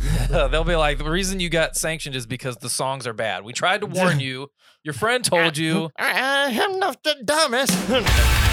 [0.30, 3.44] They'll be like, the reason you got sanctioned is because the songs are bad.
[3.44, 4.50] We tried to warn you.
[4.82, 5.90] Your friend told you.
[5.98, 8.43] I am not the dumbest.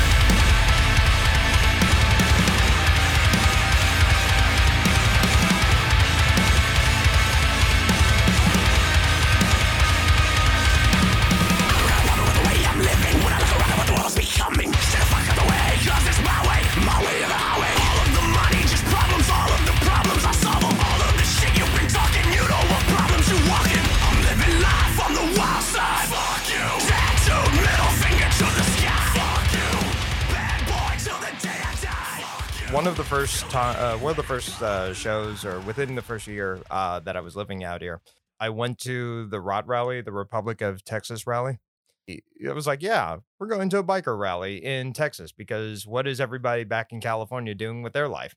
[32.71, 36.02] One of the first time, uh, one of the first uh, shows, or within the
[36.02, 37.99] first year uh, that I was living out here,
[38.39, 41.59] I went to the ROT rally, the Republic of Texas rally.
[42.07, 46.20] It was like, yeah, we're going to a biker rally in Texas because what is
[46.20, 48.35] everybody back in California doing with their life?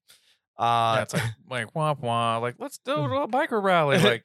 [0.59, 2.39] Yeah, Uh, it's like, like wah wah.
[2.39, 3.99] Like, let's do a biker rally.
[4.03, 4.25] Like,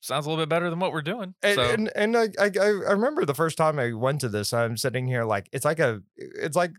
[0.00, 1.34] sounds a little bit better than what we're doing.
[1.42, 4.52] and so and, and I I I remember the first time I went to this.
[4.52, 6.72] I'm sitting here like it's like a it's like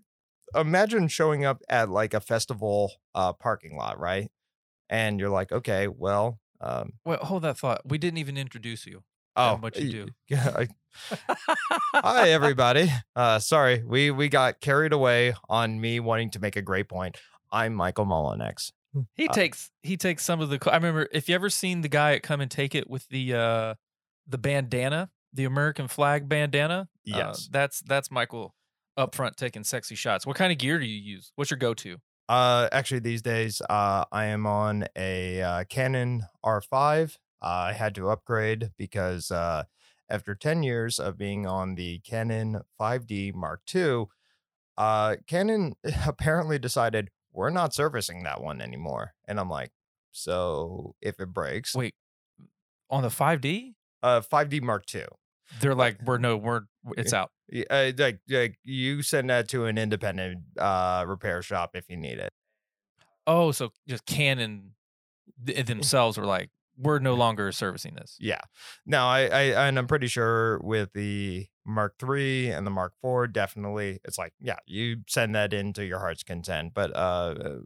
[0.56, 4.32] imagine showing up at like a festival uh parking lot, right?
[4.90, 7.82] And you're like, okay, well, um, Wait, hold that thought.
[7.86, 9.04] We didn't even introduce you.
[9.36, 10.08] oh, and what you do.
[10.30, 10.66] Yeah.
[11.94, 12.90] Hi everybody.
[13.16, 17.18] Uh, sorry, we we got carried away on me wanting to make a great point.
[17.52, 18.72] I'm Michael Mullinex.
[19.14, 20.60] He Uh, takes he takes some of the.
[20.72, 23.34] I remember if you ever seen the guy at Come and Take It with the
[23.34, 23.76] uh
[24.28, 26.88] the bandana, the American flag bandana.
[26.88, 27.50] uh, Yes.
[27.52, 28.56] that's that's Michael
[28.98, 30.26] up front taking sexy shots.
[30.26, 31.32] What kind of gear do you use?
[31.36, 31.98] What's your go to?
[32.28, 37.18] Uh, actually, these days, uh, I am on a uh, Canon R5.
[37.42, 39.66] Uh, I had to upgrade because uh,
[40.10, 44.06] after 10 years of being on the Canon 5D Mark II,
[44.78, 45.76] uh, Canon
[46.08, 49.14] apparently decided we're not servicing that one anymore.
[49.28, 49.72] And I'm like,
[50.12, 51.94] so if it breaks, Wait,
[52.90, 55.06] on the 5D, uh, 5D Mark II.
[55.60, 56.62] They're like, we're no, we're
[56.98, 57.32] it's out.
[57.70, 62.18] Uh, like, like you send that to an independent uh, repair shop if you need
[62.18, 62.32] it.
[63.28, 64.72] Oh, so just Canon
[65.46, 68.18] th- themselves were like, we're no longer servicing this.
[68.20, 68.42] Yeah.
[68.86, 73.34] Now I, I and I'm pretty sure with the Mark III and the Mark IV,
[73.34, 76.74] definitely it's like, yeah, you send that into your heart's content.
[76.74, 77.60] But uh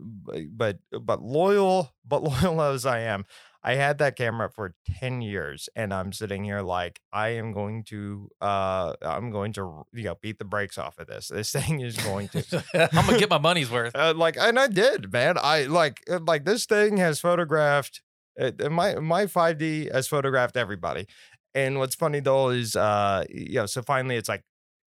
[0.52, 3.26] but but loyal, but loyal as I am,
[3.64, 7.84] I had that camera for 10 years and I'm sitting here like I am going
[7.86, 11.28] to uh I'm going to you know beat the brakes off of this.
[11.28, 13.96] This thing is going to I'm gonna get my money's worth.
[13.96, 15.38] uh, like and I did, man.
[15.38, 18.02] I like uh, like this thing has photographed
[18.40, 21.06] uh, uh, my my 5D has photographed everybody.
[21.54, 24.44] And what's funny though is uh you know so finally it's like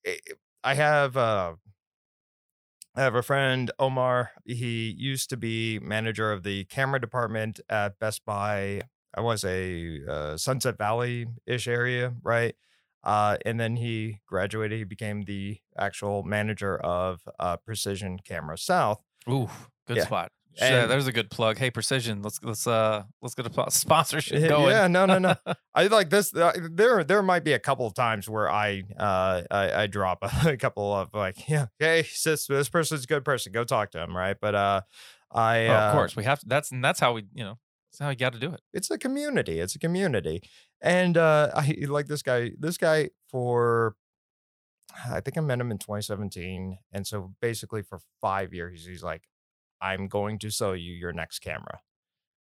[0.06, 0.16] eh,
[0.65, 1.55] I have uh
[2.94, 4.32] I have a friend Omar.
[4.44, 8.82] He used to be manager of the camera department at Best Buy.
[9.14, 12.54] I was a uh, Sunset Valley ish area, right?
[13.02, 14.78] Uh, and then he graduated.
[14.78, 19.02] He became the actual manager of uh, Precision Camera South.
[19.28, 19.48] Ooh,
[19.86, 20.04] good Yeah.
[20.04, 20.32] spot.
[20.58, 21.58] Yeah, there's a good plug.
[21.58, 24.70] Hey, Precision, let's let's uh let's get a sponsorship Yeah, going.
[24.70, 25.34] Yeah, no, no, no.
[25.74, 26.34] I like this.
[26.34, 30.18] Uh, there, there might be a couple of times where I, uh, I, I drop
[30.22, 33.52] a, couple of like, yeah, hey, this this person's a good person.
[33.52, 34.36] Go talk to him, right?
[34.40, 34.80] But uh,
[35.30, 36.46] I, Oh, uh, of course, we have to.
[36.46, 37.58] That's and that's how we, you know,
[37.90, 38.60] that's how you got to do it.
[38.72, 39.60] it's a community.
[39.60, 40.42] It's a community,
[40.80, 42.50] and uh, I like this guy.
[42.58, 43.96] This guy for,
[45.10, 49.22] I think I met him in 2017, and so basically for five years, he's like,
[49.82, 51.81] I'm going to sell you your next camera.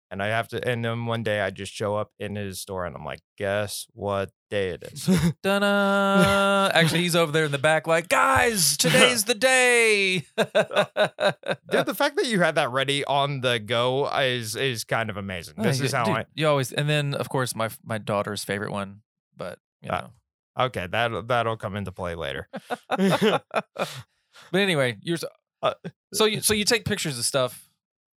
[0.08, 2.86] And I have to, and then one day I just show up in his store
[2.86, 5.04] and I'm like, guess what day it is?
[5.42, 10.18] Dun Actually, he's over there in the back, like, guys, today's the day.
[10.36, 10.46] Dude,
[11.86, 15.54] the fact that you had that ready on the go is is kind of amazing.
[15.58, 18.44] This Hey, is how dude, I You always, and then of course my my daughter's
[18.44, 19.00] favorite one,
[19.36, 20.10] but you Ah.
[20.56, 20.66] know.
[20.66, 22.48] okay, that that'll come into play later.
[22.90, 23.42] but
[24.54, 25.18] anyway, you're
[25.70, 27.68] so, so you so you take pictures of stuff,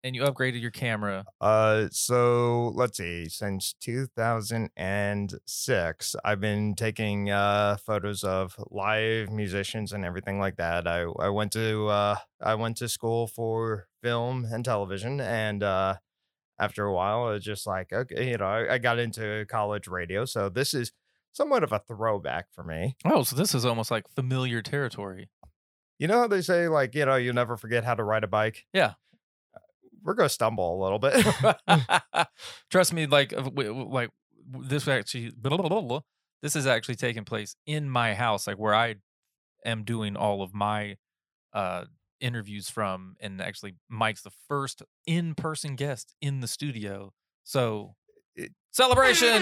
[0.04, 1.26] and you upgraded your camera.
[1.42, 3.28] Uh, so let's see.
[3.30, 10.88] Since 2006, I've been taking uh photos of live musicians and everything like that.
[10.88, 15.96] I I went to uh I went to school for film and television, and uh
[16.60, 20.26] after a while, it's just like okay, you know, I, I got into college radio,
[20.26, 20.92] so this is
[21.34, 22.96] somewhat of a throwback for me.
[23.06, 25.30] Oh, so this is almost like familiar territory.
[26.00, 28.28] You know how they say like you know you'll never forget how to ride a
[28.28, 28.66] bike.
[28.74, 28.94] Yeah.
[30.04, 31.26] We're gonna stumble a little bit.
[32.70, 34.10] Trust me, like uh, like
[34.50, 36.02] this actually blah, blah, blah.
[36.42, 38.96] this is actually taking place in my house, like where I
[39.66, 40.98] am doing all of my
[41.54, 41.86] uh
[42.20, 47.12] interviews from, and actually Mike's the first in person guest in the studio.
[47.44, 47.96] So
[48.78, 49.42] Celebration.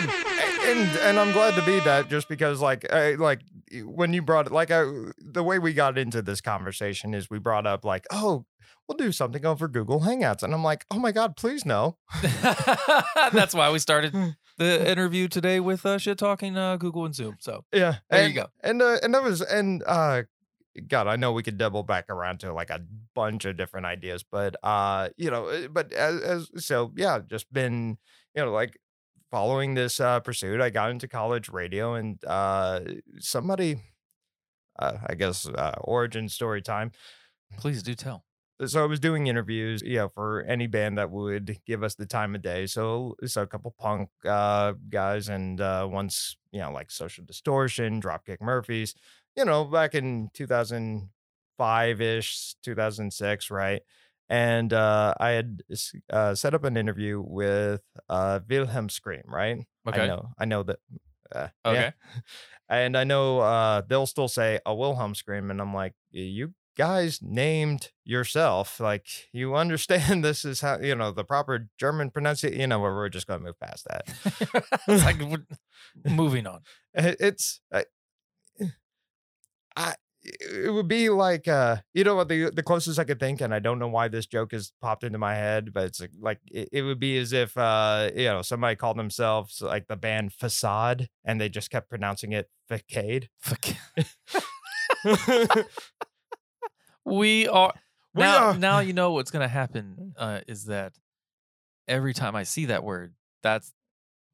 [0.65, 3.41] and and I'm glad to be that just because like I, like
[3.83, 4.85] when you brought it like I,
[5.17, 8.45] the way we got into this conversation is we brought up like oh
[8.87, 11.97] we'll do something over Google Hangouts and I'm like oh my god please no
[13.33, 14.13] That's why we started
[14.57, 17.35] the interview today with uh, shit talking uh, Google and Zoom.
[17.41, 18.47] So yeah There and, you go.
[18.63, 20.23] and uh, and that was and uh
[20.87, 22.79] God I know we could double back around to like a
[23.13, 27.51] bunch of different ideas but uh you know uh, but as, as so yeah just
[27.51, 27.97] been
[28.33, 28.79] you know like
[29.31, 32.81] following this uh pursuit I got into college radio and uh
[33.19, 33.79] somebody
[34.79, 36.91] uh, I guess uh, origin story time.
[37.57, 38.25] please do tell.
[38.65, 42.05] So I was doing interviews, you know, for any band that would give us the
[42.05, 42.67] time of day.
[42.67, 48.01] So so a couple punk uh, guys and uh, once you know like Social Distortion,
[48.01, 48.95] Dropkick Murphys,
[49.35, 53.81] you know, back in 2005 ish, 2006, right?
[54.29, 55.61] And uh, I had
[56.11, 59.65] uh, set up an interview with uh, Wilhelm Scream, right?
[59.87, 60.01] Okay.
[60.01, 60.79] I know, I know that.
[61.33, 61.71] Uh, yeah.
[61.71, 61.91] Okay.
[62.67, 67.19] And I know uh, they'll still say a Wilhelm scream, and I'm like, you guys
[67.21, 68.79] named yourself.
[68.79, 72.59] Like, you understand this is how you know the proper German pronunciation.
[72.59, 74.07] You know, where we're just going to move past that.
[74.87, 75.17] it's like
[76.03, 76.61] moving on.
[76.95, 77.85] It's I,
[79.75, 79.93] I
[80.39, 83.53] it would be like uh you know what the the closest I could think, and
[83.53, 86.69] I don't know why this joke has popped into my head, but it's like, it,
[86.71, 91.09] it would be as if uh you know somebody called themselves like the band Facade,
[91.23, 93.29] and they just kept pronouncing it Facade.
[97.05, 97.71] We are
[98.15, 98.37] We now.
[98.47, 100.93] are- Now you know what's gonna happen uh, is that
[101.87, 103.13] every time I see that word,
[103.43, 103.71] that's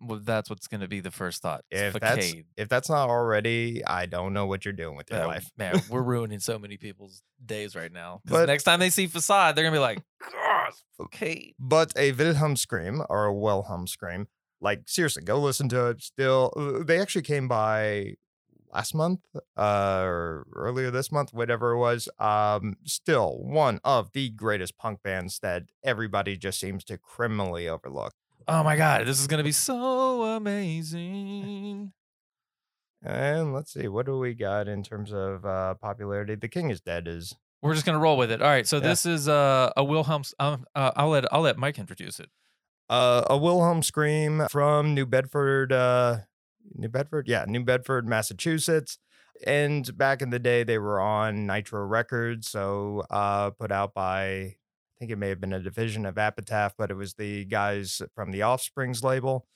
[0.01, 1.63] well, that's what's gonna be the first thought.
[1.69, 5.27] If that's if that's not already, I don't know what you're doing with your Uh,
[5.27, 5.51] life.
[5.57, 8.21] man, we're ruining so many people's days right now.
[8.25, 10.01] But- next time they see facade, they're gonna be like,
[10.31, 14.27] "God, facade." But a Wilhelm scream or a Wilhelm scream,
[14.59, 16.01] like seriously, go listen to it.
[16.01, 18.15] Still, uh, they actually came by
[18.73, 19.19] last month
[19.57, 22.07] uh, or earlier this month, whatever it was.
[22.19, 28.13] Um, still one of the greatest punk bands that everybody just seems to criminally overlook.
[28.47, 31.91] Oh my god, this is gonna be so amazing.
[33.03, 36.35] And let's see, what do we got in terms of uh, popularity?
[36.35, 38.41] The King is Dead is We're just gonna roll with it.
[38.41, 38.83] All right, so Yeah.
[38.83, 40.23] this is uh, a Wilhelm.
[40.39, 42.29] Um, uh, I'll let I'll let Mike introduce it.
[42.89, 46.17] uh, a Wilhelm scream from New Bedford, uh,
[46.75, 48.97] New Bedford, yeah, New Bedford, Massachusetts.
[49.47, 54.57] And back in the day, they were on Nitro Records, so uh, put out by
[55.01, 58.29] think it may have been a division of Epitaph, but it was the guys from
[58.29, 59.47] the Offsprings label.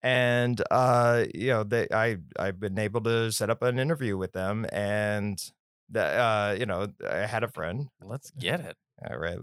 [0.00, 4.32] And uh, you know, they I I've been able to set up an interview with
[4.32, 5.42] them, and
[5.90, 7.88] that uh, you know, I had a friend.
[8.00, 8.76] Let's get it.
[9.08, 9.38] All right,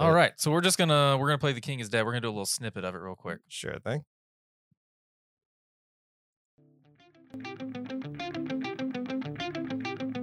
[0.00, 2.22] All uh, so we're just gonna we're gonna play "The King Is Dead." We're gonna
[2.22, 3.38] do a little snippet of it real quick.
[3.48, 4.02] sure thing.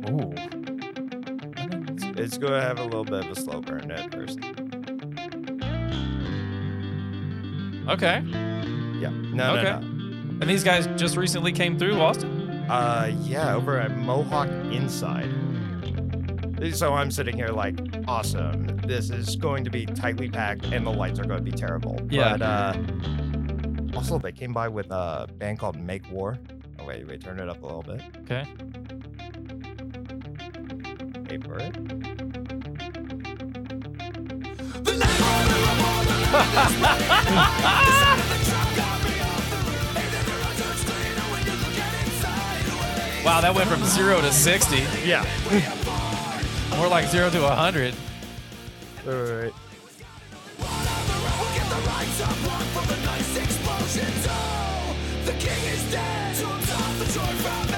[0.09, 0.55] Ooh.
[2.17, 4.39] It's going to have a little bit of a slow burn at first.
[7.87, 8.21] Okay.
[8.99, 9.09] Yeah.
[9.33, 9.63] No, Okay.
[9.63, 9.87] no, no.
[10.41, 12.49] And these guys just recently came through Austin.
[12.69, 15.29] Uh, yeah, over at Mohawk Inside.
[16.73, 17.75] So I'm sitting here like,
[18.07, 18.77] awesome.
[18.77, 21.99] This is going to be tightly packed, and the lights are going to be terrible.
[22.09, 22.37] Yeah.
[22.37, 22.73] But uh,
[23.95, 26.37] also, they came by with a band called Make War.
[26.79, 28.01] Oh wait, wait, turn it up a little bit.
[28.23, 28.45] Okay.
[31.29, 31.75] Wait for it.
[43.23, 44.83] Wow, that went from zero to sixty.
[45.03, 45.25] Yeah.
[46.77, 47.95] More like zero to a hundred.
[49.07, 49.53] All right.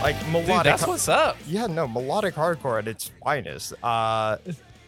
[0.02, 0.64] Like Dude, melodic.
[0.64, 1.38] that's what's up.
[1.48, 3.74] yeah, no, melodic hardcore at its finest.
[3.84, 4.38] Uh,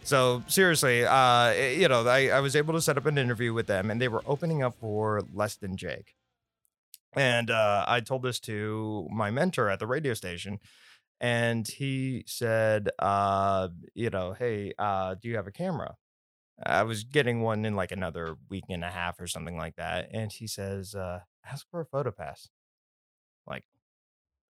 [0.10, 3.54] so seriously, uh, eh, you know, I, I was able to set up an interview
[3.54, 6.16] with them, and they were opening up for Less Than Jake.
[7.13, 10.60] And uh, I told this to my mentor at the radio station,
[11.22, 15.96] and he said, uh, you know, hey, uh, do you have a camera?
[16.66, 20.10] I was getting one in like another week and a half or something like that,
[20.12, 22.50] and he says, uh, ask for a photo pass.
[23.46, 23.63] Like,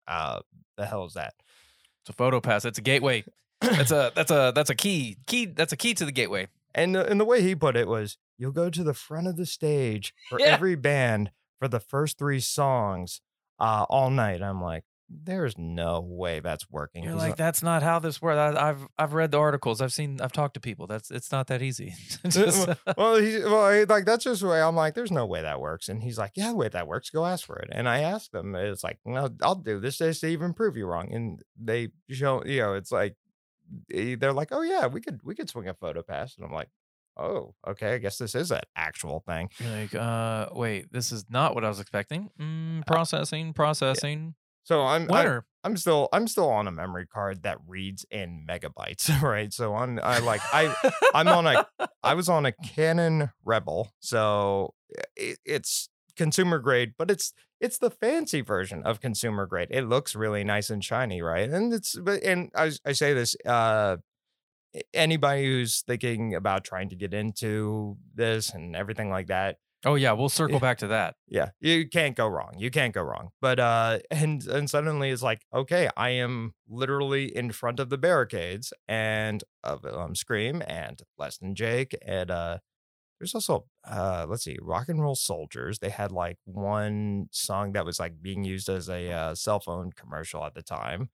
[0.08, 0.40] uh,
[0.78, 1.34] the hell is that?
[2.02, 2.64] It's a photo pass.
[2.64, 3.26] It's a gateway.
[3.62, 5.18] That's a that's a that's a key.
[5.28, 5.46] Key.
[5.46, 6.48] That's a key to the gateway.
[6.76, 9.36] And the, and the way he put it was, you'll go to the front of
[9.38, 10.48] the stage for Yeah.
[10.48, 13.22] every band for the first three songs
[13.60, 14.42] uh, all night.
[14.44, 17.04] I'm like, there's no way that's working.
[17.04, 18.38] You're like, that's not how this works.
[18.38, 19.82] I, I've I've read the articles.
[19.82, 20.22] I've seen.
[20.22, 20.86] I've talked to people.
[20.88, 21.96] That's it's not that easy.
[22.24, 24.94] Uh, just- uh well, he's well, he, like that's just the way I'm like.
[24.94, 27.46] There's no way that works, and he's like, yeah, the way that works, go ask
[27.46, 27.70] for it.
[27.72, 30.86] And I asked them, it's like, no, I'll do this just to even prove you
[30.86, 31.12] wrong.
[31.12, 33.16] And they show, you know, it's like
[33.90, 36.70] they're like, oh yeah, we could we could swing a photo pass, and I'm like,
[37.18, 39.50] oh okay, I guess this is an actual thing.
[39.60, 42.30] You're like, uh, wait, this is not what I was expecting.
[42.40, 44.36] Mm, processing, processing.
[44.64, 45.46] So I'm I, Winner.
[45.64, 49.52] I'm still I'm still on a memory card that reads in megabytes, right?
[49.52, 50.74] So on I like I
[51.14, 51.66] I'm on a
[52.04, 54.74] I was on a Canon Rebel, so
[55.16, 59.68] it, it's consumer grade, but it's it's the fancy version of consumer grade.
[59.72, 61.50] It looks really nice and shiny, right?
[61.50, 63.98] And it's but and I I say this uh
[64.94, 70.12] anybody who's thinking about trying to get into this and everything like that oh yeah,
[70.12, 70.60] we'll circle Yeah.
[70.60, 71.16] back to that.
[71.28, 75.24] yeah you can't go wrong you can't go wrong but uh and and suddenly it's
[75.24, 81.02] like okay i am literally in front of the barricades and of um scream and
[81.18, 82.58] less than jake and uh
[83.20, 87.86] there's also uh let's see rock and roll soldiers they had like one song that
[87.86, 91.10] was like being used as a uh, cell phone commercial at the time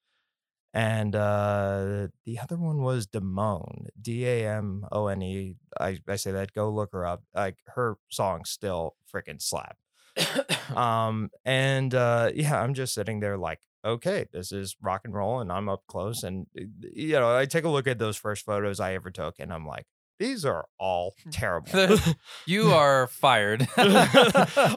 [0.76, 5.56] and uh the other one was Damone, D A M O N E.
[5.80, 6.52] I I say that.
[6.52, 7.24] Go look her up.
[7.34, 9.78] Like her songs still freaking slap.
[10.76, 15.40] Um and uh yeah, I'm just sitting there like, okay, this is rock and roll,
[15.40, 18.44] and I'm up close, and uh, you know, I take a look at those first
[18.46, 19.86] photos I ever took, and I'm like,
[20.19, 21.98] these are all terrible.
[22.45, 23.67] you are fired.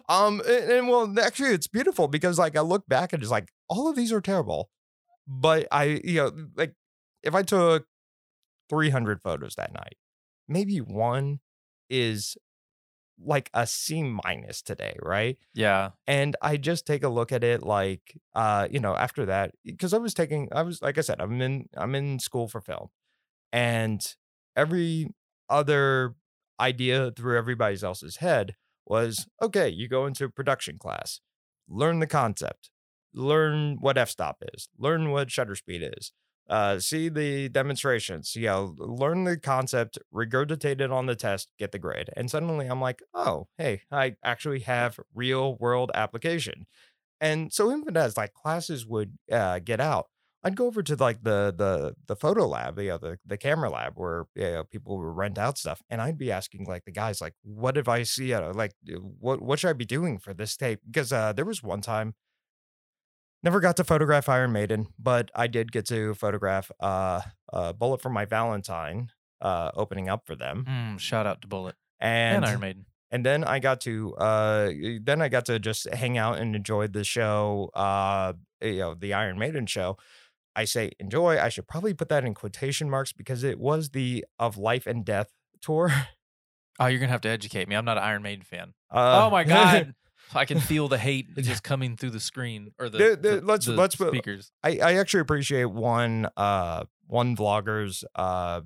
[0.09, 3.51] um and, and well actually it's beautiful because like i look back and it's like
[3.69, 4.71] all of these are terrible
[5.27, 6.75] but i you know like
[7.23, 7.87] if i took
[8.71, 9.97] 300 photos that night
[10.49, 11.41] maybe one
[11.91, 12.37] is
[13.21, 15.91] like a c minus today right yeah.
[16.07, 19.93] and i just take a look at it like uh you know after that because
[19.93, 22.89] i was taking i was like i said i'm in i'm in school for film
[23.53, 24.15] and
[24.57, 25.09] every
[25.49, 26.15] other
[26.61, 28.55] idea through everybody else's head
[28.87, 31.21] was okay you go into production class
[31.69, 32.71] learn the concept
[33.15, 36.13] learn what f-stop is learn what shutter speed is
[36.49, 41.73] uh, see the demonstrations you know learn the concept regurgitate it on the test get
[41.73, 42.09] the grade.
[42.17, 46.67] And suddenly i'm like oh hey i actually have real world application.
[47.21, 50.07] And so even as like classes would uh, get out
[50.45, 53.71] I'd go over to like the the the photo lab, you know, the the camera
[53.71, 56.93] lab where you know, people would rent out stuff, and I'd be asking like the
[56.93, 58.17] guys like, "What advice?
[58.19, 61.33] You know, like uh, what what should I be doing for this tape?" Because uh,
[61.33, 62.15] there was one time,
[63.43, 67.21] never got to photograph Iron Maiden, but I did get to photograph uh,
[67.53, 71.77] a bullet for my Valentine, uh, opening up for them, Mm, shout out to Bullet
[72.01, 72.87] and and Iron Maiden.
[73.11, 74.71] and then I got to uh
[75.03, 79.15] then I got to just hang out and enjoy the show uh you know the
[79.15, 79.97] Iron Maiden show.
[80.61, 81.39] I say enjoy.
[81.39, 85.05] I should probably put that in quotation marks because it was the of life and
[85.05, 85.31] death
[85.63, 85.93] tour.
[86.81, 87.75] Oh, you're gonna have to educate me.
[87.75, 88.73] I'm not an Iron Maiden fan.
[88.89, 89.97] Uh, oh my god,
[90.33, 93.67] I can feel the hate just coming through the screen or the, The- the- let's-
[93.67, 94.53] the let's put- speakers.
[94.63, 98.61] I, I actually appreciate one uh one vlogger's uh,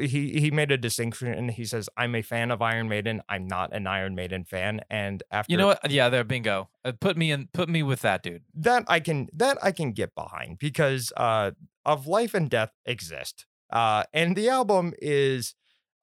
[0.00, 3.22] he he made a distinction and he says I'm a fan of Iron Maiden.
[3.28, 4.82] I'm not an Iron Maiden fan.
[4.90, 5.90] And after You know what?
[5.90, 6.68] Yeah, there, bingo.
[6.84, 7.48] Uh, put me in.
[7.52, 8.42] Put me with that dude.
[8.54, 11.52] that I can that I can get behind because uh
[11.84, 13.46] of life and death exist.
[13.70, 15.54] Uh and the album is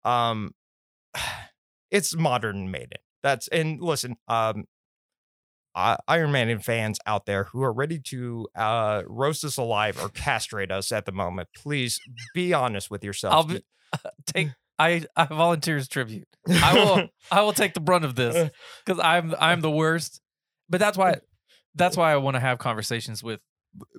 [0.03, 0.53] um
[1.91, 2.99] it's modern Maiden.
[3.23, 4.65] That's and listen, um
[5.75, 10.09] uh, Iron Man fans out there who are ready to uh roast us alive or
[10.09, 11.99] castrate us at the moment, please
[12.33, 13.33] be honest with yourself.
[13.33, 13.63] I'll be-
[14.25, 14.49] Take.
[14.79, 16.27] I I volunteer as tribute.
[16.49, 17.07] I will.
[17.31, 18.49] I will take the brunt of this
[18.85, 20.21] because I'm I'm the worst.
[20.69, 21.17] But that's why.
[21.75, 23.39] That's why I want to have conversations with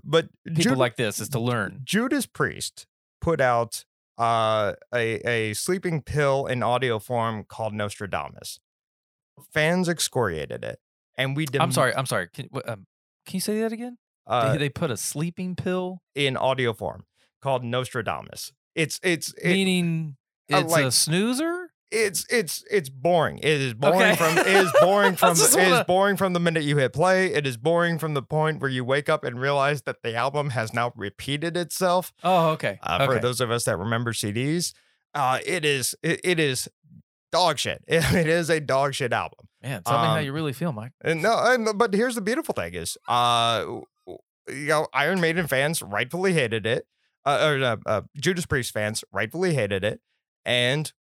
[0.04, 1.80] but people Jude- like this is to learn.
[1.84, 2.86] Judas Priest
[3.20, 3.84] put out
[4.18, 8.60] uh, a a sleeping pill in audio form called Nostradamus.
[9.52, 10.80] Fans excoriated it,
[11.16, 11.46] and we.
[11.58, 11.94] I'm sorry.
[11.94, 12.28] I'm sorry.
[12.32, 12.86] Can, um,
[13.26, 13.98] can you say that again?
[14.26, 17.04] Uh, they, they put a sleeping pill, in audio form
[17.42, 18.52] called Nostradamus.
[18.74, 20.16] It's it's it- meaning
[20.52, 21.70] uh, it's like- a snoozer.
[21.90, 23.38] it's it's it's boring.
[23.38, 24.16] It is boring Okay.
[24.16, 27.32] from it is boring from it is wanna- boring from the minute you hit play.
[27.34, 30.50] It is boring from the point where you wake up and realize that the album
[30.50, 32.12] has now repeated itself.
[32.22, 32.78] Oh, okay.
[32.82, 33.06] Uh, okay.
[33.16, 34.72] For those of us that remember CDs,
[35.14, 36.68] uh, it is it, it is
[37.32, 37.82] dog shit.
[37.88, 39.48] It is a dog shit album.
[39.62, 40.92] Man, tell me how um, you really feel, Mike.
[41.02, 43.64] And no, and, but here's the beautiful thing is, uh,
[44.06, 46.86] you know, Iron Maiden fans rightfully hated it.
[47.24, 50.00] Uh, or uh, uh, Judas Priest fans rightfully hated it,
[50.44, 50.92] and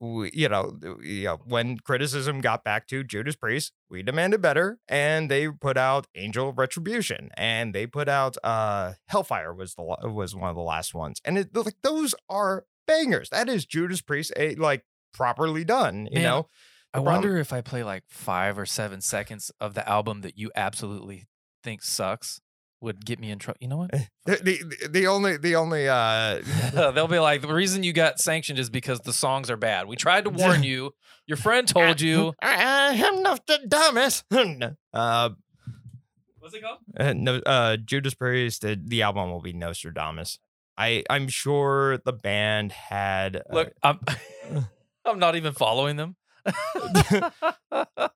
[0.00, 4.78] we, you know, you know, when criticism got back to Judas Priest, we demanded better,
[4.88, 10.34] and they put out Angel Retribution, and they put out uh Hellfire was the was
[10.34, 13.28] one of the last ones, and it like those are bangers.
[13.28, 16.08] That is Judas Priest, a, like properly done.
[16.10, 16.48] You Man, know,
[16.92, 20.36] I problem- wonder if I play like five or seven seconds of the album that
[20.38, 21.26] you absolutely
[21.62, 22.40] think sucks
[22.82, 23.58] would get me in trouble.
[23.60, 23.90] You know what?
[24.24, 24.36] the,
[24.82, 26.40] the the only the only uh
[26.72, 29.86] They'll be like, the reason you got sanctioned is because the songs are bad.
[29.86, 30.92] We tried to warn you.
[31.26, 32.32] Your friend told you.
[32.42, 34.24] I am Nostradamus.
[34.94, 35.30] uh,
[36.38, 36.78] What's it called?
[36.98, 38.62] Uh, no, uh, Judas Priest.
[38.62, 40.38] The, the album will be Nostradamus.
[40.78, 44.00] I I'm sure the band had uh, Look, I'm,
[45.04, 46.16] I'm not even following them.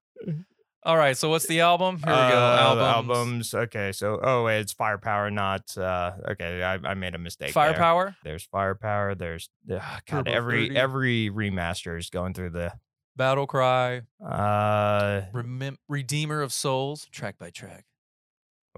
[0.87, 1.97] All right, so what's the album?
[1.97, 2.37] Here we go.
[2.37, 3.17] uh, Albums.
[3.17, 3.55] albums.
[3.55, 6.13] Okay, so oh, it's Firepower, not uh.
[6.33, 7.55] Okay, I, I made a mistake.
[7.55, 7.73] there.
[7.73, 9.15] Firepower, There's Firepower.
[9.15, 10.03] There's uh, God.
[10.07, 10.77] Turbo Every 30.
[10.79, 12.73] every remaster is going through the
[13.17, 15.23] Battle Cry, uh.
[15.33, 17.87] Remem- Redeemer of Souls, track by track.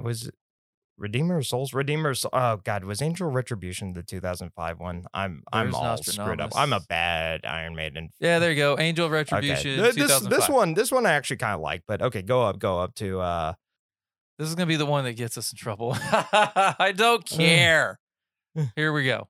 [0.00, 0.34] Was it
[0.98, 1.72] Redeemer of Souls?
[1.74, 2.10] Redeemer.
[2.10, 5.04] of Sou- Oh God, was Angel Retribution the 2005 one?
[5.12, 6.52] I'm I'm all screwed up.
[6.56, 8.78] I'm a bad Iron Maiden Yeah, there you go.
[8.78, 9.18] Angel of Okay.
[9.18, 9.76] Retribution.
[9.96, 12.80] This this one this one I actually kind of like, but okay, go up, go
[12.80, 13.52] up to uh
[14.38, 15.94] This is gonna be the one that gets us in trouble.
[16.00, 17.98] I don't care.
[18.74, 19.28] Here we go.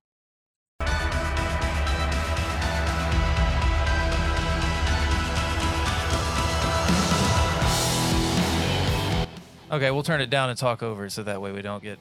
[9.70, 11.98] Okay, we'll turn it down and talk over it so that way we don't get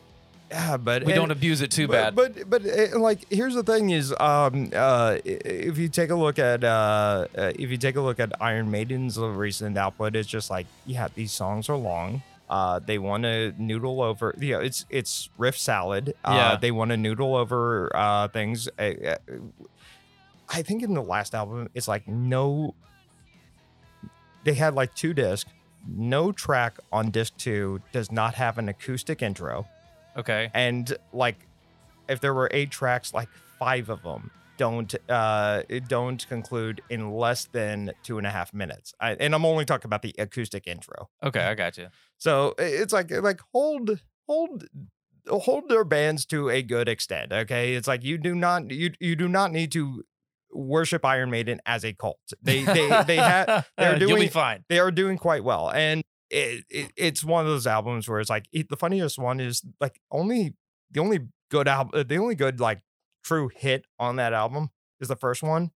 [0.51, 2.15] yeah, but we and- don't abuse it too but, bad.
[2.15, 6.37] But but uh, like here's the thing is um uh if you take a look
[6.37, 10.49] at uh, uh if you take a look at Iron Maiden's recent output, it's just
[10.49, 12.21] like yeah these songs are long.
[12.47, 14.35] Uh, they want to noodle over.
[14.37, 16.13] You know, it's it's riff salad.
[16.23, 16.57] Uh, Yeah.
[16.57, 18.69] they want to noodle over uh things.
[18.77, 19.15] Uh, uh,
[20.47, 22.75] I think in the last album, it's like no.
[24.43, 25.49] They had like two discs.
[25.87, 29.67] No track on disc two does not have an acoustic intro
[30.17, 30.49] okay.
[30.53, 31.37] and like
[32.07, 37.45] if there were eight tracks like five of them don't uh don't conclude in less
[37.45, 41.09] than two and a half minutes I, and i'm only talking about the acoustic intro
[41.21, 41.87] Okay, I got you.
[42.17, 44.65] so it's like like hold hold
[45.27, 49.15] hold their bands to a good extent okay it's like you do not you you
[49.17, 50.03] do not need to
[50.55, 52.19] worship iron maiden as a cult.
[52.41, 54.63] They they they have they're doing- fine.
[54.69, 55.69] they are doing quite well.
[55.69, 59.39] And it, it it's one of those albums where it's like it, the funniest one
[59.39, 60.55] is like only
[60.91, 61.19] the only
[61.51, 62.81] good album uh, the only good like
[63.23, 65.71] true hit on that album is the first one.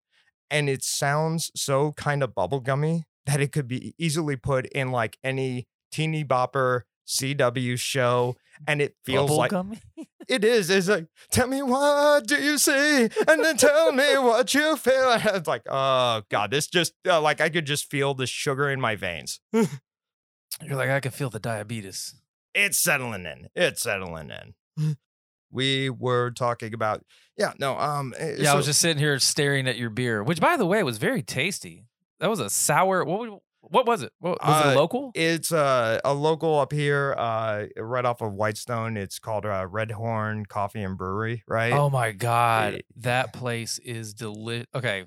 [0.50, 5.18] And it sounds so kind of bubblegummy that it could be easily put in like
[5.22, 9.80] any teeny bopper cw show and it feels like Bubblegummy?
[10.28, 10.70] it is.
[10.70, 15.12] It's like, tell me what do you see, and then tell me what you feel.
[15.12, 18.70] And it's like, oh god, this just uh, like I could just feel the sugar
[18.70, 19.40] in my veins.
[19.52, 22.14] You're like, I can feel the diabetes.
[22.54, 23.48] It's settling in.
[23.54, 24.96] It's settling in.
[25.50, 27.04] We were talking about,
[27.36, 30.40] yeah, no, um, eh, Yeah, I was just sitting here staring at your beer, which,
[30.40, 31.84] by the way, was very tasty.
[32.20, 33.04] That was a sour.
[33.04, 33.40] What?
[33.70, 34.12] What was it?
[34.18, 35.10] What, was Uh, it local?
[35.14, 38.96] It's uh, a local up here, uh, right off of Whitestone.
[38.96, 41.72] It's called uh, Red Horn Coffee and Brewery, right?
[41.72, 44.64] Oh my god, Eh, that place is deli.
[44.74, 45.04] Okay,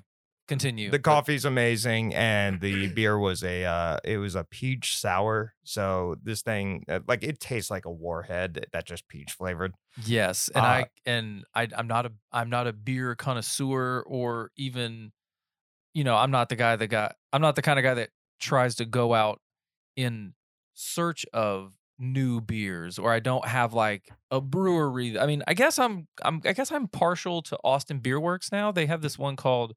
[0.48, 0.90] continue.
[0.90, 6.16] the coffee's amazing and the beer was a uh it was a peach sour so
[6.22, 9.72] this thing uh, like it tastes like a warhead that just peach flavored
[10.04, 15.12] Yes, and I and I I'm not a I'm not a beer connoisseur or even,
[15.94, 18.10] you know, I'm not the guy that got I'm not the kind of guy that
[18.42, 19.40] tries to go out
[19.96, 20.34] in
[20.74, 25.18] search of new beers or I don't have like a brewery.
[25.18, 28.72] I mean, I guess I'm I'm I guess I'm partial to Austin Beer Works now.
[28.72, 29.74] They have this one called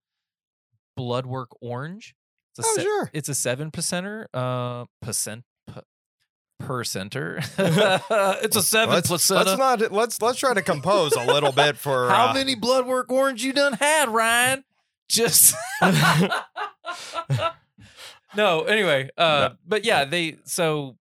[0.97, 2.15] Bloodwork Orange.
[2.57, 5.81] It's a oh se- sure it's a seven percenter uh percent p-
[6.59, 7.37] per center.
[7.57, 9.45] it's a seven let's, percenter.
[9.45, 13.11] let's not let's let's try to compose a little bit for How uh, many bloodwork
[13.11, 14.63] orange you done had, Ryan?
[15.07, 15.53] Just
[18.35, 18.61] no.
[18.61, 20.97] Anyway, uh, but yeah, they so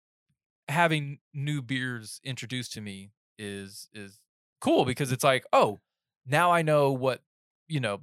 [0.69, 4.21] having new beers introduced to me is is
[4.61, 5.79] cool because it's like, oh,
[6.27, 7.21] now I know what
[7.69, 8.01] you know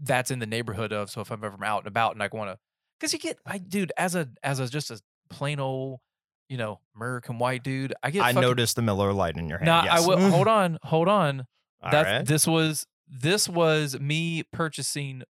[0.00, 1.10] that's in the neighborhood of.
[1.10, 2.58] So if I'm ever out and about and I want to,
[2.98, 6.00] because you get, I dude, as a as a just a plain old,
[6.48, 8.22] you know, American white dude, I get.
[8.22, 10.02] i fucking- noticed the Miller Lite in your hand Nah, yes.
[10.02, 10.30] I will.
[10.30, 11.46] hold on, hold on.
[11.80, 12.26] All That's right.
[12.26, 15.22] this was this was me purchasing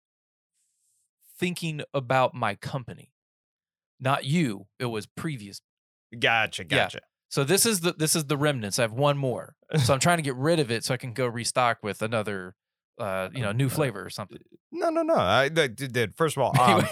[1.38, 3.12] thinking about my company.
[4.00, 4.66] Not you.
[4.78, 5.60] It was previous.
[6.18, 6.84] gotcha yeah.
[6.84, 8.78] gotcha So this is the this is the remnants.
[8.78, 9.54] I have one more.
[9.84, 12.54] So I'm trying to get rid of it so I can go restock with another
[12.98, 14.38] uh, you know, new flavor or something.
[14.72, 15.16] No, no, no.
[15.16, 16.14] I did.
[16.16, 16.86] First of all, um,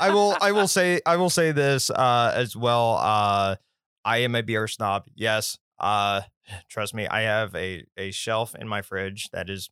[0.00, 2.98] I will I will say I will say this uh as well.
[3.00, 3.56] Uh
[4.04, 5.04] I am a beer snob.
[5.14, 5.58] Yes.
[5.78, 6.22] Uh
[6.68, 9.70] trust me, I have a a shelf in my fridge that is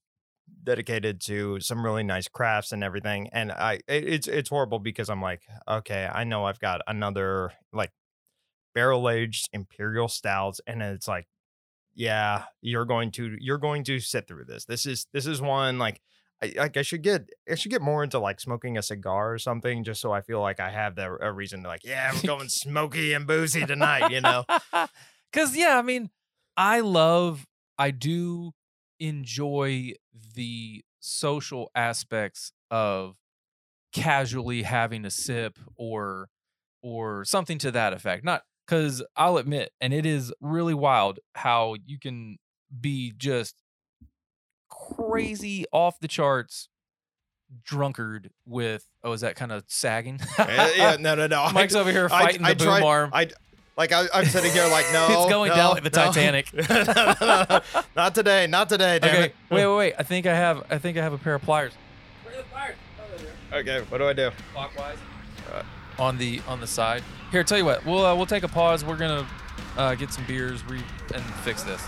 [0.62, 3.28] dedicated to some really nice crafts and everything.
[3.32, 7.52] And I it, it's it's horrible because I'm like, okay, I know I've got another
[7.72, 7.90] like
[8.74, 11.26] barrel aged imperial stouts and it's like
[11.94, 14.64] yeah, you're going to you're going to sit through this.
[14.64, 16.00] This is this is one like
[16.42, 19.38] I, like I should get I should get more into like smoking a cigar or
[19.38, 22.26] something just so I feel like I have the a reason to like yeah we're
[22.26, 24.44] going smoky and boozy tonight you know
[25.32, 26.10] Cause yeah, I mean,
[26.56, 27.46] I love,
[27.78, 28.52] I do
[29.00, 29.92] enjoy
[30.34, 33.16] the social aspects of
[33.92, 36.28] casually having a sip or
[36.82, 38.24] or something to that effect.
[38.24, 42.38] Not because I'll admit, and it is really wild how you can
[42.80, 43.54] be just
[44.70, 46.68] crazy off the charts
[47.62, 51.80] drunkard with oh is that kind of sagging yeah, yeah, no no no mike's I,
[51.80, 53.28] over here I- fighting I the boom tried- arm I
[53.76, 56.04] like I, I'm sitting here like no It's going no, down like the no.
[56.06, 56.52] Titanic.
[56.68, 57.82] No, no, no, no.
[57.96, 60.78] not today not today damn okay it wait wait wait i think i have i
[60.78, 61.72] think i have a pair of pliers
[62.50, 62.76] pliers.
[63.52, 64.98] okay what do I do clockwise
[65.98, 67.02] on the on the side.
[67.30, 68.84] Here, tell you what, we'll uh, we'll take a pause.
[68.84, 69.26] We're gonna
[69.76, 70.82] uh, get some beers re-
[71.14, 71.82] and fix this.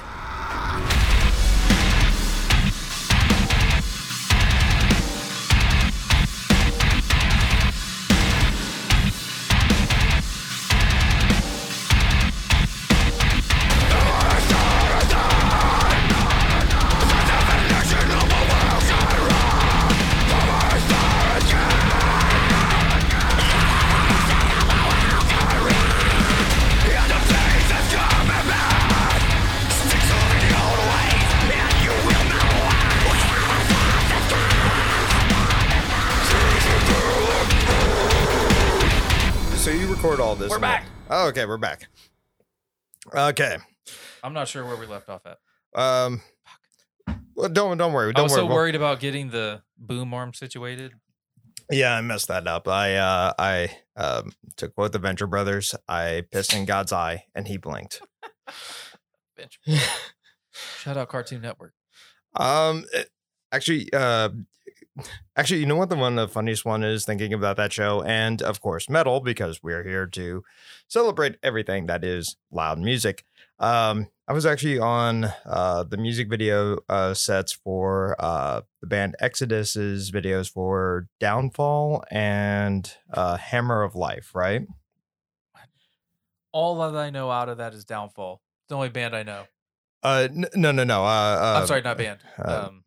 [41.25, 41.89] Okay we're back
[43.15, 43.57] okay
[44.23, 45.39] I'm not sure where we left off at.
[45.79, 46.21] um
[47.35, 50.33] well don't don't worry don't I was worry so worried about getting the boom arm
[50.35, 50.93] situated.
[51.71, 52.69] Yeah, I messed that up.
[52.69, 57.49] I uh I um took both the Venture Brothers, I pissed in God's eye, and
[57.49, 58.03] he blinked.
[60.79, 61.73] Shout out Cartoon Network.
[62.37, 63.11] Um it-
[63.53, 64.29] actually uh
[65.37, 68.41] actually you know what the one the funniest one is thinking about that show and
[68.43, 70.43] of course metal because we're here to
[70.89, 73.25] celebrate everything that is loud music.
[73.59, 79.17] Um I was actually on uh the music video uh sets for uh the band
[79.21, 84.63] Exodus's videos for Downfall and uh Hammer of Life, right?
[86.53, 88.41] All that I know out of that is Downfall.
[88.63, 89.45] It's the only band I know.
[90.03, 92.21] Uh n- no no no uh, uh I'm sorry, not band.
[92.39, 92.84] uh, Um,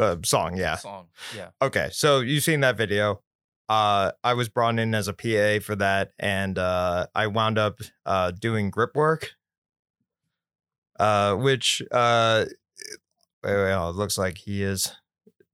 [0.00, 1.08] the song yeah song.
[1.36, 1.50] Yeah.
[1.60, 3.22] Okay, so you've seen that video.
[3.68, 7.80] Uh, I was brought in as a PA for that, and uh, I wound up
[8.04, 9.30] uh, doing grip work,
[10.98, 12.46] uh, which uh,
[13.44, 14.92] well, it looks like he is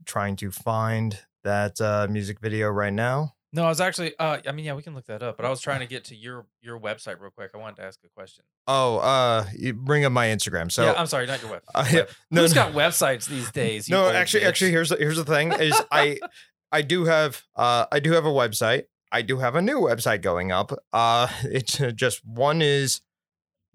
[0.06, 3.34] trying to find that uh, music video right now.
[3.56, 4.12] No, I was actually.
[4.18, 5.38] Uh, I mean, yeah, we can look that up.
[5.38, 7.52] But I was trying to get to your your website real quick.
[7.54, 8.44] I wanted to ask a question.
[8.66, 10.70] Oh, uh, you bring up my Instagram.
[10.70, 11.62] So yeah, I'm sorry, not your web.
[11.74, 12.08] Uh, web.
[12.30, 12.62] no, Who's no.
[12.64, 13.88] got websites these days?
[13.88, 14.48] no, actually, bitch?
[14.48, 16.18] actually, here's the, here's the thing: is I
[16.72, 18.84] I do have uh I do have a website.
[19.10, 20.72] I do have a new website going up.
[20.92, 23.00] Uh, it's uh, just one is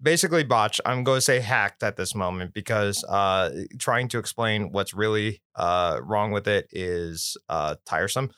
[0.00, 0.80] basically botched.
[0.86, 5.42] I'm going to say hacked at this moment because uh trying to explain what's really
[5.56, 8.30] uh wrong with it is uh tiresome.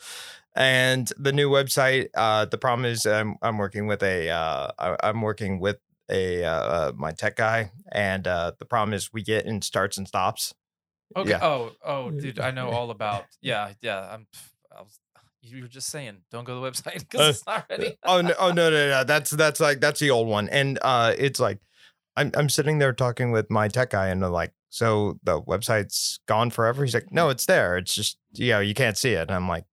[0.55, 4.97] And the new website, uh, the problem is I'm I'm working with a uh I,
[5.03, 5.79] I'm working with
[6.11, 9.97] a uh, uh my tech guy, and uh the problem is we get in starts
[9.99, 10.55] and stops.
[11.17, 11.31] Okay.
[11.31, 11.41] Yeah.
[11.43, 13.25] Oh, oh, dude, I know all about.
[13.41, 14.09] Yeah, yeah.
[14.13, 14.27] I'm.
[14.77, 14.99] I was.
[15.43, 17.99] You were just saying, don't go to the website because Uh, it's not ready.
[18.05, 19.05] oh no, oh no, no, no.
[19.05, 20.49] That's that's like that's the old one.
[20.49, 21.59] And uh it's like
[22.17, 26.21] I'm I'm sitting there talking with my tech guy and they're like, so the website's
[26.27, 26.83] gone forever.
[26.85, 27.77] He's like, no, it's there.
[27.77, 29.23] It's just you know, you can't see it.
[29.29, 29.65] And I'm like,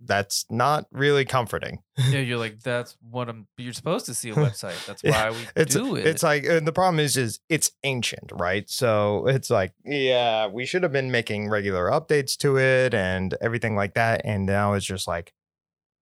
[0.00, 1.78] that's not really comforting.
[1.96, 3.48] yeah, you're like that's what I'm.
[3.56, 4.84] You're supposed to see a website.
[4.86, 6.06] That's Yeah, why we It's do it.
[6.06, 8.68] it's like and the problem is is it's ancient, right?
[8.70, 13.74] So it's like, yeah, we should have been making regular updates to it and everything
[13.76, 14.22] like that.
[14.24, 15.32] And now it's just like,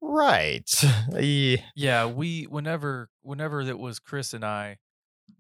[0.01, 0.71] right.
[1.19, 1.57] yeah.
[1.75, 4.79] yeah, we whenever whenever it was Chris and I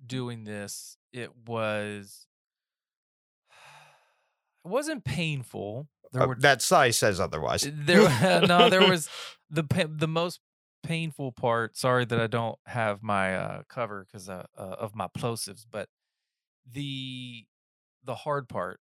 [0.06, 2.26] doing this, it was
[4.64, 5.88] it wasn't painful.
[6.16, 7.68] Uh, were that size says otherwise.
[7.72, 8.08] there
[8.46, 9.08] no there was
[9.50, 10.40] the the most
[10.82, 15.08] painful part sorry that i don't have my uh cover because uh, uh, of my
[15.08, 15.88] plosives but
[16.70, 17.44] the
[18.04, 18.78] the hard part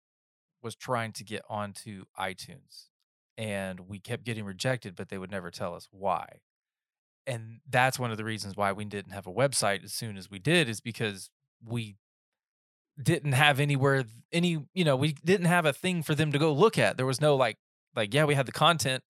[0.61, 2.87] was trying to get onto iTunes
[3.39, 6.39] and we kept getting rejected, but they would never tell us why.
[7.25, 10.29] And that's one of the reasons why we didn't have a website as soon as
[10.29, 11.29] we did, is because
[11.65, 11.95] we
[13.01, 16.53] didn't have anywhere any you know we didn't have a thing for them to go
[16.53, 16.97] look at.
[16.97, 17.57] There was no like
[17.95, 19.03] like yeah we had the content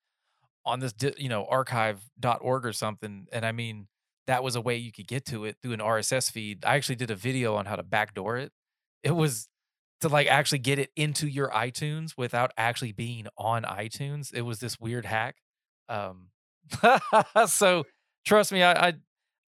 [0.65, 3.88] on this you know archive.org or something and i mean
[4.28, 6.63] that was a way you could get to it through an rss feed.
[6.63, 8.52] I actually did a video on how to backdoor it.
[9.02, 9.47] It was
[10.02, 14.32] to like actually get it into your itunes without actually being on itunes.
[14.34, 15.38] It was this weird hack
[15.89, 16.28] um
[17.47, 17.84] so
[18.25, 18.93] trust me i i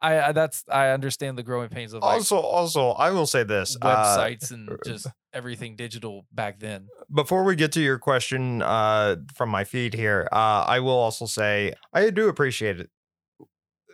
[0.01, 3.43] I, I that's I understand the growing pains of like Also, also, I will say
[3.43, 6.87] this: uh, websites and just everything digital back then.
[7.13, 11.25] before we get to your question uh, from my feed here, uh, I will also
[11.25, 12.89] say I do appreciate it.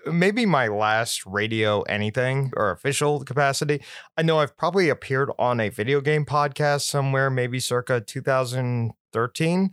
[0.05, 3.81] Maybe my last radio anything or official capacity.
[4.15, 9.71] I know I've probably appeared on a video game podcast somewhere, maybe circa 2013.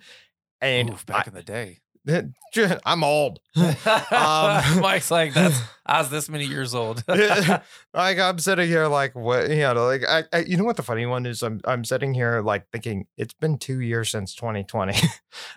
[0.60, 1.78] And Oof, back in the day.
[2.08, 2.24] I,
[2.84, 3.40] I'm old.
[3.56, 3.70] Um,
[4.80, 7.02] Mike's like that's I was this many years old.
[7.06, 10.82] like I'm sitting here like what you know like I, I you know what the
[10.82, 14.94] funny one is I'm I'm sitting here like thinking it's been two years since 2020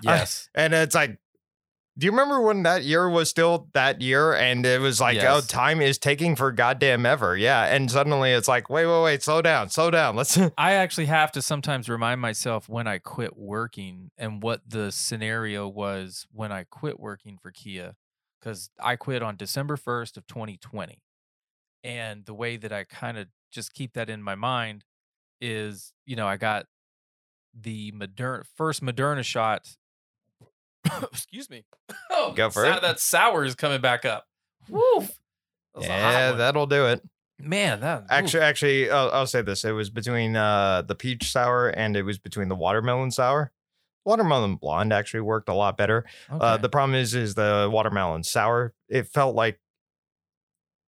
[0.04, 0.50] yes.
[0.56, 1.20] and it's like
[1.98, 5.42] do you remember when that year was still that year and it was like oh
[5.42, 9.42] time is taking for goddamn ever yeah and suddenly it's like wait wait wait slow
[9.42, 14.12] down slow down let's I actually have to sometimes remind myself when I quit working
[14.18, 17.96] and what the scenario was when I quit working for Kia
[18.42, 21.02] cuz I quit on December 1st of 2020.
[21.84, 24.84] And the way that I kind of just keep that in my mind
[25.40, 26.66] is, you know, I got
[27.54, 29.78] the Moderna first Moderna shot.
[31.12, 31.66] Excuse me.
[32.10, 32.82] Oh, Go for sou- it.
[32.82, 34.26] That sour is coming back up.
[34.70, 35.08] Woof.
[35.76, 36.38] That was a hot yeah one.
[36.40, 37.02] that'll do it
[37.40, 38.08] man, that oof.
[38.10, 42.02] actually actually I'll, I'll say this it was between uh the peach sour and it
[42.02, 43.52] was between the watermelon sour
[44.04, 48.74] watermelon blonde actually worked a lot better Uh, the problem is, is the watermelon sour.
[48.90, 49.60] It felt like,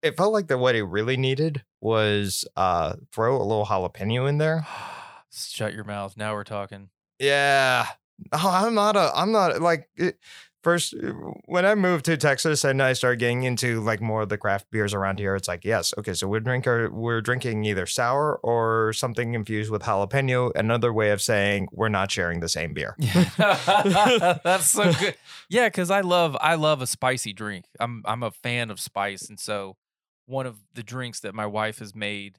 [0.01, 4.39] it felt like that what it really needed was uh throw a little jalapeno in
[4.39, 4.65] there.
[5.31, 6.17] Shut your mouth.
[6.17, 6.89] Now we're talking.
[7.19, 7.85] Yeah,
[8.31, 10.17] Oh, I'm not a, I'm not like it,
[10.63, 11.11] first eh,
[11.45, 14.69] when I moved to Texas and I started getting into like more of the craft
[14.71, 15.35] beers around here.
[15.35, 19.83] It's like yes, okay, so we're drinking we're drinking either sour or something infused with
[19.83, 20.51] jalapeno.
[20.55, 22.95] Another way of saying we're not sharing the same beer.
[23.37, 25.15] That's so good.
[25.49, 27.65] Yeah, because I love I love a spicy drink.
[27.79, 29.77] I'm I'm a fan of spice, and so
[30.25, 32.37] one of the drinks that my wife has made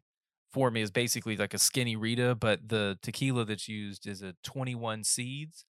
[0.52, 4.34] for me is basically like a skinny Rita, but the tequila that's used is a
[4.42, 5.64] 21 Seeds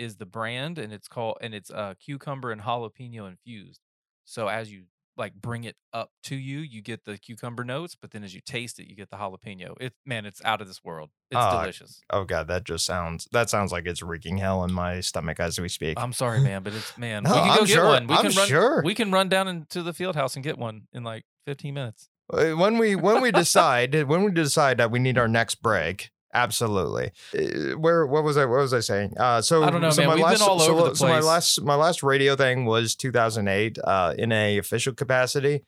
[0.00, 3.80] is the brand, and it's called and it's uh cucumber and jalapeno infused.
[4.24, 4.84] So as you
[5.16, 8.40] like bring it up to you, you get the cucumber notes, but then as you
[8.40, 9.74] taste it, you get the jalapeno.
[9.80, 11.10] It man, it's out of this world.
[11.30, 12.00] It's Ah, delicious.
[12.10, 15.60] Oh god, that just sounds that sounds like it's wreaking hell in my stomach as
[15.60, 15.98] we speak.
[16.00, 17.24] I'm sorry, man, but it's man.
[17.24, 18.06] No, we can go I'm get sure- one.
[18.06, 18.48] We I'm can run.
[18.48, 18.82] sure.
[18.84, 22.08] We can run down into the field house and get one in like 15 minutes.
[22.32, 26.10] Uh, when we when we decide when we decide that we need our next break
[26.34, 29.90] absolutely Uh, where what was i what was i saying uh so I don't know,
[29.90, 30.08] so man.
[30.08, 32.64] my We've been last all so, over the so my last my last radio thing
[32.64, 35.64] was 2008 uh in a official capacity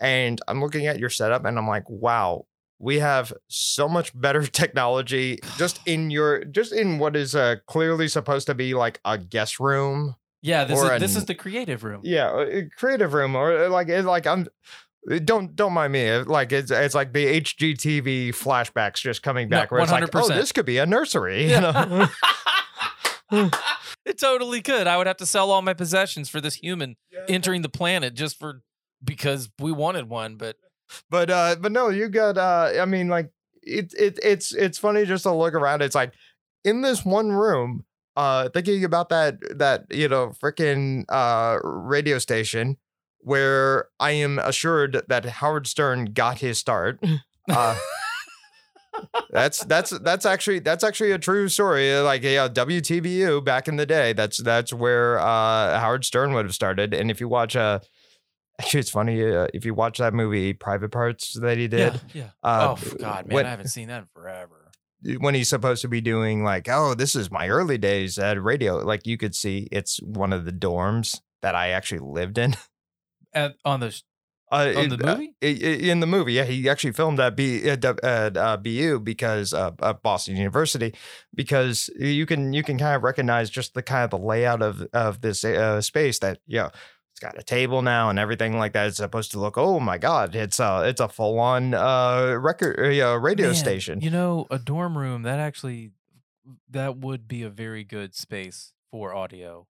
[0.00, 2.46] and i'm looking at your setup and i'm like wow
[2.78, 8.08] we have so much better technology just in your just in what is uh clearly
[8.08, 12.02] supposed to be like a guest room Yeah, this is this is the creative room.
[12.04, 14.46] yeah, uh, creative room or uh, like it's like I'm.
[15.24, 16.10] Don't don't mind me.
[16.18, 20.28] Like it's it's like the HGTV flashbacks just coming No, back where it's like, oh,
[20.28, 21.50] this could be a nursery.
[21.50, 22.08] You know?
[24.04, 24.86] it totally could.
[24.86, 26.96] I would have to sell all my possessions for this human
[27.28, 28.62] entering the planet just for
[29.02, 30.36] because we wanted one.
[30.36, 30.56] But
[31.08, 32.36] but uh, but no, you got.
[32.36, 33.30] uh I mean, like
[33.62, 35.82] it it it's it's funny just to look around.
[35.82, 36.12] It's like
[36.64, 37.84] in this one room.
[38.16, 42.78] Uh, thinking about that that you know freaking uh radio station
[43.20, 47.02] where I am assured that Howard Stern got his start.
[47.50, 47.76] Uh,
[49.30, 51.94] that's that's that's actually that's actually a true story.
[52.00, 54.12] Like yeah, WTBU back in the day.
[54.14, 56.94] That's that's where uh, Howard Stern would have started.
[56.94, 57.80] And if you watch uh
[58.58, 62.00] actually it's funny uh, if you watch that movie Private Parts that he did.
[62.14, 62.28] yeah, yeah.
[62.42, 64.70] Uh, oh God, man, when- I haven't seen that in forever.
[65.18, 68.76] when he's supposed to be doing like, oh, this is my early days at radio.
[68.78, 72.56] Like you could see it's one of the dorms that I actually lived in.
[73.36, 74.02] At, on the
[74.50, 75.34] Uh, on the uh, movie.
[75.42, 79.52] i- in the movie, yeah, he actually filmed at B at, at uh, BU because
[79.52, 80.94] uh, at Boston University
[81.34, 84.86] because you can you can kind of recognize just the kind of the layout of
[84.92, 86.70] of this uh, space that you know
[87.10, 88.86] it's got a table now and everything like that.
[88.86, 92.78] It's supposed to look oh my god, it's a it's a full on uh record
[92.78, 94.00] uh, radio Man, station.
[94.00, 95.90] You know, a dorm room that actually
[96.70, 99.66] that would be a very good space for audio.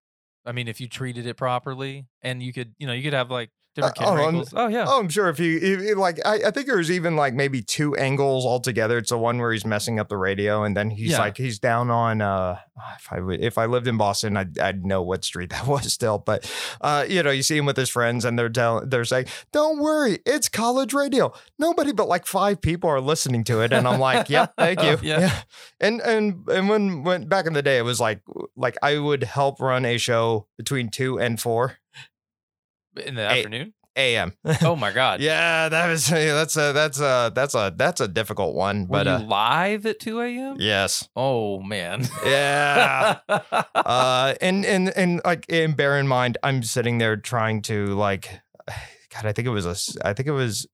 [0.47, 3.31] I mean, if you treated it properly, and you could, you know, you could have
[3.31, 5.97] like different Uh, camera oh, I'm- Oh yeah, Oh, I'm sure if you, if, if,
[5.97, 8.97] like, I, I think there's even like maybe two angles altogether.
[8.97, 11.19] It's the one where he's messing up the radio, and then he's Yeah.
[11.19, 12.21] like, he's down on.
[12.21, 12.57] uh
[12.99, 15.91] If I would, if I lived in Boston, I'd, I'd know what street that was
[15.93, 16.17] still.
[16.19, 16.49] But,
[16.81, 19.79] uh, you know, you see him with his friends, and they're telling, they're saying, "Don't
[19.79, 21.31] worry, it's college radio.
[21.57, 24.97] Nobody but like five people are listening to it." And I'm like, "Yep, thank you."
[25.01, 25.31] Yeah.
[25.79, 28.21] And and and when when back in the day, it was like
[28.55, 31.77] like I would help run a show between two and four
[32.99, 33.73] in the Hey, afternoon.
[33.95, 34.33] a.m.
[34.61, 35.21] Oh my god.
[35.21, 39.07] Yeah, that was that's a that's a that's a that's a difficult one, Were but
[39.07, 40.57] uh, live at two a.m.?
[40.59, 42.05] yes, Oh man.
[42.25, 43.19] yeah.
[43.27, 48.29] uh, and and and like, and bear in mind, I'm sitting there trying to like,
[49.13, 50.67] God, I think it was a, I think it was.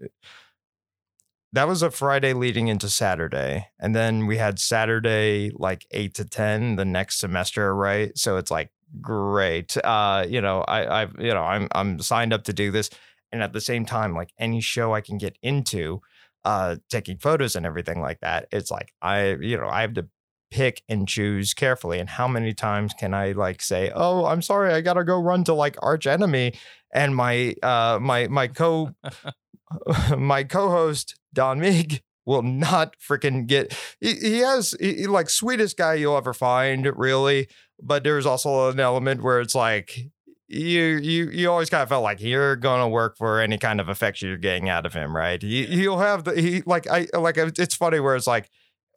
[1.56, 6.26] That was a Friday leading into Saturday, and then we had Saturday like eight to
[6.26, 8.18] ten the next semester, right?
[8.18, 9.76] So it's like great.
[9.84, 12.90] Uh, you know, I, I've, you know, I'm, I'm signed up to do this,
[13.32, 16.02] and at the same time, like any show I can get into,
[16.46, 20.08] uh, taking photos and everything like that, it's like I, you know, I have to
[20.52, 22.00] pick and choose carefully.
[22.00, 25.44] And how many times can I like say, "Oh, I'm sorry, I gotta go run
[25.46, 26.54] to like Arch Enemy,"
[26.94, 28.92] and my, uh, my, my co,
[30.18, 33.78] my co-host Don Meek will not freaking get.
[34.00, 37.48] He, he has he, like sweetest guy you'll ever find, really.
[37.82, 40.12] But there's also an element where it's like
[40.48, 43.90] you you you always kind of felt like you're gonna work for any kind of
[43.90, 45.42] affection you're getting out of him, right?
[45.42, 48.50] He, he'll have the he like I like it's funny where it's like.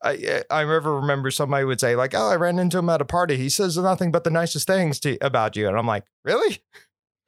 [0.02, 3.00] I eh, I ever remember somebody would say like, "Oh, I ran into him at
[3.00, 3.38] a party.
[3.38, 6.58] He says nothing but the nicest things to about you," and I'm like, "Really?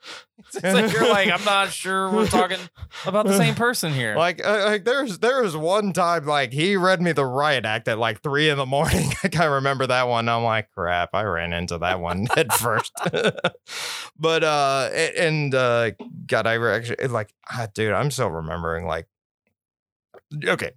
[0.55, 2.59] it's like you're like, I'm not sure we're talking
[3.07, 4.17] about the same person here.
[4.17, 7.89] Like, uh, like there's there was one time like he read me the riot act
[7.89, 9.11] at like three in the morning.
[9.25, 10.29] I can't remember that one.
[10.29, 12.93] I'm like, crap, I ran into that one head first.
[14.19, 15.91] but uh, and uh,
[16.27, 19.07] God, I actually like, ah, dude, I'm still remembering like,
[20.45, 20.73] okay.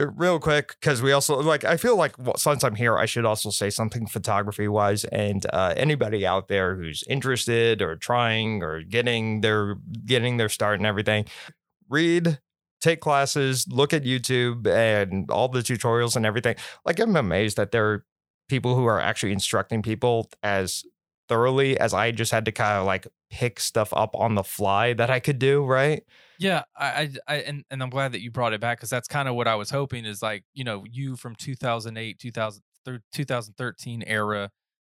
[0.00, 1.64] Uh, Real quick, because we also like.
[1.64, 5.04] I feel like well, since I'm here, I should also say something photography wise.
[5.04, 10.78] And uh, anybody out there who's interested or trying or getting their getting their start
[10.78, 11.26] and everything,
[11.88, 12.38] read,
[12.80, 16.56] take classes, look at YouTube and all the tutorials and everything.
[16.84, 18.04] Like I'm amazed that there are
[18.48, 20.84] people who are actually instructing people as
[21.28, 24.92] thoroughly as I just had to kind of like pick stuff up on the fly
[24.94, 26.02] that I could do, right?
[26.40, 29.06] Yeah, I, I, I and, and I'm glad that you brought it back because that's
[29.06, 33.02] kind of what I was hoping is like you know you from 2008, 2000, thir-
[33.12, 34.50] 2013 era,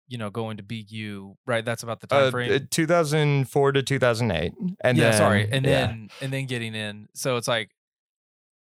[0.09, 1.65] you know, going to be you, right?
[1.65, 2.53] That's about the time Uh, frame.
[2.53, 4.53] uh, 2004 to 2008.
[4.83, 5.87] And yeah, then, sorry, and yeah.
[5.87, 7.09] then and then getting in.
[7.15, 7.71] So it's like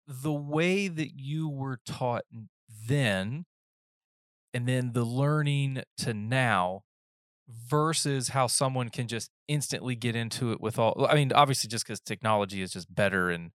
[0.07, 2.23] the way that you were taught
[2.87, 3.45] then,
[4.53, 6.81] and then the learning to now
[7.67, 11.85] versus how someone can just instantly get into it with all i mean obviously just
[11.85, 13.51] because technology is just better and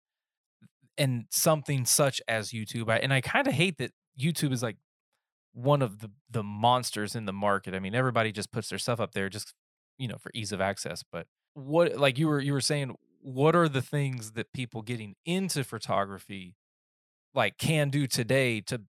[0.97, 4.77] and something such as youtube I, and i kind of hate that youtube is like
[5.53, 7.73] one of the the monsters in the market.
[7.73, 9.53] I mean everybody just puts their stuff up there just
[9.97, 13.55] you know for ease of access but what like you were you were saying what
[13.55, 16.55] are the things that people getting into photography
[17.33, 18.81] like can do today to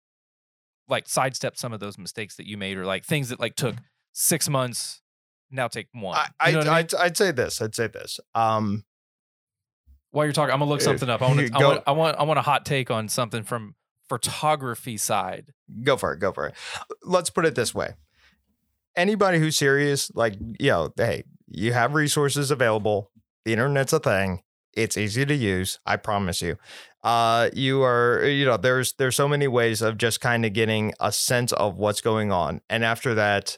[0.87, 3.75] like sidestep some of those mistakes that you made or like things that like took
[3.75, 3.83] mm.
[4.13, 5.01] Six months
[5.51, 6.87] now take one I, You I, know what I mean?
[6.99, 7.61] I'd, say this.
[7.61, 8.19] I'd say this.
[8.35, 8.83] Um,
[10.11, 12.17] while you're talking i'm gonna look something up i want to I want, I want
[12.17, 13.75] i want a hot take on something from
[14.07, 16.19] photography side go for it.
[16.19, 16.55] Go for it.
[17.03, 17.93] Let's put it this way.
[18.95, 23.11] Anybody who's serious, like, you know, hey, you have resources available.
[23.45, 24.41] The internet's a thing.
[24.73, 25.79] It's easy to use.
[25.85, 26.57] I promise you.
[27.03, 30.93] Uh, you are, you know, there's there's so many ways of just kind of getting
[30.99, 32.61] a sense of what's going on.
[32.69, 33.57] And after that,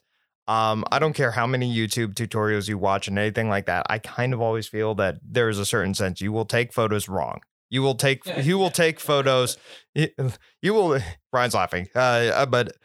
[0.51, 3.85] um, I don't care how many YouTube tutorials you watch and anything like that.
[3.89, 7.07] I kind of always feel that there is a certain sense you will take photos
[7.07, 7.39] wrong.
[7.69, 8.71] You will take Yeah, you will yeah.
[8.71, 9.57] take photos.
[9.95, 10.09] You,
[10.61, 10.99] you will.
[11.31, 11.87] Brian's laughing.
[11.95, 12.75] Uh, uh, but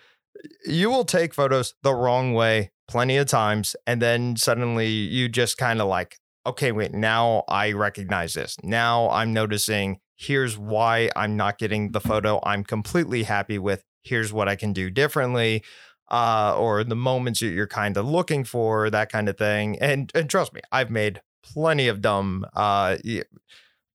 [0.65, 5.59] you will take photos the wrong way plenty of times, and then suddenly you just
[5.59, 8.57] kind of like, okay, wait, now I recognize this.
[8.63, 9.99] Now I'm noticing.
[10.15, 13.83] Here's why I'm not getting the photo I'm completely happy with.
[14.05, 15.65] Here's what I can do differently
[16.09, 19.79] uh, or the moments that you're kind of looking for, that kind of thing.
[19.81, 22.47] And and trust me, I've made plenty of dumb.
[22.55, 22.97] Uh,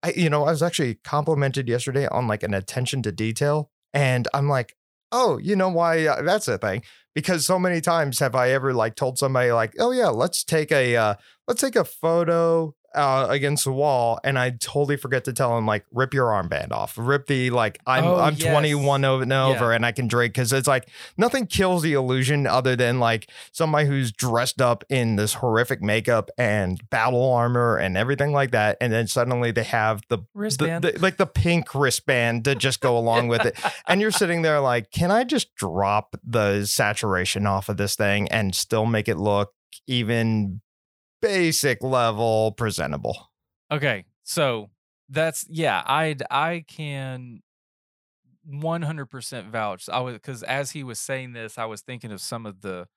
[0.03, 4.27] I, you know, I was actually complimented yesterday on like an attention to detail, and
[4.33, 4.75] I'm like,
[5.11, 6.83] oh, you know why uh, that's a thing?
[7.13, 10.71] Because so many times have I ever like told somebody like, oh yeah, let's take
[10.71, 11.15] a uh,
[11.47, 15.65] let's take a photo uh, against the wall, and I totally forget to tell him
[15.65, 18.51] like rip your armband off, rip the like I'm Oh, I'm yes.
[18.51, 20.87] 21 over and over, and I can drink because it's like
[21.17, 26.29] nothing kills the illusion other than like somebody who's dressed up in this horrific makeup
[26.37, 30.83] and battle armor and everything like that, and then suddenly they have the, the, Wristband.
[30.83, 34.59] the like the pink wristband to just go along with it, and you're sitting there
[34.59, 39.17] like, can I just drop the saturation off of this thing and still make it
[39.17, 39.53] look
[39.87, 40.61] even
[41.21, 43.31] basic level presentable?
[43.71, 44.69] Okay, so
[45.09, 47.41] that's yeah, I I can
[48.49, 49.87] 100% vouch.
[49.89, 52.87] I was cuz as he was saying this, I was thinking of some of the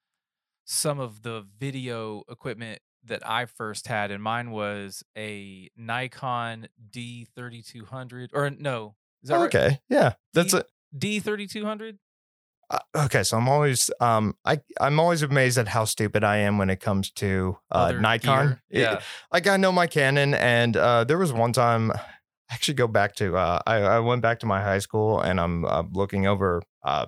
[0.64, 8.30] some of the video equipment that I first had and mine was a Nikon D3200
[8.32, 9.46] or no, is that right?
[9.46, 10.66] Okay, yeah, that's D- it.
[10.96, 11.98] D3200?
[12.70, 16.58] Uh, okay, so I'm always um I I'm always amazed at how stupid I am
[16.58, 18.46] when it comes to uh, Nikon.
[18.46, 18.62] gear?
[18.70, 19.00] It- Yeah.
[19.32, 21.92] like I know my Canon, and uh, there was one time.
[22.50, 25.40] I actually go back to uh, I, I went back to my high school, and
[25.40, 26.62] I'm uh, looking over.
[26.84, 27.06] Uh,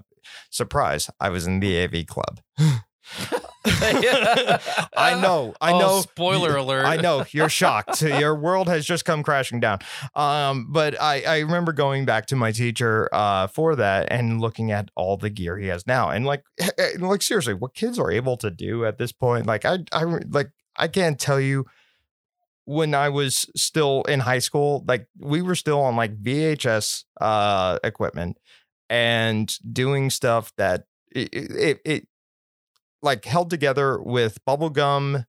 [0.50, 1.10] surprise!
[1.20, 2.40] I was in the AV club.
[4.96, 6.00] I know, I Oh, know.
[6.00, 6.86] spoiler alert.
[6.86, 8.02] I know you're shocked.
[8.02, 9.80] Your world has just come crashing down.
[10.14, 14.70] Um, but I, I remember going back to my teacher uh, for that and looking
[14.72, 16.44] at all the gear he has now, and like,
[16.98, 19.46] like seriously, what kids are able to do at this point.
[19.46, 21.66] Like, I, I like, I can't tell you
[22.64, 27.78] when I was still in high school, like we were still on like VHS uh,
[27.84, 28.38] equipment
[28.90, 32.08] and doing stuff that it, it, it
[33.02, 35.24] like held together with bubble gum,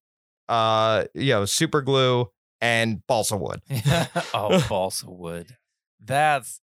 [0.49, 2.29] uh, you know, super glue
[2.61, 3.61] and balsa wood.
[4.33, 5.55] oh, balsa wood.
[6.03, 6.61] That's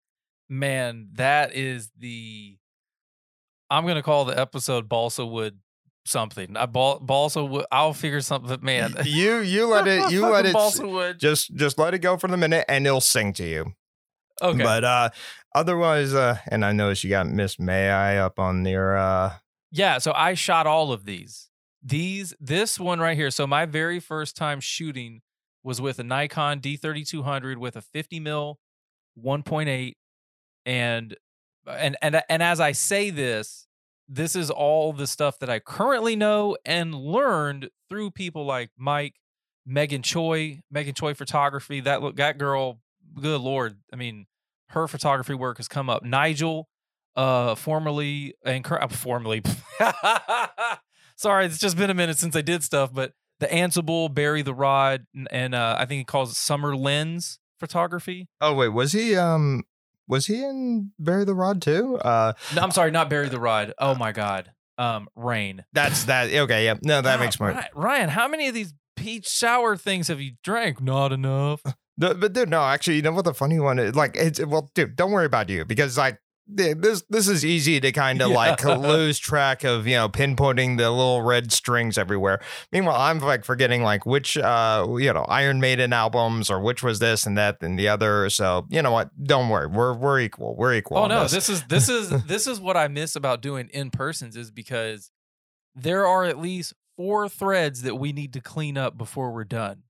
[0.49, 2.57] man, that is the
[3.69, 5.59] I'm gonna call the episode balsa wood
[6.05, 6.55] something.
[6.57, 8.95] I bal- balsa wood I'll figure something man.
[9.05, 11.19] You you let it you let it balsa wood.
[11.19, 13.73] just just let it go for the minute and it'll sing to you.
[14.41, 14.63] Okay.
[14.63, 15.09] But uh
[15.55, 19.33] otherwise uh and I noticed you got Miss May I up on your uh
[19.73, 21.49] Yeah, so I shot all of these.
[21.81, 23.31] These this one right here.
[23.31, 25.21] So my very first time shooting
[25.63, 28.59] was with a Nikon D3200 with a 50 mil
[29.21, 29.93] 1.8
[30.67, 31.15] and
[31.67, 33.67] and and and as I say this,
[34.07, 39.15] this is all the stuff that I currently know and learned through people like Mike,
[39.65, 41.79] Megan Choi, Megan Choi photography.
[41.79, 42.79] That look that girl,
[43.19, 43.77] good lord.
[43.91, 44.27] I mean,
[44.69, 46.03] her photography work has come up.
[46.03, 46.69] Nigel
[47.15, 49.41] uh formerly and uh, formerly
[51.15, 54.53] sorry it's just been a minute since i did stuff but the ansible barry the
[54.53, 58.91] rod and, and uh i think he calls it summer lens photography Oh wait, was
[58.91, 59.63] he um
[60.07, 61.97] was he in Bury the Rod too?
[61.97, 66.33] Uh no i'm sorry not barry the rod oh my god um rain that's that
[66.33, 66.75] okay, yeah.
[66.83, 70.33] No, that Wow, makes more Ryan, how many of these peach sour things have you
[70.43, 71.61] drank not enough
[71.95, 73.93] The, but dude, no, actually, you know what the funny one is?
[73.93, 77.91] Like, it's well, dude, don't worry about you because like this this is easy to
[77.91, 78.35] kind of Yeah.
[78.35, 82.41] like lose track of you know pinpointing the little red strings everywhere.
[82.71, 86.99] Meanwhile, I'm like forgetting like which uh you know Iron Maiden albums or which was
[86.99, 88.29] this and that and the other.
[88.29, 89.09] So you know what?
[89.23, 90.55] Don't worry, we're we're equal.
[90.55, 90.97] We're equal.
[90.97, 91.31] Oh no, this.
[91.31, 95.11] this is this is this is what I miss about doing in persons is because
[95.75, 99.83] there are at least four threads that we need to clean up before we're done.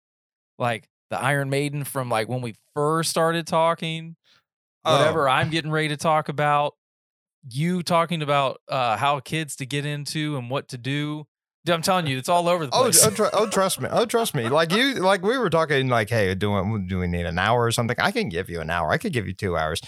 [0.59, 4.15] Like the Iron Maiden from like when we first started talking,
[4.83, 5.31] whatever Oh.
[5.31, 6.75] I'm getting ready to talk about,
[7.49, 11.25] you talking about uh how kids to get into and what to do.
[11.69, 13.05] I'm telling you, it's all over the Oh, place.
[13.05, 13.87] oh, tr- oh, trust me.
[13.89, 14.49] Oh, trust me.
[14.49, 17.63] Like you, like we were talking, like, hey, do we, do we need an hour
[17.63, 17.95] or something?
[17.99, 18.91] I can give you an hour.
[18.91, 19.79] I could give you two hours.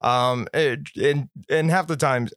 [0.00, 2.32] Um, and and half the times,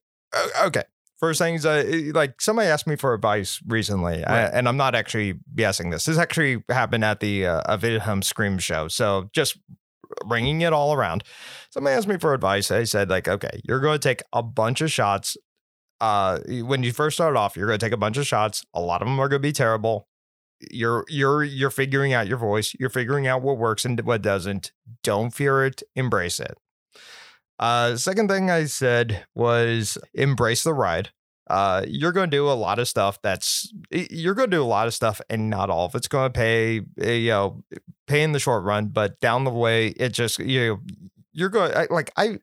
[0.64, 0.82] okay.
[1.20, 5.40] First things, uh, like somebody asked me for advice recently, I- and I'm not actually
[5.56, 6.06] guessing this.
[6.06, 8.88] This actually happened at the uh, Avidham Scream show.
[8.88, 9.60] So just
[10.26, 11.24] bringing it all around.
[11.70, 12.72] Somebody asked me for advice.
[12.72, 15.38] I said, like, okay, you're going to take a bunch of shots.
[16.00, 18.64] Uh, when you first start off, you're going to take a bunch of shots.
[18.74, 20.08] A lot of them are going to be terrible.
[20.72, 22.74] You're you're you're figuring out your voice.
[22.80, 24.72] You're figuring out what works and what doesn't.
[25.04, 25.84] Don't fear it.
[25.96, 26.58] Embrace it.
[27.60, 31.10] Uh, second thing I said was embrace the ride.
[31.50, 34.66] Uh, you're going to do a lot of stuff that's you're going to do a
[34.66, 36.82] lot of stuff, and not all of it's going to pay.
[37.02, 37.64] uh, You know,
[38.08, 40.80] pay in the short run, but down the way, it just you know,
[41.34, 42.40] you're going I, like I.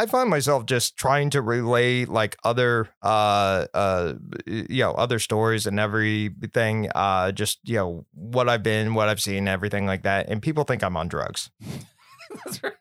[0.00, 4.12] I find myself just trying to relay like other uh uh
[4.46, 9.20] you know other stories and everything uh just you know what I've been what I've
[9.20, 11.50] seen everything like that and people think I'm on drugs.
[12.44, 12.74] That's right.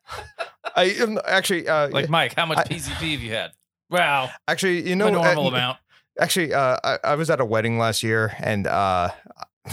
[0.75, 3.51] I am actually uh like Mike, how much I- have you had?
[3.89, 5.77] Wow, actually you know a normal uh, amount.
[6.19, 9.09] actually uh I, I was at a wedding last year and uh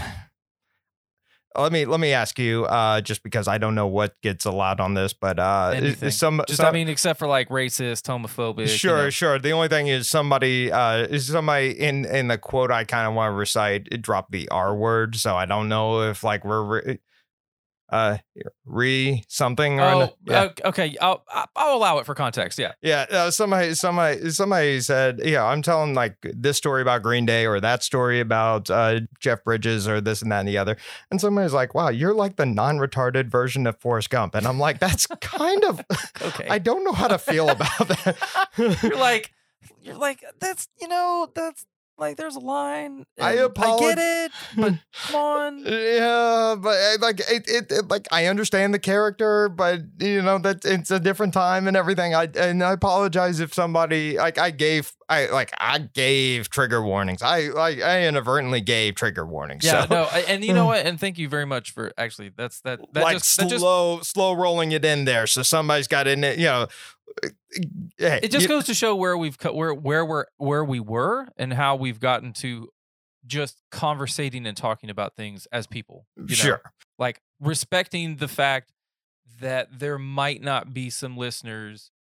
[1.57, 4.81] let me let me ask you, uh, just because I don't know what gets allowed
[4.81, 6.11] on this, but uh, is- Anything.
[6.11, 8.63] some, Just some I mean, except for like racist, homophobic.
[8.63, 9.11] you Sure, know.
[9.11, 9.39] sure.
[9.39, 13.15] The only thing is somebody uh is somebody in in the quote I kind of
[13.15, 16.63] want to recite it dropped the R word, so I don't know if like we're
[16.65, 16.99] re,
[17.91, 18.17] uh
[18.65, 20.49] re something or Oh, an- yeah.
[20.65, 20.97] okay.
[21.01, 22.59] I'll I'll- I'll allow it for context.
[22.59, 22.73] Yeah.
[22.83, 27.47] Yeah, uh, somebody, somebody, somebody said, "Yeah, I'm telling like this story about Green Day
[27.47, 30.77] or that story about uh, Jeff Bridges or this and that and the other."
[31.11, 34.79] And somebody's like, "Wow, you're like the non-retarded version of Forrest Gump," and I'm like,
[34.81, 35.81] "That's kind of,
[36.23, 36.49] Okay.
[36.49, 38.17] I don't know how to feel about that."
[38.83, 39.33] you're like
[39.81, 41.67] you're like that's you know that's
[41.99, 43.07] like there's a line.
[43.21, 44.75] I and apolog- I get it, but
[45.07, 45.59] come on.
[45.65, 50.39] Yeah, but uh, like it, it, it, like I understand the character, but you know
[50.39, 52.15] that it's a different time and everything.
[52.15, 57.23] I and I apologize if somebody like I gave I like I gave trigger warnings.
[57.23, 59.65] I like I inadvertently gave trigger warnings.
[59.65, 59.95] Yeah, so.
[59.95, 60.85] no, I- and you know what?
[60.85, 62.31] And thank you very much for actually.
[62.37, 62.81] That's that.
[62.93, 66.25] That like just that just slow, slow rolling it in there, so somebody's got in
[66.25, 66.39] it.
[66.39, 66.67] You know,
[67.99, 70.81] hey, it just you- goes to show where we've cut where where we're where we
[70.81, 72.69] were and how we've gotten to
[73.27, 76.07] just conversating and talking about things as people.
[76.17, 76.35] you know?
[76.35, 76.63] sure.
[76.99, 78.71] like respecting the fact
[79.41, 81.91] that there might not be some listeners,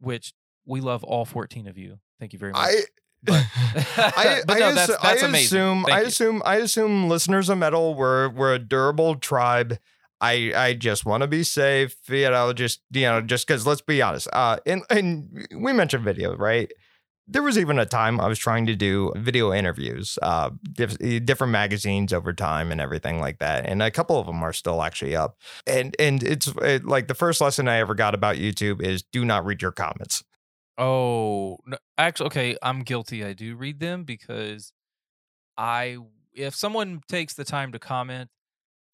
[0.00, 0.32] which
[0.64, 1.98] we love all 14 of you.
[2.18, 2.60] Thank you very much.
[2.68, 2.82] I.
[3.28, 5.58] I, But I, no, assu- that's- I that's amazing.
[5.58, 6.06] assume I you.
[6.06, 9.78] assume I assume listeners of metal were were a durable tribe.
[10.20, 13.80] I I just want to be safe, you know, just you know, just because let's
[13.82, 14.28] be honest.
[14.32, 16.72] Uh and and we mentioned video, right?
[17.28, 21.52] There was even a time I was trying to do video interviews, uh diff- different
[21.52, 23.66] magazines over time and everything like that.
[23.66, 25.38] And a couple of them are still actually up.
[25.66, 29.24] And and it's it, like the first lesson I ever got about YouTube is do
[29.24, 30.24] not read your comments.
[30.78, 33.24] oh, no, actually, okay, I'm guilty.
[33.24, 34.72] I do read them because
[35.56, 35.98] I,
[36.34, 38.30] if someone takes the time to comment,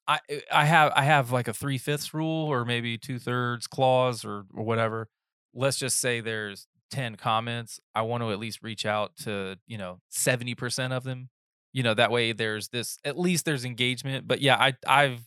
[0.06, 3.66] I, eh, I have, I have like a three fifths rule or maybe two thirds
[3.66, 5.08] clause or, or whatever.
[5.54, 7.80] Let's just say there's 10 comments.
[7.94, 11.28] I want to at least reach out to, you know, 70% of them.
[11.72, 14.28] You know, that way there's this, at least there's engagement.
[14.28, 15.20] But yeah, I, I've,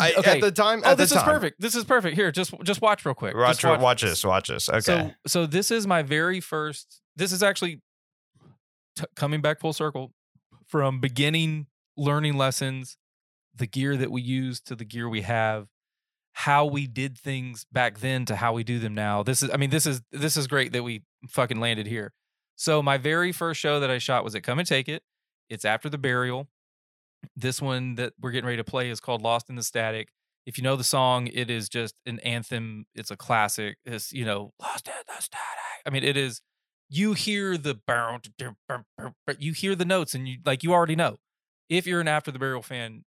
[0.00, 0.36] I, okay.
[0.36, 1.60] At the time, oh, at the this is perfect.
[1.60, 2.16] This is perfect.
[2.16, 3.34] Here, just, just watch real quick.
[3.34, 4.24] Watch, Just watch, this.
[4.24, 4.68] Watch this.
[4.68, 4.80] Okay.
[4.80, 7.02] so, so this is my very first.
[7.16, 7.80] This is actually
[8.96, 10.12] t- coming back full circle
[10.66, 12.96] from beginning learning lessons,
[13.54, 15.68] the gear that we use to the gear we have,
[16.32, 19.22] how we did things back then to how we do them now.
[19.22, 22.12] This is, I mean, this is this is great that we fucking landed here.
[22.56, 25.02] So my very first show that I shot was at Come and Take It.
[25.48, 26.48] It's after the burial.
[27.36, 30.08] This one that we're getting ready to play is called Lost in the Static.
[30.44, 32.86] If you know the song, it is just an anthem.
[32.94, 33.76] It's a classic.
[33.84, 35.48] It's you know Lost in the Static.
[35.86, 36.40] I mean, it is.
[36.88, 41.18] You hear the but you hear the notes and you like you already know.
[41.68, 43.04] If you're an After the Burial fan,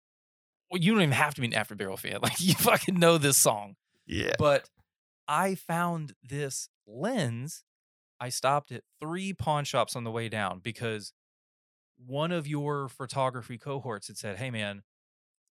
[0.73, 2.19] you don't even have to be an After Barrel fan.
[2.21, 3.75] Like you fucking know this song.
[4.05, 4.33] yeah.
[4.37, 4.69] But
[5.27, 7.63] I found this lens.
[8.19, 11.13] I stopped at three pawn shops on the way down because
[12.05, 14.83] one of your photography cohorts had said, "Hey, man,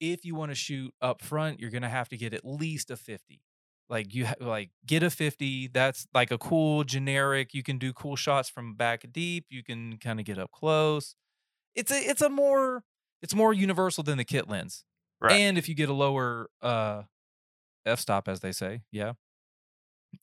[0.00, 2.96] if you want to shoot up front, you're gonna have to get at least a
[2.96, 3.42] 50.
[3.88, 5.68] Like you ha- like get a 50.
[5.68, 7.54] That's like a cool generic.
[7.54, 9.46] You can do cool shots from back deep.
[9.50, 11.16] You can kind of get up close.
[11.74, 12.84] It's a it's a more
[13.22, 14.84] it's more universal than the kit lens.
[15.20, 15.32] Right.
[15.32, 17.02] And if you get a lower uh
[17.84, 19.12] f stop, as they say, yeah.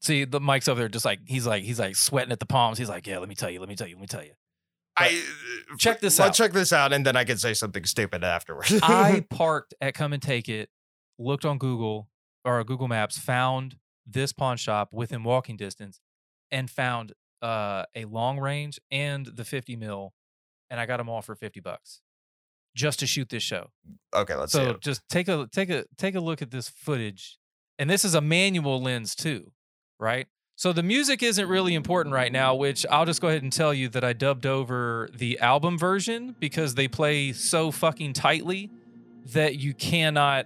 [0.01, 2.77] See, the mic's over there, just like he's like he's like sweating at the palms.
[2.77, 4.33] He's like, yeah, let me tell you, let me tell you, let me tell you.
[4.97, 5.23] I
[5.77, 6.43] check this let's out.
[6.43, 8.79] check this out, and then I can say something stupid afterwards.
[8.81, 10.69] I parked at Come and Take It,
[11.19, 12.09] looked on Google
[12.43, 13.77] or Google Maps, found
[14.07, 15.99] this pawn shop within walking distance,
[16.51, 20.13] and found uh, a long range and the 50 mil,
[20.71, 22.01] and I got them all for 50 bucks
[22.77, 23.71] just to shoot this show.
[24.13, 24.59] okay, let's see.
[24.59, 27.37] so just take a take a take a look at this footage,
[27.77, 29.51] and this is a manual lens too,
[29.99, 30.27] right?
[30.55, 33.73] So the music isn't really important right now, which I'll just go ahead and tell
[33.73, 38.71] you that I dubbed over the album version because they play so fucking tightly
[39.33, 40.45] that you cannot.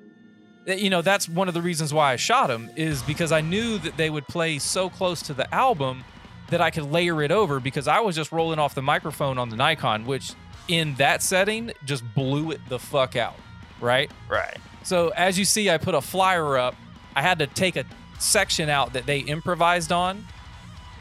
[0.66, 3.78] You know that's one of the reasons why I shot them is because I knew
[3.80, 6.04] that they would play so close to the album
[6.50, 9.50] that I could layer it over because I was just rolling off the microphone on
[9.50, 10.34] the Nikon, which
[10.72, 13.36] in that setting just blew it the fuck out,
[13.82, 14.10] right?
[14.30, 14.58] Right.
[14.84, 16.76] So as you see, I put a flyer up.
[17.16, 17.84] I had to take a
[18.20, 20.26] section out that they improvised on.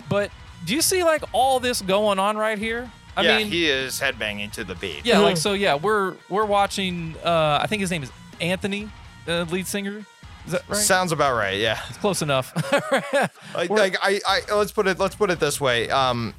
[0.08, 0.32] But
[0.66, 2.90] do you see like all this going on right here?
[3.16, 5.04] I yeah, mean, he is headbanging to the beat.
[5.04, 5.52] yeah, like so.
[5.52, 7.14] Yeah, we're we're watching.
[7.24, 8.10] Uh, I think his name is
[8.40, 8.88] Anthony,
[9.26, 10.04] the lead singer.
[10.46, 10.78] Is that right?
[10.78, 11.58] Sounds about right.
[11.58, 11.78] Yeah.
[11.88, 12.52] it's close enough.
[13.54, 15.90] Like, like I, I let's put it let's put it this way.
[15.90, 16.34] Um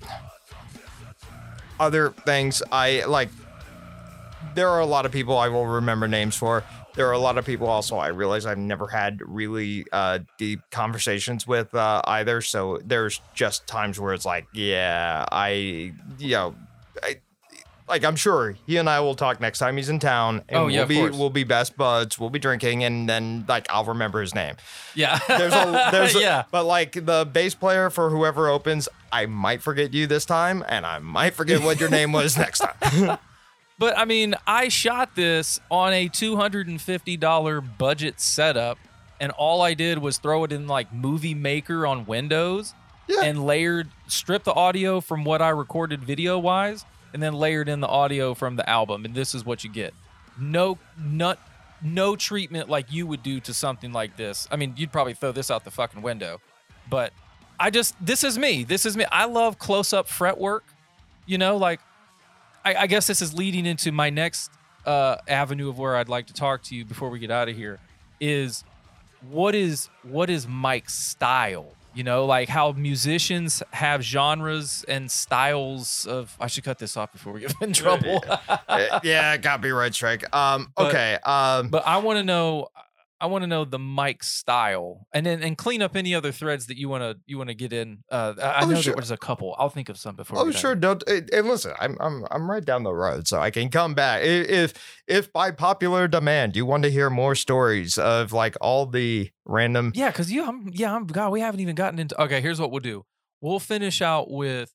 [1.81, 3.29] other things I like
[4.53, 6.63] there are a lot of people I will remember names for.
[6.93, 10.61] There are a lot of people also I realize I've never had really uh, deep
[10.71, 12.41] conversations with uh, either.
[12.41, 16.55] So there's just times where it's like, yeah, I, you know,
[17.01, 17.17] I,
[17.91, 20.67] like I'm sure he and I will talk next time he's in town, and Oh,
[20.67, 21.15] yeah, we'll be course.
[21.15, 22.17] we'll be best buds.
[22.17, 24.55] We'll be drinking, and then like I'll remember his name.
[24.95, 25.19] Yeah.
[25.27, 26.43] There's a there's a, yeah.
[26.51, 30.85] but like the bass player for whoever opens, I might forget you this time, and
[30.87, 33.19] I might forget what your name was next time.
[33.79, 38.77] But I mean, I shot this on a $250 budget setup,
[39.19, 42.73] and all I did was throw it in like Movie Maker on Windows
[43.07, 43.21] Yeah.
[43.23, 47.79] and layered, strip the audio from what I recorded video wise, and then layered in
[47.79, 49.05] the audio from the album.
[49.05, 49.93] And this is what you get.
[50.39, 51.39] No, nut,
[51.81, 54.47] no treatment like you would do to something like this.
[54.51, 56.39] I mean, you'd probably throw this out the fucking window,
[56.89, 57.13] but
[57.59, 58.63] I just, this is me.
[58.63, 59.05] This is me.
[59.11, 60.63] I love close up fretwork.
[61.25, 61.79] You know, like
[62.63, 64.51] I, I guess this is leading into my next
[64.85, 67.55] uh, avenue of where I'd like to talk to you before we get out of
[67.55, 67.79] here.
[68.19, 68.63] Is
[69.29, 71.73] what is what is Mike's style?
[71.93, 76.35] You know, like how musicians have genres and styles of.
[76.39, 78.23] I should cut this off before we get in trouble.
[79.03, 80.33] Yeah, copyright strike.
[80.35, 81.17] Um, But- okay.
[81.23, 82.69] Um, but I want to know.
[83.21, 86.65] I want to know the Mike style, and then and clean up any other threads
[86.67, 87.99] that you want to you want to get in.
[88.11, 88.93] Uh, I Oh, know sure.
[88.93, 89.55] there was a couple.
[89.59, 90.39] I'll think of some before.
[90.39, 91.73] Oh we get out of sure, don't and and listen.
[91.79, 94.73] I'm I'm I'm right down the road, so I can come back if
[95.07, 99.91] if by popular demand you want to hear more stories of like all the random.
[99.95, 101.05] Yeah, because you, I'm, yeah, I'm.
[101.05, 102.19] God, we haven't even gotten into.
[102.21, 103.05] Okay, here's what we'll do.
[103.39, 104.71] We'll finish out with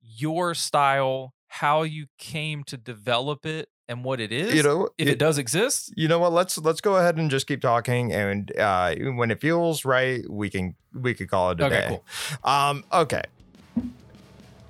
[0.00, 4.54] your style, how you came to develop it, and what it is.
[4.54, 5.92] You know, if it, does exist.
[5.96, 6.32] You know what?
[6.32, 10.50] Let's let's go ahead and just keep talking, and uh, when it feels right, we
[10.50, 11.88] can we could call it a Okay, day.
[11.88, 12.50] cool.
[12.50, 13.22] Um, okay.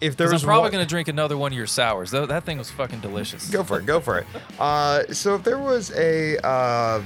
[0.00, 2.12] If there was I'm probably one- gonna drink another one of your sours.
[2.12, 3.50] Though that thing was fucking delicious.
[3.50, 4.26] go for it, go for it.
[4.58, 7.04] Uh, so if there was a um,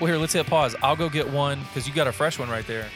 [0.00, 0.76] Well, here, let's hit pause.
[0.82, 2.86] I'll go get one because you got a fresh one right there.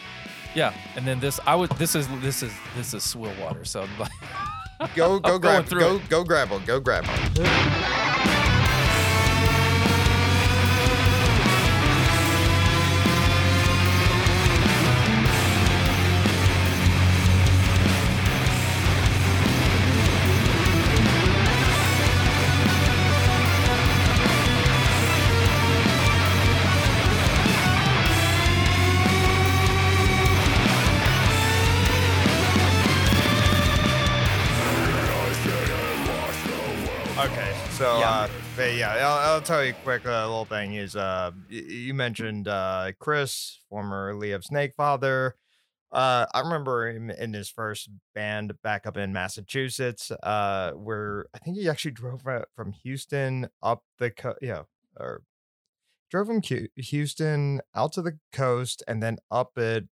[0.54, 1.40] Yeah, and then this.
[1.48, 1.70] I would.
[1.72, 3.64] This is this is this is swill water.
[3.64, 4.12] So like,
[4.94, 6.08] go go grab go it.
[6.08, 8.43] go grab one, go grab one.
[39.04, 40.74] I'll, I'll tell you a quick uh, little thing.
[40.74, 45.32] Is uh, you mentioned uh, Chris, formerly of Snakefather.
[45.92, 51.38] Uh, I remember him in his first band back up in Massachusetts, uh, where I
[51.38, 52.22] think he actually drove
[52.56, 54.62] from Houston up the yeah,
[54.98, 55.22] or
[56.10, 56.42] drove from
[56.76, 59.86] Houston out to the coast and then up it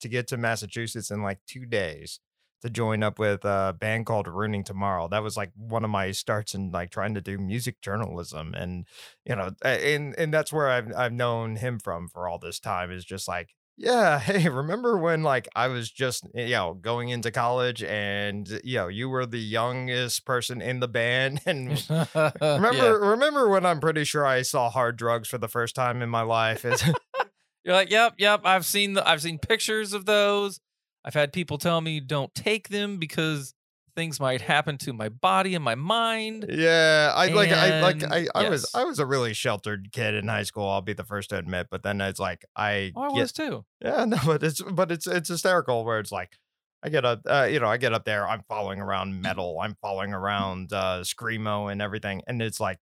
[0.00, 2.20] to get to Massachusetts in like two days
[2.62, 5.08] to join up with a band called Ruining Tomorrow.
[5.08, 8.86] That was like one of my starts in like trying to do music journalism, and
[9.24, 12.90] you know, and and that's where I've I've known him from for all this time.
[12.90, 17.32] Is just like, yeah, hey, remember when like I was just you know going into
[17.32, 21.84] college, and you know you were the youngest person in the band, and
[22.40, 26.08] remember remember when I'm pretty sure I saw hard drugs for the first time in
[26.08, 26.64] my life.
[27.64, 28.40] You're like, yep, yep.
[28.44, 30.60] I've seen the, I've seen pictures of those.
[31.04, 33.54] I've had people tell me don't take them because
[33.94, 36.46] things might happen to my body and my mind.
[36.48, 38.70] Yeah, I like I like And I, I was.
[38.74, 40.68] I was a really sheltered kid in high school.
[40.68, 41.66] I'll be the first to admit.
[41.70, 43.64] But then it's like I, Oh, I get- was too.
[43.84, 46.38] yeah no, but it's but it's it's hysterical where it's like
[46.84, 49.76] I get up uh, you know I get up there I'm following around metal I'm
[49.82, 52.78] following around uh screamo and everything and it's like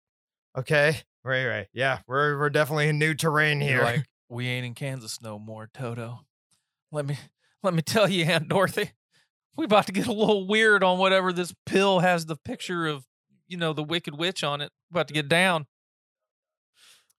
[0.57, 3.81] okay right right yeah we're we're definitely in new terrain here.
[3.83, 6.19] like, we ain't in Kansas no more, Toto.
[6.91, 7.17] Let me
[7.63, 8.91] let me tell you, Aunt Dorothy,
[9.55, 13.05] we about to get a little weird on whatever this pill has the picture of,
[13.47, 14.71] you know, the Wicked Witch on it.
[14.91, 15.65] About to get down.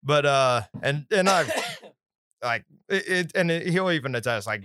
[0.02, 1.50] but uh and and I've
[2.42, 4.64] like it, it and it, he'll even attest like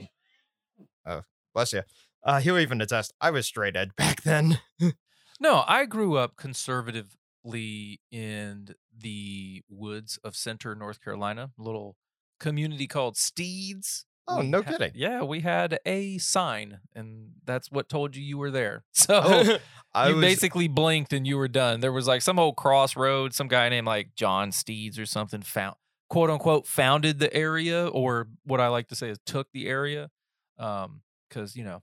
[1.08, 1.82] oh bless you
[2.24, 4.60] uh he'll even attest I was straight edge back then.
[5.40, 11.98] No, I grew up conservatively in the woods of center North Carolina, little
[12.40, 14.06] community called Steeds.
[14.28, 14.92] Oh, We no ha- kidding.
[14.96, 18.84] Yeah, we had a sign, and that's what told you you were there.
[18.94, 19.60] So
[19.96, 21.80] I you was basically blinked and you were done.
[21.82, 25.76] There was like some old crossroad, some guy named like John Steeds or something found
[26.10, 30.10] quote unquote founded the area, or what I like to say is took the area.
[30.58, 31.82] Um, because you know,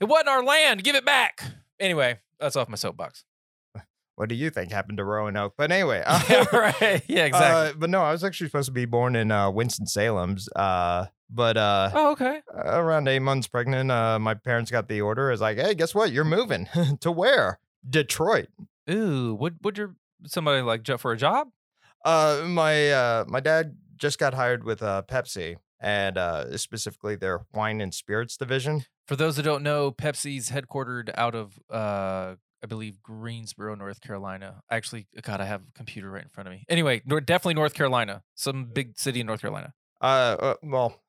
[0.00, 1.42] it wasn't our land, give it back.
[1.78, 3.24] Anyway, that's off my soapbox.
[4.16, 5.54] what do you think happened to Roanoke?
[5.56, 7.02] But anyway, yeah, right.
[7.08, 7.70] Yeah, exactly.
[7.70, 10.48] uh, but no, I was actually supposed to be born in uh, Winston Salem's.
[10.54, 12.40] Uh, but uh, oh, okay.
[12.54, 15.30] around eight months pregnant, uh, my parents got the order.
[15.30, 16.12] It's like, hey, guess what?
[16.12, 16.68] You're moving
[17.00, 17.60] to where?
[17.88, 18.48] Detroit.
[18.90, 19.94] Ooh, would would your
[20.26, 21.48] somebody like for a job?
[22.04, 27.42] Uh, my uh, my dad just got hired with uh, Pepsi, and uh, specifically their
[27.52, 28.84] wine and spirits division.
[29.06, 34.62] For those that don't know, Pepsi's headquartered out of uh I believe Greensboro, North Carolina.
[34.70, 36.66] Actually, God, I have a computer right in front of me.
[36.68, 39.72] Anyway, definitely North Carolina, some big city in North Carolina.
[40.00, 41.00] Uh, uh well,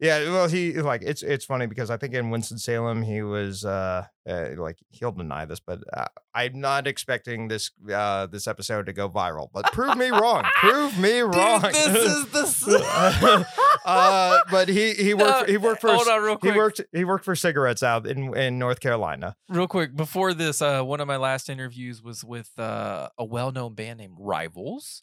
[0.00, 3.66] yeah, well, he like it's it's funny because I think in Winston Salem he was
[3.66, 8.86] uh, uh like he'll deny this, but uh, I'm not expecting this uh this episode
[8.86, 9.48] to go viral.
[9.52, 11.60] But prove me wrong, prove me wrong.
[11.60, 13.46] Dude, this is the.
[13.84, 16.52] uh, but he he worked he worked for Hold on, real quick.
[16.52, 19.36] he worked he worked for cigarettes out in in North Carolina.
[19.50, 23.74] Real quick, before this, uh, one of my last interviews was with uh, a well-known
[23.74, 25.02] band named Rivals.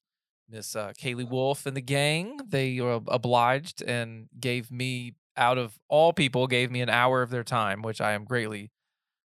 [0.49, 2.39] Miss uh, Kalie Wolfe and the gang.
[2.47, 7.29] They uh, obliged and gave me, out of all people, gave me an hour of
[7.29, 8.71] their time, which I am greatly,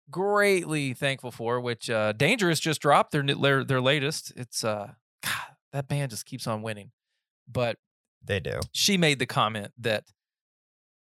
[0.09, 1.59] greatly thankful for.
[1.59, 4.31] Which uh, Dangerous just dropped their their their latest.
[4.35, 4.93] It's uh,
[5.23, 6.91] God, that band just keeps on winning.
[7.51, 7.77] But
[8.23, 8.59] They do.
[8.71, 10.05] she made the comment that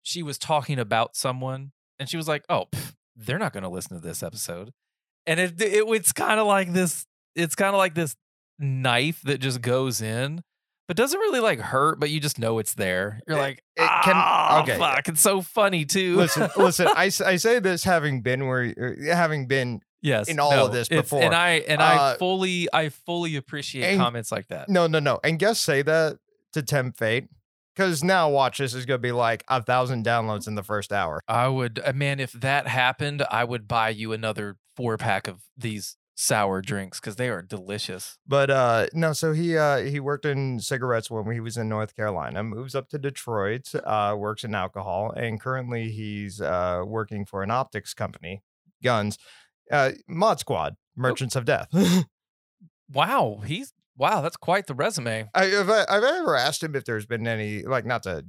[0.02, 3.68] she was talking about someone and she was like, "Oh, pff, they're not going to
[3.68, 4.72] listen to this episode."
[5.26, 7.06] And it, it it's kind of like this
[7.36, 8.16] it's kind of like this
[8.60, 10.42] knife that just goes in
[10.86, 13.20] but doesn't really like hurt, but you just know it's there.
[13.28, 14.76] You're It- like, it can- "Ah, okay.
[14.76, 16.16] fuck, it's so funny too.
[16.16, 16.88] Listen, listen.
[16.88, 20.88] I, I say this having been where er, having been yes, in all of this
[20.88, 21.22] before.
[21.22, 24.68] and I and I Uh, fully I fully appreciate and- comments like that.
[24.68, 25.20] no no no.
[25.22, 26.18] And guess say that
[26.54, 27.28] to tempt fate
[27.76, 31.20] because now watch this is gonna be like a thousand downloads in the first hour.
[31.28, 35.40] I would, uh, man, if that happened, I would buy you another four pack of
[35.56, 38.18] these sour drinks because they are delicious.
[38.26, 41.96] But uh no, so he uh he worked in cigarettes when he was in North
[41.96, 47.42] Carolina, moves up to Detroit, uh works in alcohol, and currently he's uh working for
[47.42, 48.42] an optics company,
[48.82, 49.16] guns,
[49.72, 51.68] uh Mod Squad, Merchants of Death.
[52.92, 55.30] Wow, he's wow, that's quite the resume.
[55.32, 58.24] I, have I, I've ever asked him if there's been any like not to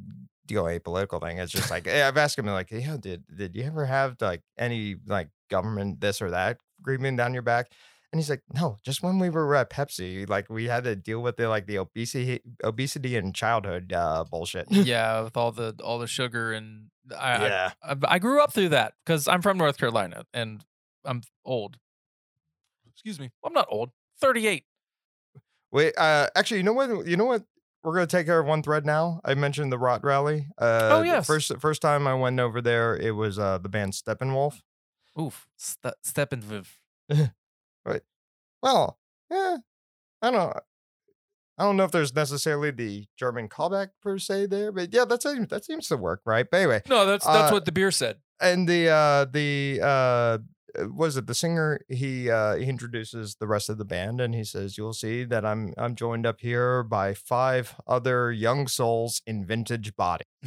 [0.46, 1.40] deal a political thing.
[1.40, 4.98] It's just like I've asked him like, yeah, did did you ever have like any
[5.08, 7.72] like government this or that creeping down your back?
[8.14, 11.22] And he's like, no, just when we were at Pepsi, like we had to deal
[11.22, 14.68] with the like the obesity obesity and childhood uh bullshit.
[14.72, 17.72] yeah, with all the all the sugar and I I- yeah.
[17.84, 20.64] I, I grew up through that because I'm from North Carolina and
[21.06, 21.78] I'm old.
[22.94, 23.92] Excuse me, I'm not old.
[24.20, 24.66] Thirty eight.
[25.72, 27.44] Wait, uh actually, you know what you know what
[27.84, 29.22] we're gonna take care of one thread now.
[29.24, 30.48] I mentioned the Rot Rally.
[30.58, 31.26] Uh Oh, the yes.
[31.28, 34.60] First first time I went over there, it was uh the band Steppenwolf.
[35.20, 36.68] Oof, Ste- Steppenwolf.
[37.86, 38.02] Right.
[38.62, 39.00] Well,
[39.32, 39.58] yeah,
[40.22, 40.56] I don't.
[41.58, 45.22] I don't know if there's necessarily the German callback per se there, but yeah, that
[45.24, 46.46] seems that seems to work, right?
[46.50, 48.18] But anyway, No, that's that's Uh, what the beer said.
[48.40, 50.38] and the uh the uh
[50.96, 54.44] was it the singer he uh he introduces the rest of the band and he
[54.46, 59.46] says you'll see that i'm i'm joined up here by five other young souls in
[59.46, 60.24] vintage body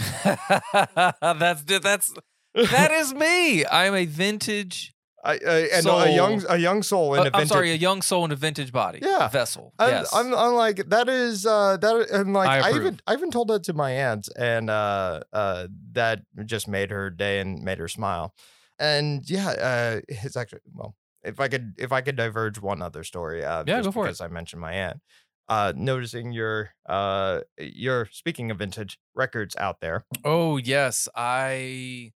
[1.20, 2.14] that's that's
[2.54, 3.64] that is me.
[3.66, 4.92] I'm a vintage.
[5.26, 6.50] I, I and a young Soul.
[6.50, 8.98] a young soul in uh, a I'm sorry, a young soul in a vintage body.
[9.00, 9.28] Yeah.
[9.28, 9.72] vessel.
[9.78, 10.14] I'm, yes.
[10.14, 13.48] I'm, I'm like that is uh that and like I I, even I even told
[13.48, 17.88] that to my aunt and uh uh that just made her day and made her
[17.88, 18.34] smile
[18.78, 23.02] and yeah uh it's actually well if I could if I could diverge one other
[23.02, 24.08] story uh Yeah, go for it.
[24.08, 25.00] because I mentioned my aunt
[25.48, 32.12] uh noticing your uh your speaking of vintage records out there oh yes, I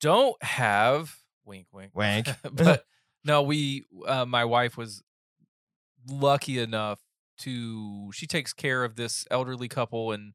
[0.00, 2.28] don't have wink wink Wink.
[2.52, 2.84] but
[3.24, 5.02] no, we uh, my wife was
[6.08, 7.00] lucky enough
[7.38, 10.32] to she takes care of this elderly couple and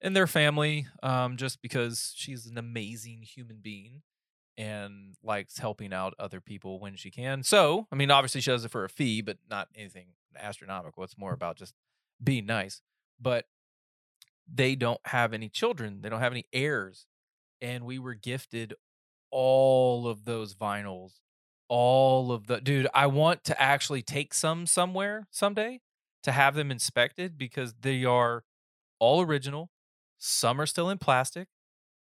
[0.00, 4.02] and their family um just because she's an amazing human being
[4.58, 7.44] and likes helping out other people when she can.
[7.44, 11.04] So, I mean, obviously she does it for a fee, but not anything astronomical.
[11.04, 11.74] It's more about just
[12.22, 12.82] being nice.
[13.20, 13.46] But
[14.52, 16.00] they don't have any children.
[16.02, 17.06] They don't have any heirs.
[17.60, 18.74] And we were gifted
[19.30, 21.20] all of those vinyls.
[21.68, 25.80] All of the dude, I want to actually take some somewhere someday
[26.22, 28.44] to have them inspected because they are
[29.00, 29.70] all original.
[30.18, 31.48] Some are still in plastic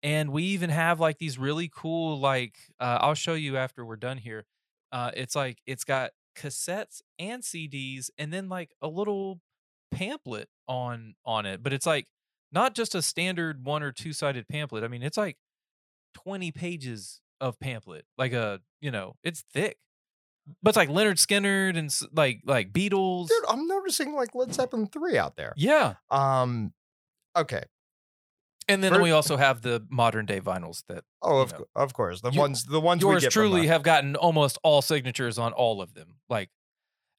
[0.03, 3.97] and we even have like these really cool like uh, i'll show you after we're
[3.97, 4.45] done here
[4.93, 9.41] uh, it's like it's got cassettes and cds and then like a little
[9.91, 12.07] pamphlet on on it but it's like
[12.55, 15.37] not just a standard one or two sided pamphlet i mean it's like
[16.15, 19.77] 20 pages of pamphlet like a you know it's thick
[20.63, 23.29] but it's like Lynyrd Skynyrd and like like Beatles.
[23.29, 25.55] Dude, I'm noticing like Led Zeppelin 3 out there.
[25.57, 26.75] Yeah, Um
[27.35, 27.63] okay.
[28.69, 31.65] and then For- we also have the modern day vinyls that Oh, of, know.
[31.75, 32.21] of course.
[32.21, 35.39] The You- ones the ones we yours get truly uh, have gotten almost all signatures
[35.39, 36.17] on all of them.
[36.29, 36.51] Like,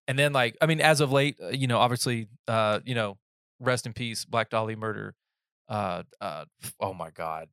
[0.08, 3.18] and then like I mean, as of late, uh, you know, obviously, uh, you know,
[3.60, 5.16] rest in peace, Black Dahlia Murder.
[5.68, 6.46] Uh, uh,
[6.80, 7.50] oh my God,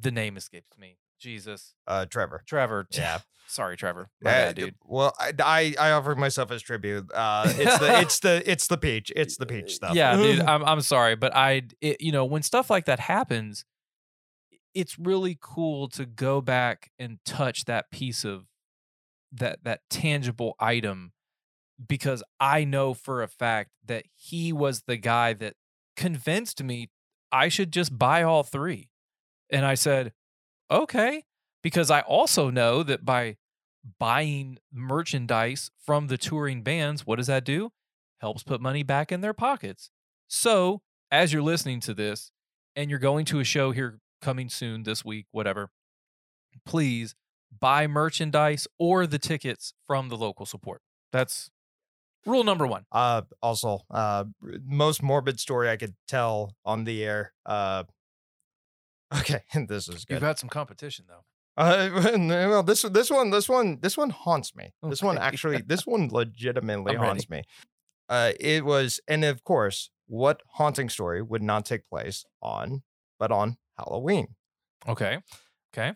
[0.00, 0.96] the name escapes me.
[1.18, 2.42] Jesus, uh Trevor.
[2.46, 2.86] Trevor.
[2.90, 3.18] Yeah.
[3.46, 4.08] sorry, Trevor.
[4.22, 4.74] My bad, dude.
[4.84, 7.10] Well, I, I I offered myself as tribute.
[7.12, 9.12] Uh, it's the it's the it's the peach.
[9.14, 9.94] It's the peach stuff.
[9.94, 10.40] Yeah, dude.
[10.46, 13.64] I'm I'm sorry, but I, it, you know, when stuff like that happens,
[14.74, 18.46] it's really cool to go back and touch that piece of
[19.32, 21.12] that that tangible item
[21.86, 25.54] because I know for a fact that he was the guy that
[25.96, 26.90] convinced me
[27.32, 28.90] I should just buy all three.
[29.50, 30.12] And I said,
[30.70, 31.24] "Okay,"
[31.62, 33.36] because I also know that by
[33.98, 37.72] buying merchandise from the touring bands, what does that do?
[38.20, 39.90] Helps put money back in their pockets.
[40.28, 42.30] So, as you're listening to this
[42.76, 45.70] and you're going to a show here coming soon this week, whatever,
[46.64, 47.14] please
[47.58, 50.82] buy merchandise or the tickets from the local support.
[51.12, 51.50] That's
[52.26, 52.84] rule number one.
[52.92, 54.24] Uh, also, uh,
[54.64, 57.32] most morbid story I could tell on the air.
[57.46, 57.84] Uh,
[59.18, 60.14] okay, this is good.
[60.14, 61.24] You've had some competition though.
[61.56, 64.72] Uh, well, this this one this one this one haunts me.
[64.82, 67.06] This one actually this one legitimately I'm ready.
[67.06, 67.42] haunts me.
[68.08, 72.82] Uh, it was, and of course, what haunting story would not take place on,
[73.20, 74.34] but on Halloween.
[74.88, 75.18] Okay.
[75.72, 75.94] Okay.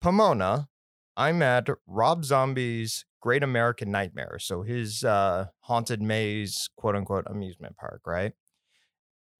[0.00, 0.68] Pomona,
[1.16, 4.38] I'm at Rob Zombie's Great American Nightmare.
[4.40, 8.32] So his uh, haunted maze, quote unquote, amusement park, right?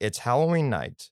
[0.01, 1.11] It's Halloween night.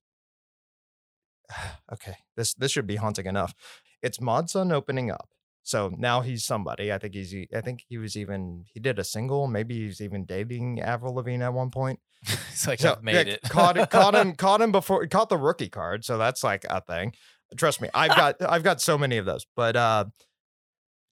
[1.93, 3.55] okay, this this should be haunting enough.
[4.03, 5.29] It's Mod Sun opening up.
[5.63, 6.93] So now he's somebody.
[6.93, 7.35] I think he's.
[7.55, 8.65] I think he was even.
[8.73, 9.47] He did a single.
[9.47, 12.01] Maybe he's even dating Avril Lavigne at one point.
[12.23, 13.43] it's like So, I've made yeah, it.
[13.43, 16.05] caught caught him, caught him before caught the rookie card.
[16.05, 17.15] So that's like a thing.
[17.57, 19.45] Trust me, I've got I've got so many of those.
[19.57, 20.05] But uh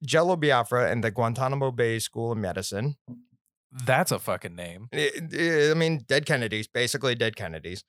[0.04, 2.96] Jello Biafra and the Guantanamo Bay School of Medicine.
[3.70, 4.88] That's a fucking name.
[4.94, 7.84] I- I I mean, dead Kennedys, basically dead Kennedys.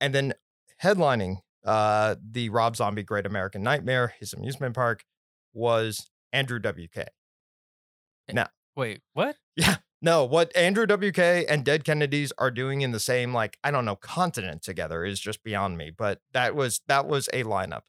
[0.00, 0.34] And then
[0.82, 5.04] headlining uh the Rob Zombie Great American Nightmare, his amusement park,
[5.52, 6.98] was Andrew WK.
[6.98, 9.36] Eh, now, wait, what?
[9.56, 9.76] Yeah.
[10.02, 13.86] No, what Andrew WK and Dead Kennedys are doing in the same like I don't
[13.86, 15.90] know continent together is just beyond me.
[15.96, 17.82] But that was that was a lineup.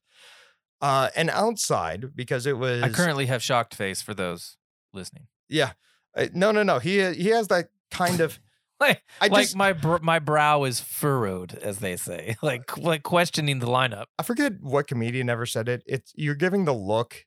[0.82, 4.58] Uh, and outside because it was I currently have shocked face for those
[4.94, 5.28] listening.
[5.50, 5.72] yeah
[6.16, 8.40] Uh, no no no he he has that kind of
[8.80, 12.36] Like, I like just my br- my brow is furrowed, as they say.
[12.44, 14.08] Like like questioning the lineup.
[14.20, 15.82] I forget what comedian ever said it.
[15.86, 17.26] It's you're giving the look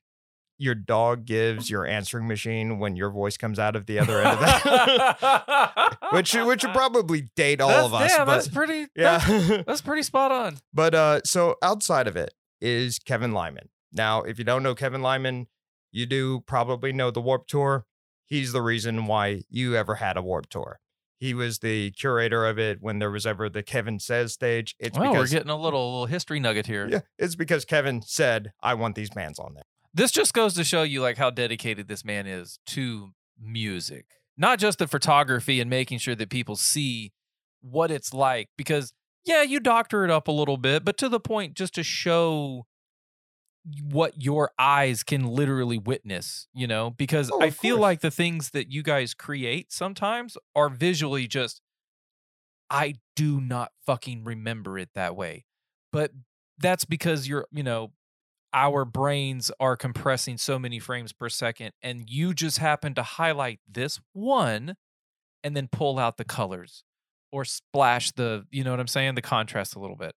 [0.59, 4.27] your dog gives your answering machine when your voice comes out of the other end
[4.27, 5.97] of that.
[6.11, 8.11] which which would probably date all That's- of us.
[8.11, 8.85] Yeah, but that's pretty.
[8.95, 9.63] That's, yeah.
[9.65, 10.57] that's pretty spot on.
[10.73, 12.31] But uh, so outside of it
[12.61, 13.69] is Kevin Lyman.
[13.91, 15.47] Now, if you don't know Kevin Lyman,
[15.91, 17.85] you do probably know the Warped Tour.
[18.25, 20.79] He's the reason why you ever had a Warped Tour.
[21.17, 24.75] He was the curator of it when there was ever the Kevin Says stage.
[24.79, 26.87] It's well, we're getting a little, little history nugget here.
[26.87, 30.63] yeah, it's because Kevin said, "I want these bands on there." This just goes to
[30.63, 34.05] show you like how dedicated this man is to music.
[34.37, 37.11] Not just the photography and making sure that people see
[37.61, 38.93] what it's like because
[39.25, 42.65] yeah, you doctor it up a little bit, but to the point just to show
[43.83, 46.89] what your eyes can literally witness, you know?
[46.91, 47.81] Because Oh, I feel course.
[47.81, 51.61] like the things that you guys create sometimes are visually just
[52.69, 55.45] I do not fucking remember it that way.
[55.91, 56.11] But
[56.57, 57.93] that's because you're, you know,
[58.53, 63.59] our brains are compressing so many frames per second and you just happen to highlight
[63.67, 64.75] this one
[65.43, 66.83] and then pull out the colors
[67.31, 69.15] or splash the you know what i'm saying?
[69.15, 70.13] The contrast a little bit.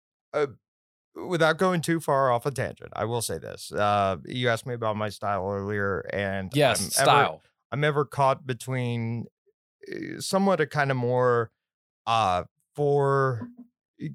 [1.13, 4.73] Without going too far off a tangent, I will say this: uh, you asked me
[4.73, 7.41] about my style earlier, and yes I'm ever- style.
[7.73, 9.25] I'm ever caught between
[9.91, 11.51] uh, somewhat a kind of more
[12.07, 12.43] uh
[12.75, 13.47] for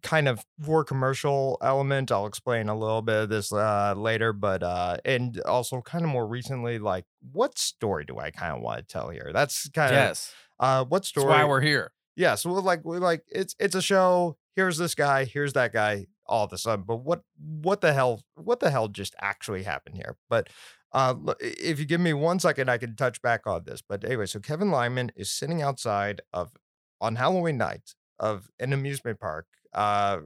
[0.03, 2.11] kind of for commercial element.
[2.11, 6.11] I'll explain a little bit of this uh later, but uh and also kind of
[6.11, 9.31] more recently, like what story do I kind of want to tell here?
[9.33, 10.33] That's kind of yes.
[10.59, 13.75] uh what that's story why we're here yeah, so we're like we're like it's it's
[13.75, 14.37] a show.
[14.55, 15.25] Here's this guy.
[15.25, 16.07] Here's that guy.
[16.29, 18.25] All of a sudden, but what what the hell?
[18.35, 20.17] What the hell just actually happened here?
[20.29, 20.49] But
[20.93, 23.81] uh, if you give me one second, I can touch back on this.
[23.81, 26.53] But anyway, so Kevin Lyman is sitting outside of
[27.01, 30.19] on Halloween night of an amusement park, uh,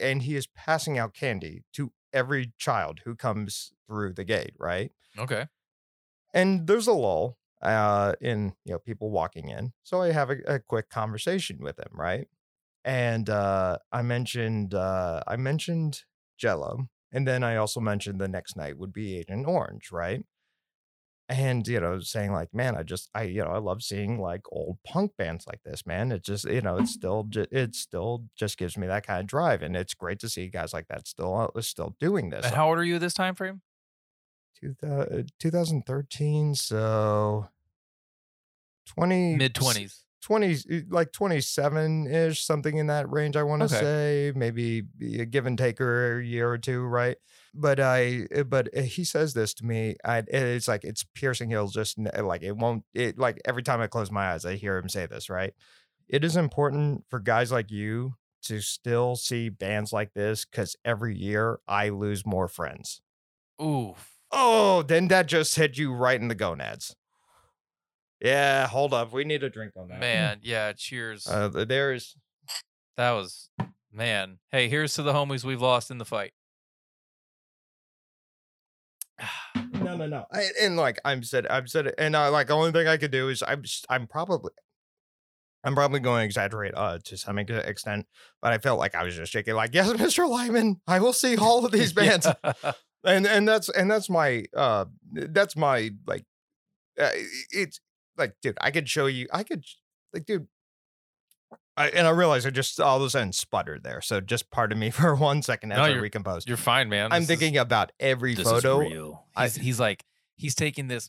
[0.00, 4.54] and he is passing out candy to every child who comes through the gate.
[4.58, 5.46] Right okay
[6.32, 9.72] and there's a lull uh, in you know people walking in.
[9.82, 12.28] So I have a, a quick conversation with him, right?
[12.84, 16.04] And uh, I mentioned uh, I mentioned
[16.38, 20.24] Jello, and then I also mentioned the next night would be Agent Orange, right?
[21.28, 24.42] and you know saying like man i just i you know i love seeing like
[24.50, 28.24] old punk bands like this man it just you know it's still ju- it still
[28.36, 31.06] just gives me that kind of drive and it's great to see guys like that
[31.06, 33.62] still uh, still doing this And how old are you this time frame?
[34.62, 37.48] Two thou- uh, 2013 so
[38.86, 40.04] 20 Mid twenties.
[40.22, 43.80] 20 uh, like 27 ish something in that range i want to Okay.
[43.80, 44.84] say maybe
[45.18, 47.16] a give and take or a year or two right
[47.54, 51.50] but i uh, but uh, he says this to me I, it's like it's piercing
[51.50, 54.76] hills just like it won't it like every time i close my eyes i hear
[54.78, 55.54] him say this right
[56.08, 61.16] it is important for guys like you to still see bands like this because every
[61.16, 63.00] year i lose more friends
[63.60, 63.94] Ooh.
[64.32, 66.94] Oh then that just hit you right in the gonads
[68.20, 71.26] yeah hold up we need a drink on that Man, yeah, cheers.
[71.26, 72.16] uh, there's
[72.96, 73.48] that was
[73.92, 74.38] man.
[74.50, 76.32] Hey, here's to the homies we've lost in the fight.
[79.74, 80.24] no, no, no.
[80.32, 82.96] I, and like I'm said, I've said it, and uh, like the only thing I
[82.96, 84.52] could do is I'm, I'm probably,
[85.64, 88.06] I'm probably going to exaggerate uh to some extent,
[88.40, 90.28] but I felt like I was just shaking, like yes, Mr.
[90.28, 92.72] Lyman, I will see all of these bands, Yeah.
[93.04, 96.24] And and that's and that's my uh that's my like,
[97.00, 97.10] uh,
[97.50, 97.80] it's
[98.16, 99.64] like dude, I could show you, I could
[100.12, 100.46] like dude.
[101.74, 104.02] I, and I realize I just all of a sudden sputtered there.
[104.02, 106.00] So just pardon me for one second as No, I you're-
[106.46, 107.12] You're fine, man.
[107.12, 108.80] I'm This is- thinking about every photo.
[108.82, 109.58] Is.
[109.58, 110.04] I- he's like
[110.36, 111.08] he's taking this,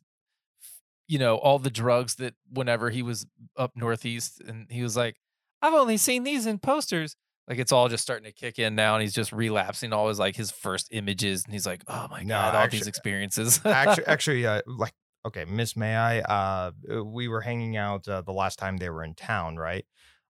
[1.07, 3.25] you know, all the drugs that whenever he was
[3.57, 5.17] up northeast, and he was like,
[5.61, 7.15] I've only seen these in posters.
[7.47, 10.19] Like it's all just starting to kick in now, and he's just relapsing all his
[10.19, 13.59] like his first images, and he's like, oh my No, god, all actu- these experiences.
[13.65, 14.93] actually, actually, uh, like,
[15.25, 16.19] okay, Miss May I?
[16.21, 19.85] Uh, uh, we were hanging out uh, the last time they were in town, right?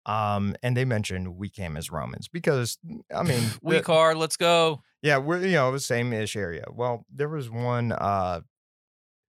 [0.05, 2.78] Um, and they mentioned we came as Romans because
[3.16, 4.82] I mean, we car, let's go.
[5.01, 6.66] yeah, we're you know the same ish area.
[6.72, 7.91] Well, there was one.
[7.91, 8.41] Uh,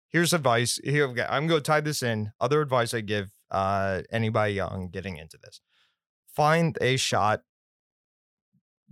[0.08, 0.78] here's advice.
[0.84, 2.32] Here, I'm going to tie this in.
[2.38, 5.60] Other advice I give uh anybody young getting into this:
[6.36, 7.42] find a shot.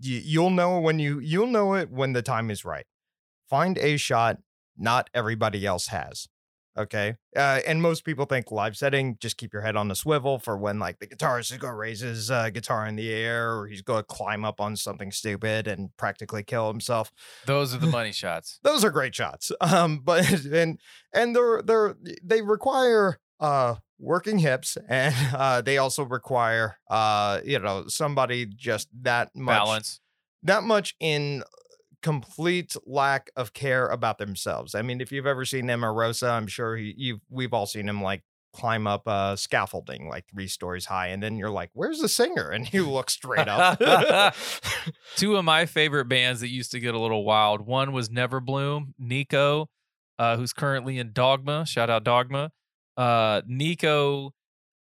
[0.01, 2.86] You, you'll know when you you'll know it when the time is right.
[3.48, 4.38] Find a shot
[4.76, 6.28] not everybody else has.
[6.78, 7.16] Okay.
[7.36, 10.57] Uh, and most people think live setting, just keep your head on the swivel for
[10.57, 13.66] when like the guitarist is going to raise his uh, guitar in the air or
[13.66, 17.12] he's going to climb up on something stupid and practically kill himself.
[17.44, 18.61] Those are the money shots.
[18.62, 19.53] Those are great shots.
[19.61, 20.80] Um, but and
[21.12, 27.59] and they're they're they require uh working hips and uh they also require uh you
[27.59, 30.01] know somebody just that much Balance.
[30.43, 31.43] that much in
[32.03, 34.74] complete lack of care about themselves.
[34.74, 38.03] I mean, if you've ever seen Rosa, I'm sure he, you've we've all seen him
[38.03, 38.22] like
[38.53, 42.51] climb up uh scaffolding like three stories high and then you're like where's the singer
[42.51, 43.78] and you look straight up
[45.16, 47.61] Two of my favorite bands that used to get a little wild.
[47.61, 49.68] One was Never Bloom, Nico,
[50.18, 51.64] uh, who's currently in Dogma.
[51.66, 52.51] Shout out Dogma.
[53.01, 54.34] Uh, Nico,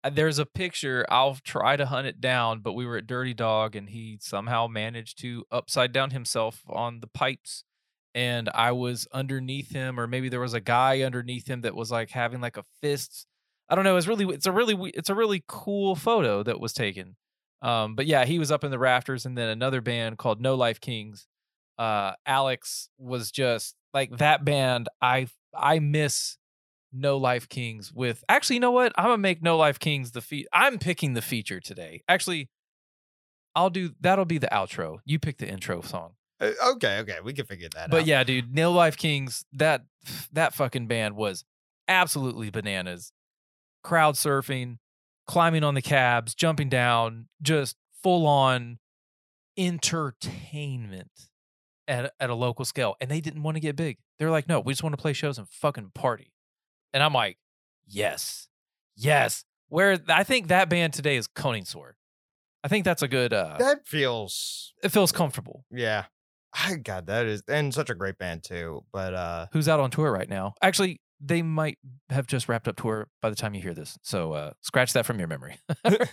[0.05, 1.05] uh, there's a picture.
[1.09, 4.67] I'll try to hunt it down, but we were at Dirty Dog and he somehow
[4.67, 7.65] managed to upside down himself on the pipes.
[8.13, 11.91] And I was underneath him, or maybe there was a guy underneath him that was
[11.91, 13.27] like having like a fist.
[13.67, 13.97] I don't know.
[13.97, 17.17] It's really, it's a really, it's a really cool photo that was taken.
[17.61, 20.55] Um, but yeah, he was up in the rafters, and then another band called No
[20.55, 21.27] Life Kings.
[21.77, 24.87] Uh, Alex was just like that band.
[25.01, 26.37] I I miss
[26.95, 28.93] No Life Kings with actually, you know what?
[28.97, 30.47] I'm gonna make No Life Kings the feat.
[30.53, 32.03] I'm picking the feature today.
[32.07, 32.49] Actually,
[33.55, 34.99] I'll do that'll be the outro.
[35.05, 36.13] You pick the intro song.
[36.41, 39.85] Uh, okay okay we can figure that But out yeah, dude, No Life Kings, that
[40.33, 41.45] that fucking band was
[41.87, 43.11] absolutely bananas.
[43.83, 44.77] Crowd surfing,
[45.27, 48.79] climbing on the cabs, jumping down, just full on
[49.57, 51.11] entertainment
[51.87, 52.95] at at a local scale.
[52.99, 53.97] And they didn't want to get big.
[54.19, 56.31] They're like, no, we just want to play shows and fucking party.
[56.95, 57.37] And I'm like,
[57.85, 58.47] yes,
[58.95, 59.43] yes.
[59.67, 61.91] Where I think that band today is Koningsword.
[62.63, 63.33] I think that's a good.
[63.33, 65.65] uh that feels It feels comfortable.
[65.69, 66.05] yeah
[66.53, 69.91] I god that is and such a great band too but uh who's out on
[69.91, 70.53] tour right now.
[70.61, 71.77] Actually, they might
[72.09, 73.97] have just wrapped up tour by the time you hear this.
[74.03, 75.57] So uh, scratch that from your memory.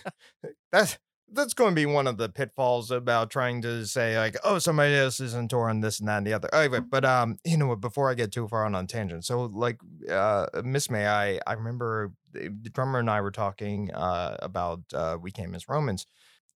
[0.71, 0.97] that's
[1.33, 4.93] that's going to be one of the pitfalls about trying to say like oh somebody
[4.95, 6.53] else isn't touring this and that and the other.
[6.53, 9.43] Anyway but um you know what before i get too far on on tangent so
[9.45, 9.79] like
[10.09, 14.81] uh miss may i i remember the the drummer and i were talking uh about
[14.93, 16.05] uh we came as romans.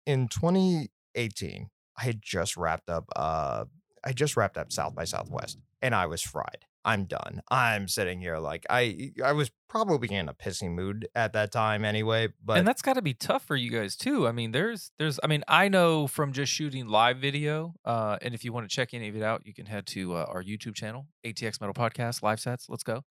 [0.07, 3.65] In 2018 i had just wrapped up uh
[4.05, 7.41] i just wrapped up south by southwest and i was fried I'm done.
[7.51, 11.85] I'm sitting here like I I was probably in a pissy mood at that time
[11.85, 12.29] anyway.
[12.45, 14.29] But and that's got to be tough for you guys too.
[14.29, 18.35] I mean, there's there's I mean, I know from just shooting live video, uh, and
[18.35, 20.43] if you want to check any of it out, you can head to uh, our
[20.43, 22.69] YouTube channel, ATX Metal Podcast Live Sets.
[22.69, 23.03] Let's go,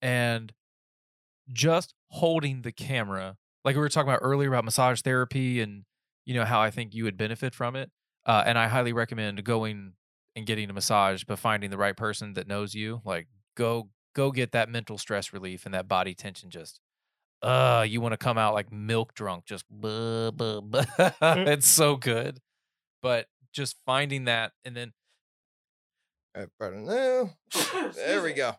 [0.00, 0.52] and
[1.52, 5.84] just holding the camera, like we were talking about earlier about massage therapy, and
[6.24, 7.90] you know how I think you would benefit from it.
[8.24, 9.94] Uh, and I highly recommend going
[10.36, 13.00] and getting a massage, but finding the right person that knows you.
[13.04, 13.26] Like
[13.56, 16.80] go go get that mental stress relief and that body tension just
[17.42, 20.84] uh you want to come out like milk drunk just blah, blah, blah.
[21.22, 22.38] it's so good
[23.02, 24.92] but just finding that and then
[26.36, 27.30] Uh, pardon- no.
[27.94, 28.52] there we go.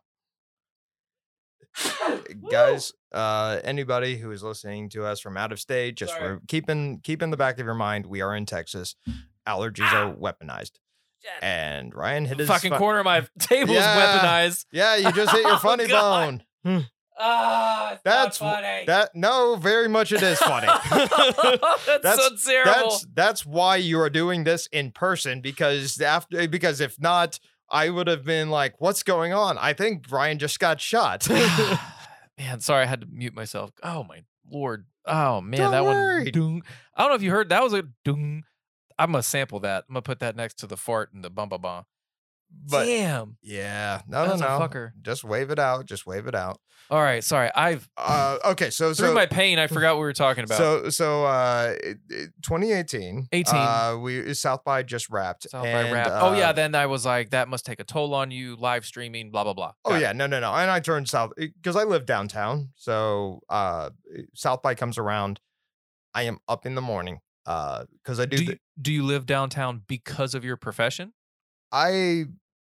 [2.51, 6.37] Guys, uh anybody who is listening to us from out of state, just Sorry.
[6.47, 8.95] keep in keep in the back of your mind, we are in Texas.
[9.47, 10.71] Allergies are weaponized.
[11.41, 13.93] And Ryan hit his fucking fu- corner of my table Yeah.
[13.93, 16.43] is weaponized Yeah, you just hit your Oh, funny God.
[16.63, 16.87] bone.
[17.19, 20.67] ah it's That's funny That no, very much it is funny.
[20.89, 26.47] that's, That's- so terrible that's that's why you are doing this in person because after
[26.47, 30.59] because if not, I would have been like, "What's going on?" I think Brian just
[30.59, 31.29] got shot.
[32.37, 33.71] man, sorry, I had to mute myself.
[33.83, 34.85] Oh my lord.
[35.05, 36.23] Oh man, Don't that worry.
[36.23, 36.31] one.
[36.33, 36.63] Dung.
[36.95, 37.49] I don't know if you heard.
[37.49, 38.43] That was a dung.
[38.99, 39.85] I'm gonna sample that.
[39.89, 41.83] I'm gonna put that next to the fart and the bum bum bum.
[42.69, 43.37] but Damn.
[43.41, 44.59] yeah, no, no, That's a no.
[44.59, 44.91] fucker.
[45.01, 45.85] Just wave it out.
[45.85, 46.59] Just wave it out.
[46.89, 47.49] All right, sorry.
[47.55, 49.57] I've Uh, okay, so through so my pain.
[49.59, 50.57] I forgot what we were talking about.
[50.57, 53.27] so so uh, it- it- 2018.
[53.31, 53.55] 18.
[53.55, 55.49] Uh, we South by just wrapped.
[55.49, 56.09] South by and, rap.
[56.11, 58.57] oh yeah, uh, then I was like, that must take a toll on you.
[58.57, 59.71] Live streaming, blah blah blah.
[59.85, 60.01] Oh Got it.
[60.01, 60.51] yeah, no, no, no.
[60.53, 62.69] And I turned south because I live downtown.
[62.75, 63.91] So uh
[64.33, 65.39] South by comes around.
[66.13, 67.19] I am up in the morning.
[67.45, 71.13] Uh because I do, Do you, do you live downtown because of your profession,
[71.71, 72.25] I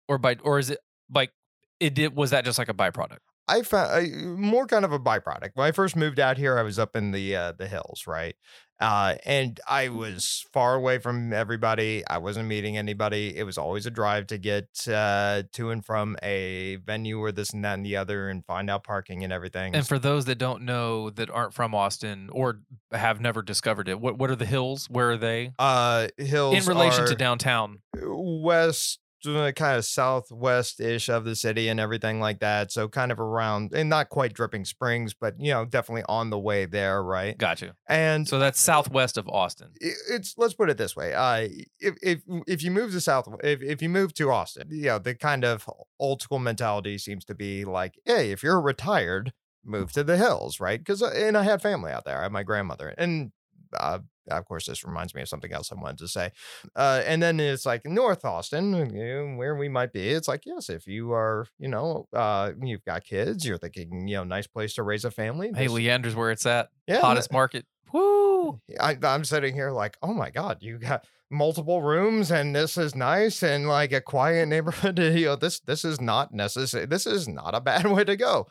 [0.07, 0.79] or by, or is it
[1.13, 1.31] like
[1.79, 2.15] it did?
[2.15, 3.19] Was that just like a byproduct?
[3.47, 5.51] I found I, more kind of a byproduct.
[5.55, 8.35] When I first moved out here, I was up in the uh, the hills, right?
[8.79, 12.03] Uh, and I was far away from everybody.
[12.07, 13.37] I wasn't meeting anybody.
[13.37, 17.51] It was always a drive to get uh, to and from a venue or this
[17.51, 19.75] and that and the other, and find out parking and everything.
[19.75, 22.61] And for those that don't know that aren't from Austin or
[22.91, 24.89] have never discovered it, what what are the hills?
[24.89, 27.79] Where are they uh, hills in relation to downtown?
[27.95, 33.19] west kind of southwest ish of the city and everything like that so kind of
[33.19, 37.37] around and not quite dripping springs but you know definitely on the way there right
[37.37, 37.71] Got you.
[37.87, 39.69] and So that's southwest of Austin.
[39.79, 41.47] it's let's put it this way uh
[41.79, 44.99] if if if you move to south if, if you move to austin you know
[44.99, 45.69] the kind of
[45.99, 49.33] old school mentality seems to be like hey if you're retired
[49.65, 52.43] move to the hills right because and i had family out there i had my
[52.43, 53.31] grandmother and
[53.79, 53.99] uh
[54.29, 56.31] of course this reminds me of something else i wanted to say
[56.75, 60.45] uh and then it's like north austin you know, where we might be it's like
[60.45, 64.47] yes if you are you know uh you've got kids you're thinking you know nice
[64.47, 66.69] place to raise a family Hey, Leander's where it's at.
[66.87, 67.65] yeah Hottest market.
[67.91, 68.59] Woo!
[68.79, 72.95] I, I'm sitting here like, oh my god, you got multiple rooms and this is
[72.95, 74.97] nice and like a quiet neighborhood.
[74.99, 76.85] You know, this this is not necessary.
[76.85, 78.47] This is not a bad way to go.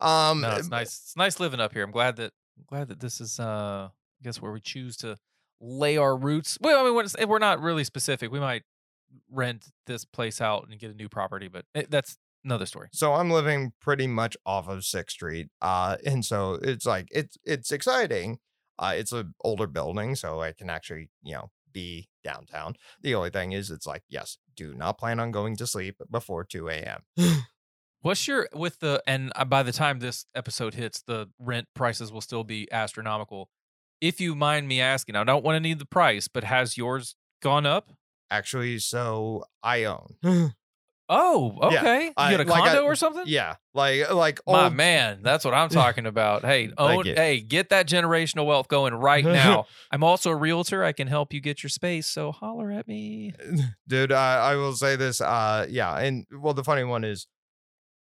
[0.00, 0.88] Um, No, it's nice.
[1.02, 1.82] It's nice living up here.
[1.84, 3.88] I'm glad that I'm glad that this is uh
[4.20, 5.16] I guess where we choose to
[5.60, 6.58] lay our roots.
[6.60, 8.30] Well, I mean, we're, we're not really specific.
[8.30, 8.62] We might
[9.30, 12.88] rent this place out and get a new property, but it, that's another story.
[12.92, 17.36] So I'm living pretty much off of Sixth Street, uh, and so it's like it's
[17.44, 18.38] it's exciting.
[18.78, 22.74] Uh, it's an older building, so I can actually you know be downtown.
[23.02, 26.44] The only thing is, it's like yes, do not plan on going to sleep before
[26.44, 27.02] two a.m.
[28.02, 32.12] What's your with the and uh, by the time this episode hits, the rent prices
[32.12, 33.48] will still be astronomical.
[34.00, 37.16] If you mind me asking, I don't want to need the price, but has yours
[37.42, 37.92] gone up?
[38.30, 40.14] Actually, so I own.
[41.08, 42.12] Oh, okay.
[42.16, 43.22] I- you got a like I- condo or something?
[43.26, 46.44] yeah, like like My man, that's what I'm talking about.
[46.44, 49.66] Hey, own, hey, get that generational wealth going right now.
[49.92, 50.82] I'm also a realtor.
[50.82, 52.08] I can help you get your space.
[52.08, 53.34] So holler at me.
[53.86, 57.28] dude I, I will say this uh yeah and well the funny one is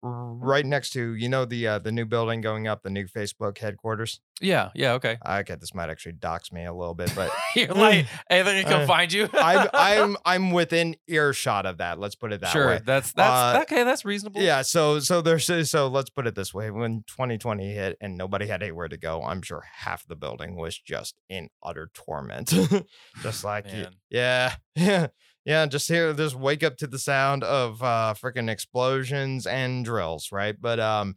[0.05, 3.57] right next to you know the uh the new building going up the new facebook
[3.57, 5.17] headquarters Yeah, yeah, okay.
[5.21, 8.61] I okay this might actually dox me a little bit but You're like, hey, they
[8.63, 9.29] can come Uh, find you.
[9.33, 12.67] i'm i'm i'm within earshot of that let's put it that sure.
[12.67, 13.83] way Sure, That's that's Uh, okay.
[13.85, 14.41] That's reasonable.
[14.41, 18.47] yeah so so there's so let's put it this way when 2020 hit and nobody
[18.47, 22.53] had anywhere to go i'm sure half the building was just in utter torment
[23.21, 23.65] just like
[24.09, 25.07] yeah yeah
[25.45, 30.31] yeah just here just wake up to the sound of uh freaking explosions and drills
[30.31, 31.15] right but um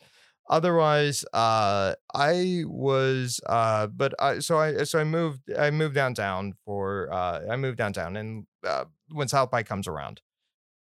[0.49, 6.53] otherwise uh i was uh but i so i so i moved i moved downtown
[6.65, 10.21] for uh i moved downtown and uh when south by comes around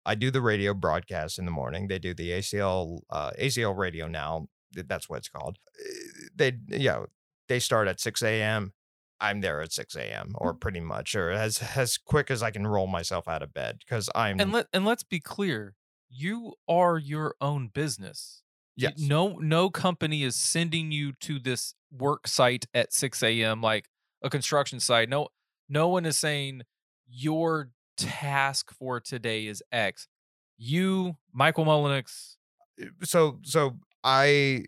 [0.05, 1.87] I do the radio broadcast in the morning.
[1.87, 4.47] They do the ACL uh, ACL radio now.
[4.73, 5.57] That's what it's called.
[5.79, 5.83] Uh,
[6.35, 7.07] They know
[7.47, 8.73] they start at six a.m.
[9.21, 10.33] I'm there at six a.m.
[10.35, 10.59] or mm-hmm.
[10.59, 14.09] pretty much, or as as quick as I can roll myself out of bed because
[14.15, 15.75] I'm And let and let's be clear,
[16.09, 18.41] you are your own business.
[18.75, 23.61] Yes No no company is sending you to this work site at 6 a.m.
[23.61, 23.85] like
[24.21, 25.07] a construction site.
[25.07, 25.27] No
[25.69, 26.63] no one is saying
[27.07, 30.07] your task for today is X.
[30.57, 32.35] You, Michael Mullenix,
[32.81, 34.65] uh, so so I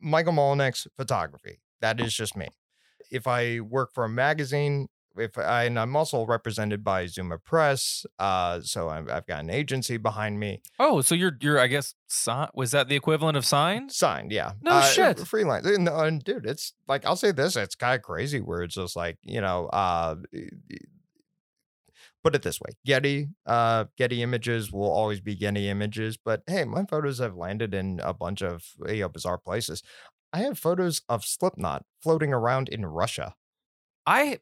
[0.00, 1.60] Michael Mullenix photography.
[1.80, 2.48] That is just me.
[3.14, 8.04] If I work for a magazine, if I and I'm also represented by Zuma Press,
[8.18, 10.62] uh, so I've, I've got an agency behind me.
[10.78, 13.92] Oh, so you're you're I guess si- was that the equivalent of signed?
[13.92, 14.52] Signed, yeah.
[14.62, 15.20] No uh, shit.
[15.20, 18.74] Freelance, and, and dude, it's like I'll say this: it's kind of crazy where it's
[18.74, 20.16] just like you know, uh,
[22.22, 26.16] put it this way: Getty, uh, Getty images will always be Getty images.
[26.16, 29.82] But hey, my photos have landed in a bunch of you know bizarre places.
[30.34, 33.36] I have photos of Slipknot floating around in Russia.
[34.04, 34.40] I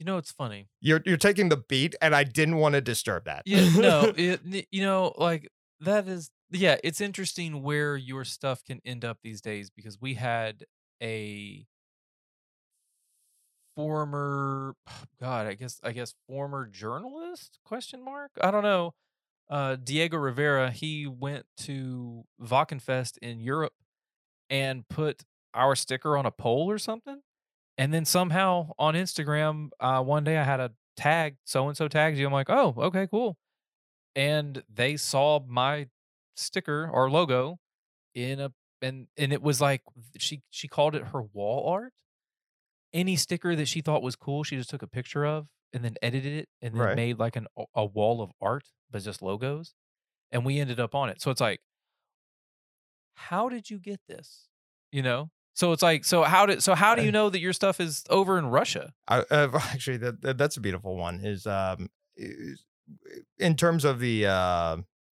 [0.00, 0.66] You know it's funny.
[0.80, 3.44] You're you're taking the beat, and I didn't want to disturb that.
[3.46, 5.48] Yeah, no, it, you know, like
[5.80, 10.14] that is yeah, it's interesting where your stuff can end up these days because we
[10.14, 10.64] had
[11.00, 11.64] a
[13.76, 14.74] former
[15.20, 18.32] god, I guess I guess former journalist question mark?
[18.40, 18.94] I don't know.
[19.48, 23.74] Uh Diego Rivera, he went to Wackenfest in Europe
[24.50, 25.24] and put
[25.54, 27.20] our sticker on a pole or something.
[27.78, 31.88] And then somehow on Instagram, uh, one day I had a tag, so and so
[31.88, 32.26] tags you.
[32.26, 33.36] I'm like, oh, okay, cool.
[34.14, 35.88] And they saw my
[36.36, 37.58] sticker or logo
[38.14, 38.52] in a
[38.82, 39.82] and and it was like
[40.18, 41.92] she she called it her wall art.
[42.92, 45.46] Any sticker that she thought was cool, she just took a picture of
[45.76, 46.96] and then edited it and then Right.
[46.96, 49.74] made like an a wall of art, but just logos.
[50.32, 51.20] And we ended up on it.
[51.22, 51.60] So it's like,
[53.14, 54.48] how did you get this?
[54.90, 55.30] You know?
[55.54, 58.04] So it's like, so how did so how do you know that your stuff is
[58.10, 58.92] over in Russia?
[59.08, 61.20] I, uh, actually, that, that that's a beautiful one.
[61.24, 62.62] Is um, is,
[63.38, 64.76] in terms of the uh,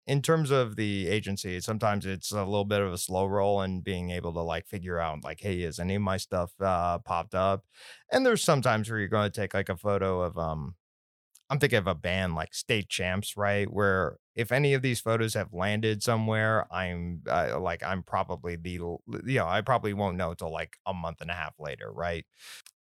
[0.09, 3.83] in terms of the agency, sometimes it's a little bit of a slow roll and
[3.83, 7.35] being able to like figure out like, hey, is any of my stuff uh popped
[7.35, 7.65] up?
[8.11, 10.75] And there's sometimes where you're going to take like a photo of um,
[11.49, 13.71] I'm thinking of a band like State Champs, right?
[13.71, 18.71] Where if any of these photos have landed somewhere, I'm uh, like I'm probably the
[18.73, 18.99] you
[19.39, 22.25] know I probably won't know till like a month and a half later, right?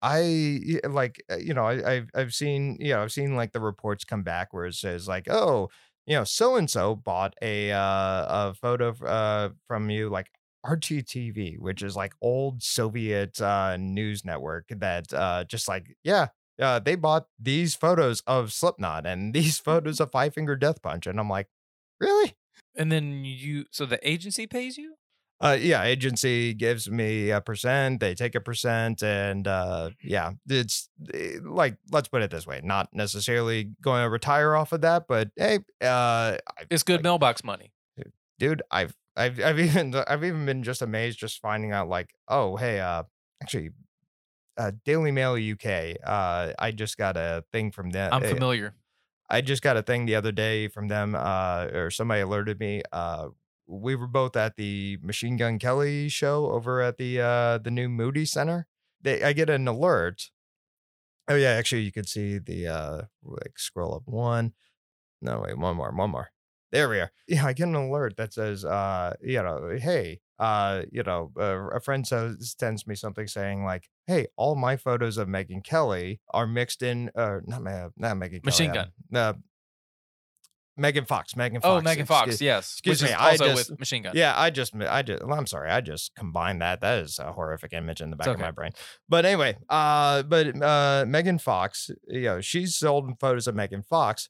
[0.02, 3.60] I like uh, you know I, I've I've seen you know I've seen like the
[3.60, 5.70] reports come back where it says like oh
[6.06, 10.28] you know so and so bought a uh, a photo uh, from you like
[10.64, 16.28] RTTV which is like old Soviet uh, news network that uh, just like yeah
[16.62, 21.08] uh, they bought these photos of Slipknot and these photos of Five Finger Death Punch
[21.08, 21.48] and I'm like
[22.00, 22.36] really
[22.76, 24.96] And then you so the agency pays you?
[25.42, 28.00] Uh, yeah, agency gives me a percent.
[28.00, 32.62] They take a percent, and uh, yeah, it's eh, like let's put it this way:
[32.64, 37.04] not necessarily going to retire off of that, but hey, uh, I, It's good like,
[37.04, 37.72] mailbox money.
[38.38, 38.62] dude.
[38.70, 42.80] I've I've I've even I've even been just amazed just finding out like, oh hey,
[42.80, 43.04] uh,
[43.42, 43.72] actually,
[44.58, 45.98] uh, Daily Mail UK.
[46.06, 48.14] Uh, I just got a thing from them.
[48.14, 48.76] I'm familiar.
[49.28, 52.84] I just got a thing the other day from them, uh, or somebody alerted me.
[52.92, 53.30] Uh,
[53.72, 57.88] we were both at the Machine Gun Kelly show over at the uh, the new
[57.88, 58.68] Moody Center.
[59.02, 60.30] They, I get an alert.
[61.30, 64.54] Oh yeah, actually, you could see the uh, like scroll up one.
[65.22, 66.32] No, wait, one more, one more.
[66.72, 67.12] There we are.
[67.28, 71.68] Yeah, I get an alert that says, uh, you know, hey, uh, you know, uh,
[71.70, 76.20] a friend says sends me something saying like, hey, all my photos of Megan Kelly
[76.32, 77.62] are mixed in, uh, not
[77.98, 79.34] not Megan Machine Kelly, uh, uh,
[80.82, 81.80] Megan Fox, Megan Fox.
[81.80, 82.74] Oh, Megan Fox, excuse- yes.
[82.74, 84.14] excuse me, I also just- with machine gun.
[84.16, 86.82] Yeah, I just, I just, well, I'm sorry, I just combined that.
[86.82, 88.72] That is a horrific image in the back of my brain.
[89.08, 94.30] But anyway, uh, but uh, Megan Fox, you know, she's sold photos of Megan Fox.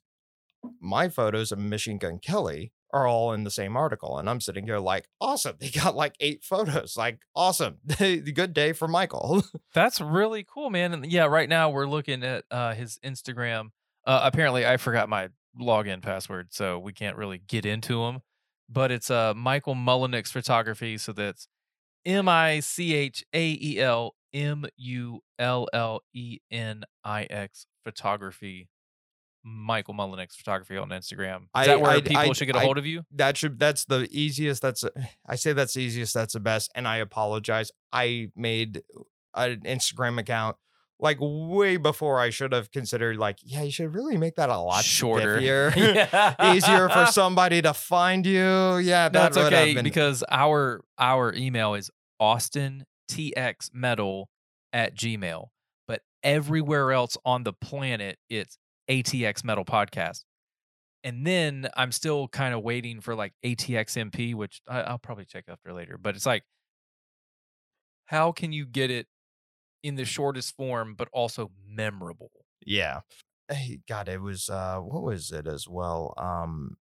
[0.80, 4.64] My photos of Machine Gun Kelly are all in the same article, and I'm sitting
[4.66, 5.56] here like, awesome.
[5.60, 7.78] They got like eight photos, like awesome.
[7.98, 9.42] Good day for Michael.
[9.74, 10.92] That's really cool, man.
[10.92, 13.70] And yeah, right now we're looking at uh, his Instagram.
[14.06, 15.30] Uh, apparently, I forgot my
[15.60, 18.20] login password, so we can't really get into them.
[18.68, 20.96] But it's uh, Michael Mullenix Photography.
[20.98, 21.46] So that's
[22.06, 27.66] M I C H A E L M U L L E N I X
[27.84, 28.68] Photography.
[29.44, 31.38] Michael Mullenix Photography on Instagram.
[31.42, 33.02] Is I- that where I- people I- should get a hold of you?
[33.12, 34.84] that should that's the easiest that's
[35.28, 38.82] i say that's the easiest that's the best and i apologize i made
[39.34, 40.56] an instagram account
[41.02, 44.58] like way before I should have considered like, yeah, you should really make that a
[44.58, 45.40] lot Shorter.
[45.40, 46.34] yeah.
[46.54, 48.76] easier for somebody to find you.
[48.78, 54.30] Yeah, No, that it's okay been- because our our email is Austin TX Metal
[54.72, 55.48] at Gmail,
[55.88, 58.56] but everywhere else on the planet it's
[58.88, 60.22] ATX Metal Podcast.
[61.04, 65.24] And then I'm still kind of waiting for like ATX MP, which I, I'll probably
[65.24, 65.98] check after later.
[66.00, 66.44] But it's like,
[68.06, 69.08] how can you get it
[69.82, 72.30] in the shortest form, but also memorable?
[72.64, 73.00] Yeah.
[73.88, 76.14] God, it was uh what was it as well?
[76.16, 76.76] Um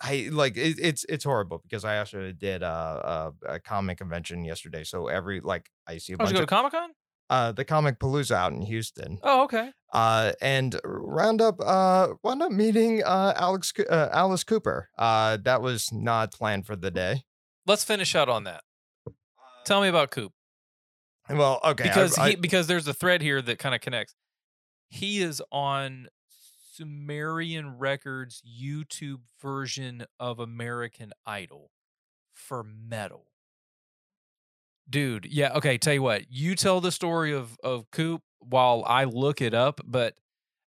[0.00, 4.44] I like it, it's it's horrible because I actually did uh, a, a comic convention
[4.44, 4.84] yesterday.
[4.84, 6.90] So every like I see a Oh, did bunch you go of to Comic Con?
[7.30, 9.18] uh the comic palooza out in Houston.
[9.22, 9.72] Oh, okay.
[9.92, 14.90] Uh and round up uh wound up meeting uh Alex uh, Alice Cooper.
[14.98, 17.22] Uh that was not planned for the day.
[17.66, 18.62] Let's finish out on that.
[19.64, 20.32] Tell me about Coop.
[21.30, 21.84] Well, okay.
[21.84, 24.14] I- because I- he because there's a thread here that kind of connects.
[24.88, 26.08] He is on
[26.72, 31.70] Sumerian Records YouTube version of American Idol
[32.32, 33.26] for metal.
[34.88, 36.30] Dude, yeah, okay, tell you what.
[36.30, 40.14] You tell the story of of Coop while I look it up, but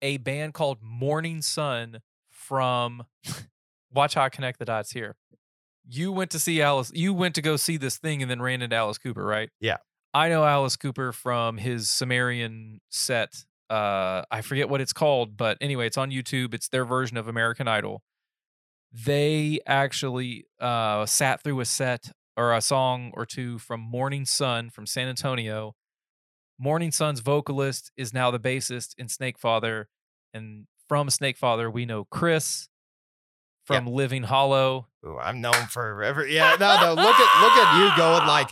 [0.03, 2.01] a band called Morning Sun
[2.31, 3.05] from
[3.91, 5.17] Watch how I connect the dots here.
[5.89, 8.61] You went to see Alice you went to go see this thing and then ran
[8.61, 9.49] into Alice Cooper, right?
[9.61, 9.77] Yeah.
[10.15, 13.35] I know Alice Cooper from his Sumerian set.
[13.69, 16.55] Uh, I forget what it's called, but anyway, it's on YouTube.
[16.55, 18.03] It's their version of American Idol.
[18.93, 24.71] They actually uh, sat through a set or a song or two from Morning Sun
[24.71, 25.75] from San Antonio.
[26.59, 29.89] Morning Sun's vocalist is now the bassist in Snake Father,
[30.33, 32.69] and from Snake Father we know Chris
[33.69, 33.79] Yeah.
[33.79, 34.87] from Living Hollow.
[35.05, 36.91] Ooh, I'm known for every yeah, no, no.
[36.95, 38.51] Look at look at you going like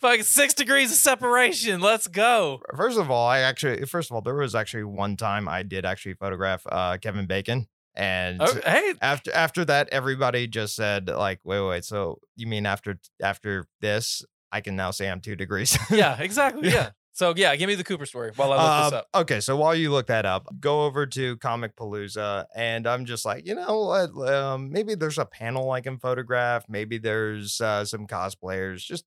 [0.00, 1.80] Fucking six degrees of separation.
[1.80, 2.60] Let's go.
[2.76, 5.84] First of all, I actually first of all, there was actually one time I did
[5.84, 7.66] actually photograph uh Kevin Bacon.
[7.94, 11.84] And Oh, hey, after after that, everybody just said, like, wait, wait.
[11.84, 15.76] So you mean after after this, I can now say I'm two degrees?
[15.90, 16.68] yeah, exactly.
[16.72, 16.90] Yeah.
[17.12, 19.08] So yeah, give me the Cooper story while I look this Um, up.
[19.22, 23.24] Okay, so while you look that up, go over to Comic Palooza, and I'm just
[23.24, 24.32] like, you know what?
[24.32, 26.66] Um, maybe there's a panel I can photograph.
[26.68, 28.84] Maybe there's uh, some cosplayers.
[28.84, 29.04] Just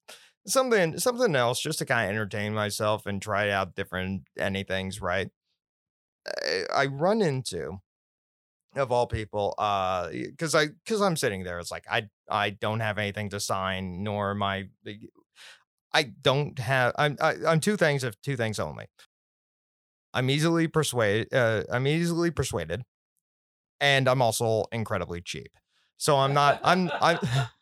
[0.47, 5.01] something, something else, just to kind of entertain myself and try out different anythings.
[5.01, 5.29] Right?
[6.27, 7.79] I, I run into,
[8.75, 11.59] of all people, uh, because I because I'm sitting there.
[11.59, 14.69] It's like I I don't have anything to sign, nor am I.
[15.93, 16.93] I don't have.
[16.97, 18.85] I'm I, I'm two things of two things only.
[20.13, 21.33] I'm easily persuaded.
[21.33, 22.83] Uh, I'm easily persuaded,
[23.79, 25.51] and I'm also incredibly cheap.
[25.97, 26.59] So I'm not.
[26.63, 26.91] I'm.
[27.01, 27.19] I'm.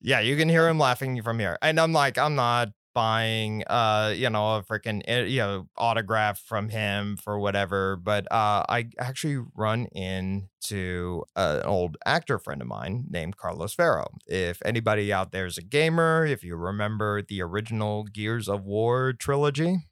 [0.00, 4.14] yeah, you can hear him laughing from here, and I'm like, I'm not buying, uh,
[4.16, 7.94] you know, a freaking, you know, autograph from him for whatever.
[7.96, 14.06] But uh, I actually run into an old actor friend of mine named Carlos Ferro.
[14.26, 19.12] If anybody out there is a gamer, if you remember the original Gears of War
[19.12, 19.88] trilogy.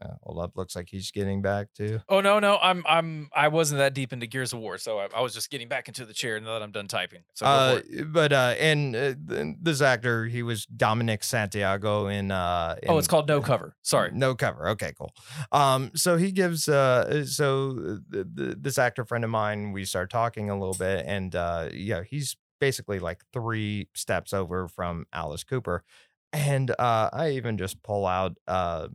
[0.00, 2.00] Uh, up, looks like he's getting back to.
[2.08, 5.08] Oh no, no, I'm I'm I wasn't that deep into Gears of War, so I,
[5.16, 7.22] I was just getting back into the chair now that I'm done typing.
[7.34, 9.14] So Uh, but uh, and uh,
[9.60, 12.30] this actor, he was Dominic Santiago in.
[12.30, 13.76] Uh, oh, it's called No Cover.
[13.82, 14.10] Sorry.
[14.12, 14.68] No cover.
[14.70, 15.12] Okay, cool.
[15.52, 20.10] Um, so he gives uh, so th- th- this actor friend of mine, we start
[20.10, 25.44] talking a little bit, and uh, yeah, he's basically like three steps over from Alice
[25.44, 25.84] Cooper.
[26.32, 28.88] And uh, I even just pull out, uh,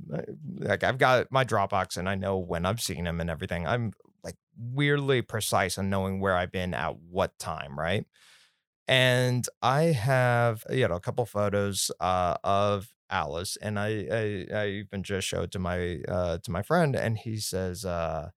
[0.59, 3.65] like I've got my Dropbox, and I know when I've seen him and everything.
[3.65, 3.91] I'm
[4.23, 8.05] like weirdly precise on knowing where I've been at what time, right?
[8.87, 14.67] and I have you know a couple photos uh, of Alice, and I, I I
[14.67, 18.29] even just showed to my uh, to my friend, and he says, uh,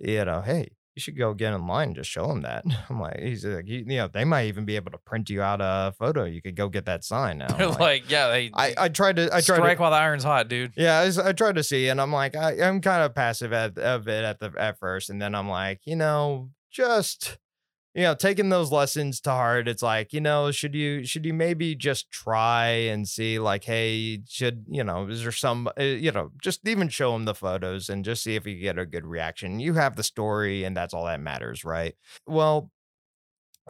[0.00, 2.64] you know, hey, you should go get in line and just show him that.
[2.90, 5.42] I'm like, he's like, you, you know, they might even be able to print you
[5.42, 6.24] out a photo.
[6.24, 7.48] You could go get that sign now.
[7.48, 9.96] They're I'm like, yeah, they I I tried to I tried strike to, while the
[9.96, 10.72] iron's hot, dude.
[10.76, 14.08] yeah, I tried to see, and I'm like, I, I'm kind of passive at of
[14.08, 17.38] it at the at first, and then I'm like, you know, just
[17.94, 19.68] you know, taking those lessons to heart.
[19.68, 24.20] It's like, you know, should you should you maybe just try and see, like, hey,
[24.28, 27.88] should you know, is there some, uh, you know, just even show him the photos
[27.90, 29.60] and just see if you get a good reaction.
[29.60, 31.94] You have the story, and that's all that matters, right?
[32.26, 32.70] Well.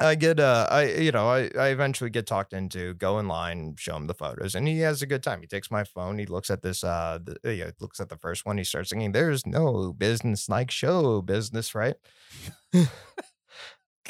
[0.01, 3.75] I get uh I you know I, I eventually get talked into go in line
[3.77, 6.25] show him the photos and he has a good time he takes my phone he
[6.25, 9.13] looks at this uh the, uh, yeah, looks at the first one he starts singing
[9.13, 11.97] there's no business like show business right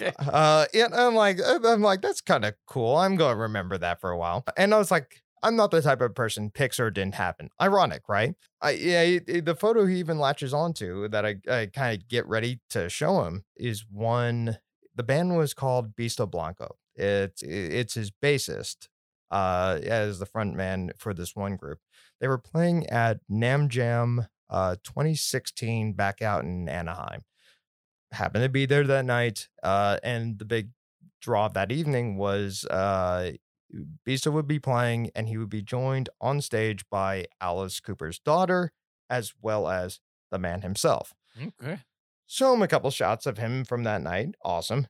[0.03, 0.13] Okay.
[0.33, 4.01] uh yeah I'm like uh, I'm like that's kind of cool I'm gonna remember that
[4.01, 7.17] for a while and I was like I'm not the type of person Pixar didn't
[7.17, 7.51] happen.
[7.61, 8.35] Ironic, right?
[8.61, 12.07] I yeah, it- it- the photo he even latches onto that I, I kind of
[12.09, 14.59] get ready to show him is one.
[14.95, 16.77] The band was called Beasto Blanco.
[16.95, 18.89] It's it's his bassist
[19.31, 21.79] uh, as the front man for this one group.
[22.21, 27.23] They were playing at NAMM Jam uh, 2016 back out in Anaheim.
[28.13, 30.71] Happened to be there that night, uh, and the big
[31.21, 33.33] draw of that evening was uh,
[34.07, 38.73] Bisa would be playing, and he would be joined on stage by Alice Cooper's daughter,
[39.09, 41.15] as well as the man himself.
[41.41, 41.79] Okay.
[42.27, 44.35] Show him a couple shots of him from that night.
[44.45, 44.87] Awesome.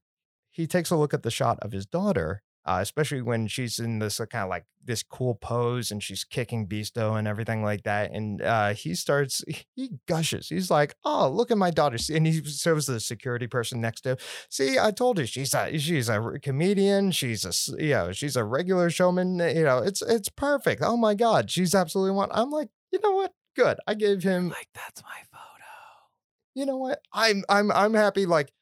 [0.51, 3.99] He takes a look at the shot of his daughter, uh, especially when she's in
[3.99, 8.11] this kind of like this cool pose and she's kicking Beasto and everything like that.
[8.13, 9.45] And uh, he starts,
[9.77, 10.49] he gushes.
[10.49, 14.11] He's like, "Oh, look at my daughter!" And he shows the security person next to
[14.11, 14.17] him.
[14.49, 17.11] See, I told you, she's a she's a comedian.
[17.13, 19.39] She's a you know she's a regular showman.
[19.39, 20.83] You know, it's it's perfect.
[20.85, 22.29] Oh my god, she's absolutely one.
[22.33, 23.33] I'm like, you know what?
[23.55, 23.79] Good.
[23.87, 25.43] I gave him Like that's my photo.
[26.55, 27.01] you know what?
[27.13, 28.27] I'm I'm I'm happy.
[28.27, 28.53] Like,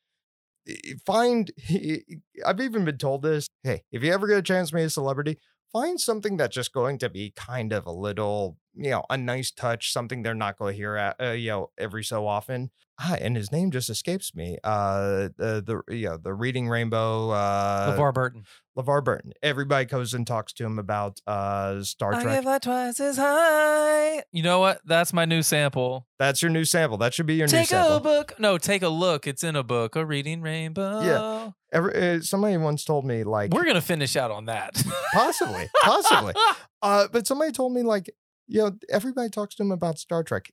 [1.05, 1.51] find.
[2.47, 3.48] I've even been told this.
[3.62, 5.38] Hey, if you ever get a chance to meet a celebrity,
[5.72, 9.51] find something that's just going to be kind of a little, you know, a nice
[9.51, 12.70] touch, something they're not going to hear at, uh, you know, every so often.
[13.02, 14.59] Ah, and his name just escapes me.
[14.62, 17.31] Uh, the the you know the Reading Rainbow.
[17.31, 18.44] Uh, LeVar Burton.
[18.77, 19.32] LeVar Burton.
[19.43, 22.20] Everybody goes and talks to him about uh Star Trek.
[22.20, 22.36] I Trek.
[22.36, 24.22] give that twice as high.
[24.32, 24.81] You know what?
[24.85, 26.06] That's my new sample.
[26.18, 26.98] That's your new sample.
[26.98, 28.35] That should be your new Take a book.
[28.39, 29.27] No, take a look.
[29.27, 29.97] It's in a book.
[29.97, 31.55] A reading rainbow.
[31.72, 34.82] Every, uh, somebody once told me like We're gonna finish out on that.
[35.14, 36.35] possibly, possibly.
[36.82, 38.10] Uh, but somebody told me like,
[38.47, 40.51] you know, everybody talks to him about Star Trek,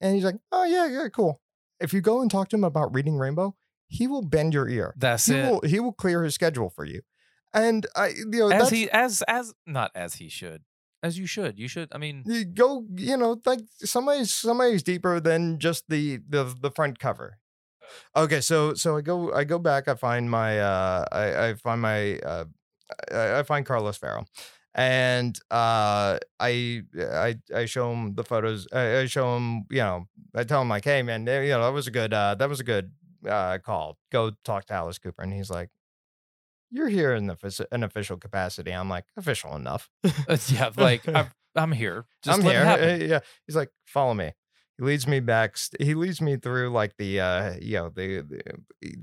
[0.00, 1.40] and he's like, oh yeah, yeah, cool.
[1.80, 3.54] If you go and talk to him about reading Rainbow,
[3.88, 4.94] he will bend your ear.
[4.96, 5.50] That's He it.
[5.50, 7.02] will he will clear his schedule for you.
[7.52, 10.62] And I, you know, as he as as not as he should.
[11.02, 11.58] As you should.
[11.58, 11.90] You should.
[11.92, 16.70] I mean, you go, you know, like somebody's somebody's deeper than just the the the
[16.70, 17.38] front cover.
[18.16, 19.86] Okay, so so I go I go back.
[19.86, 22.44] I find my uh I I find my uh
[23.12, 24.24] I, I find Carlos Ferro,
[24.74, 28.66] and uh I I I show him the photos.
[28.72, 31.72] I, I show him you know I tell him like, hey man, you know that
[31.72, 32.92] was a good uh that was a good
[33.28, 33.98] uh call.
[34.10, 35.70] Go talk to Alice Cooper, and he's like.
[36.70, 38.72] You're here in the an official capacity.
[38.72, 39.90] I'm like official enough.
[40.02, 42.04] uh, yeah, like I'm, I'm here.
[42.24, 42.64] Just I'm here.
[42.64, 43.20] Uh, yeah.
[43.46, 44.32] He's like, follow me.
[44.78, 45.56] He leads me back.
[45.78, 48.24] He leads me through like the, uh, you know, the,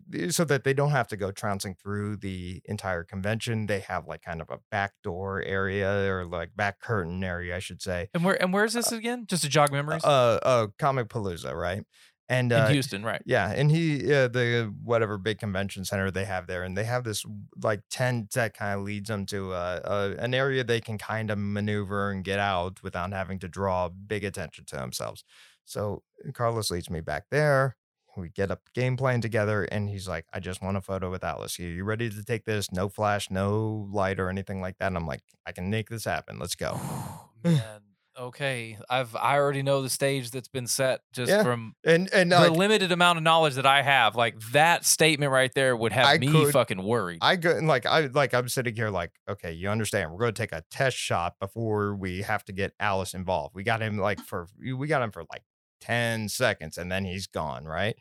[0.10, 3.68] the, so that they don't have to go trouncing through the entire convention.
[3.68, 7.60] They have like kind of a back door area or like back curtain area, I
[7.60, 8.10] should say.
[8.14, 9.26] And where and where's this again?
[9.28, 10.04] Just to jog memories.
[10.04, 11.86] Uh, uh, Comic Palooza, right?
[12.32, 13.22] And uh, in Houston, right?
[13.26, 17.04] yeah, and he uh, the whatever big convention center they have there, and they have
[17.04, 17.26] this
[17.62, 21.30] like tent that kind of leads them to uh, uh, an area they can kind
[21.30, 25.26] of maneuver and get out without having to draw big attention to themselves.
[25.72, 27.76] So uh, Carlos leads me back there.
[28.18, 31.24] We get a game plan together, and he's like, "I just want a photo with
[31.24, 31.58] Alice.
[31.60, 32.70] Are you ready to take this?
[32.72, 36.04] No flash, no light, or anything like that." And I'm like, "I can make this
[36.04, 36.38] happen.
[36.38, 36.78] Let's go."
[37.46, 37.82] Man,
[38.20, 38.78] okay.
[38.90, 41.42] I've I already know the stage that's been set just Yeah.
[41.44, 44.18] from And and the like, limited amount of knowledge that I have.
[44.18, 47.20] Like that statement right there would have I me could- fucking worried.
[47.22, 50.34] I go and like I like I'm sitting here like okay you understand we're going
[50.34, 53.56] to take a test shot before we have to get Alice involved.
[53.56, 55.44] We got him like for we got him for like
[55.82, 57.96] 10 seconds and then he's gone, right?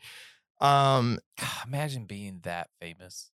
[0.59, 1.19] Um
[1.65, 3.31] imagine being that famous.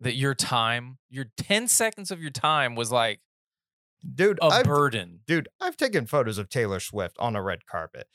[0.00, 3.20] That your time, your 10 seconds of your time was like
[4.14, 5.20] dude, a I've, burden.
[5.26, 8.06] dude, I've taken photos of Taylor Swift on a red carpet.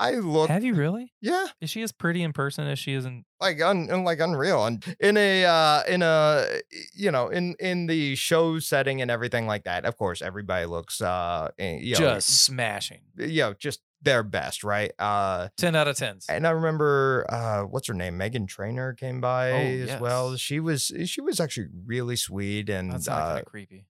[0.00, 1.12] I look Have you really?
[1.20, 4.64] yeah, Is she as pretty in person as she is in like un, like unreal
[4.64, 6.60] and in a uh in a
[6.94, 9.84] you know in in the show setting and everything like that.
[9.84, 13.00] Of course, everybody looks uh eh, you know, just smashing?
[13.16, 14.92] you know just their best, right?
[14.98, 16.26] Uh 10 out of 10s.
[16.28, 18.18] And I remember, uh, what's her name?
[18.18, 20.30] Meghan Trainor came by as well.
[20.30, 20.36] Oh.
[20.36, 23.86] She was she was actually really sweet and That's not kind uh, of creepy.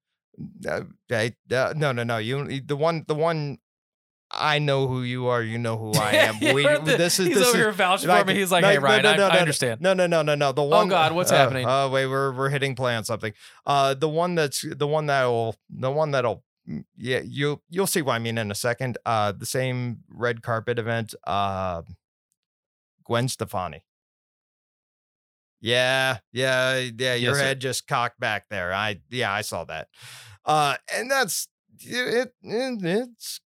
[0.67, 0.81] uh,
[1.11, 3.59] I- uh, no no no you the one the one
[4.31, 5.43] I know who you are.
[5.43, 6.39] You know who I am.
[6.55, 6.79] We, there.
[6.79, 8.35] this is he's this over is, here vouching like- for me.
[8.35, 10.23] He's like, like, "Hey, no, Ryan, no, I, no, I no, understand." No, no, no,
[10.23, 10.53] no, no.
[10.53, 10.89] The one.
[10.89, 11.67] God, what's oh, happening?
[11.69, 13.33] Oh, wait, we're we're hitting play on something.
[13.67, 16.45] Uh, the one that's the one that'll the one that'll
[16.97, 18.99] yeah you you'll see what I mean in a second.
[19.07, 21.15] Uh, the same red carpet event.
[21.27, 21.83] Uh,
[23.05, 23.85] Gwen Stefani.
[25.61, 27.15] Yeah, yeah, yeah.
[27.15, 27.43] Your Yes, sir.
[27.45, 28.73] head just cocked back there.
[28.73, 29.89] I yeah, I saw that.
[30.45, 31.49] Uh, and that's
[31.81, 32.33] it.
[32.43, 33.41] it it's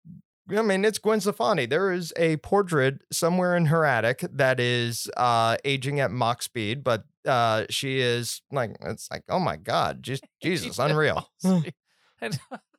[0.51, 1.66] I mean, it's Gwen Stefani.
[1.66, 6.82] There is a portrait somewhere in her attic that is uh aging at mach speed,
[6.82, 11.28] but uh she is like it's like, oh my god, just Jesus, unreal.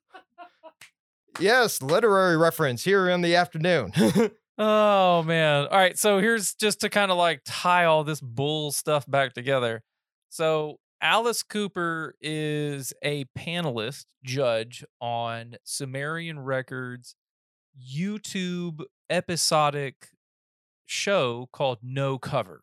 [1.40, 3.92] Yes, literary reference here in the afternoon.
[4.64, 5.66] Oh man.
[5.72, 5.98] All right.
[5.98, 9.82] So here's just to kind of like tie all this bull stuff back together.
[10.30, 17.16] So Alice Cooper is a panelist judge on Sumerian Records
[17.76, 20.10] YouTube episodic
[20.86, 22.62] show called No Cover,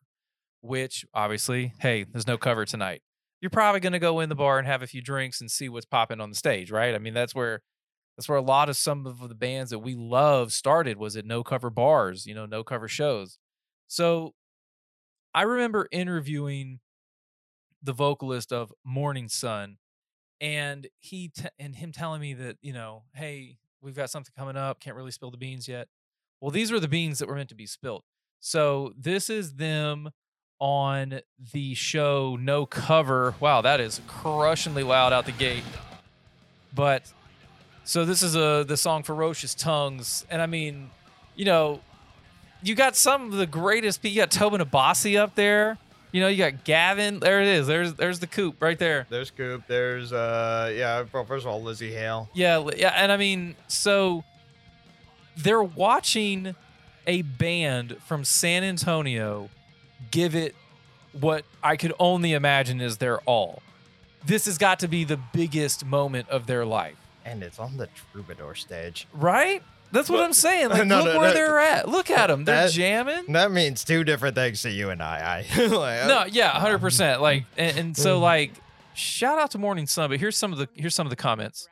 [0.61, 3.01] which obviously, hey, there's no cover tonight.
[3.41, 5.67] You're probably going to go in the bar and have a few drinks and see
[5.67, 6.95] what's popping on the stage, right?
[6.95, 7.61] I mean, that's where
[8.19, 11.23] that's where a lot of some of the bands that we love started was at
[11.23, 13.37] no cover bars, you know, no cover shows.
[13.87, 14.33] So
[15.33, 16.81] I remember interviewing
[17.81, 19.77] the vocalist of Morning Sun
[20.41, 24.57] and he t- and him telling me that, you know, hey, we've got something coming
[24.57, 25.87] up, can't really spill the beans yet.
[26.41, 28.03] Well, these were the beans that were meant to be spilt.
[28.41, 30.09] So this is them
[30.59, 31.21] on
[31.53, 33.35] the show No Cover.
[33.39, 35.63] Wow, that is crushingly loud out the gate.
[36.75, 37.13] But
[37.83, 40.89] so this is a the song Ferocious Tongues, and I mean,
[41.35, 41.79] you know,
[42.61, 44.03] you got some of the greatest.
[44.03, 45.77] You got Tosin Abasi up there.
[46.11, 47.19] You know, you got Gavin.
[47.19, 47.67] There it is.
[47.67, 49.05] There's there's the coop right there.
[49.09, 49.63] There's Coop.
[49.67, 51.05] There's uh yeah.
[51.11, 52.29] Well, first of all, Lzzy Hale.
[52.33, 54.23] Yeah, yeah, and I mean, so
[55.37, 56.55] they're watching
[57.05, 59.49] a band from San Antonio
[60.11, 60.55] give it
[61.13, 63.61] what I could only imagine is their all.
[64.25, 66.97] This has got to be the biggest moment of their life.
[67.29, 69.07] And it's on the Troubadour stage.
[69.13, 69.61] Right?
[69.91, 70.69] That's what Well, I'm saying.
[70.69, 71.87] Like, no, look no, where no, they're at.
[71.89, 72.45] Look at them.
[72.45, 73.31] They're that- jamming.
[73.33, 75.45] That means two different things to you and I.
[75.57, 77.21] I like, No, yeah, hundred percent.
[77.29, 78.21] Like, and, and so Mm.
[78.21, 78.51] like,
[78.93, 80.09] shout out to Morning Sun.
[80.09, 81.67] But here's some of the here's some of the comments.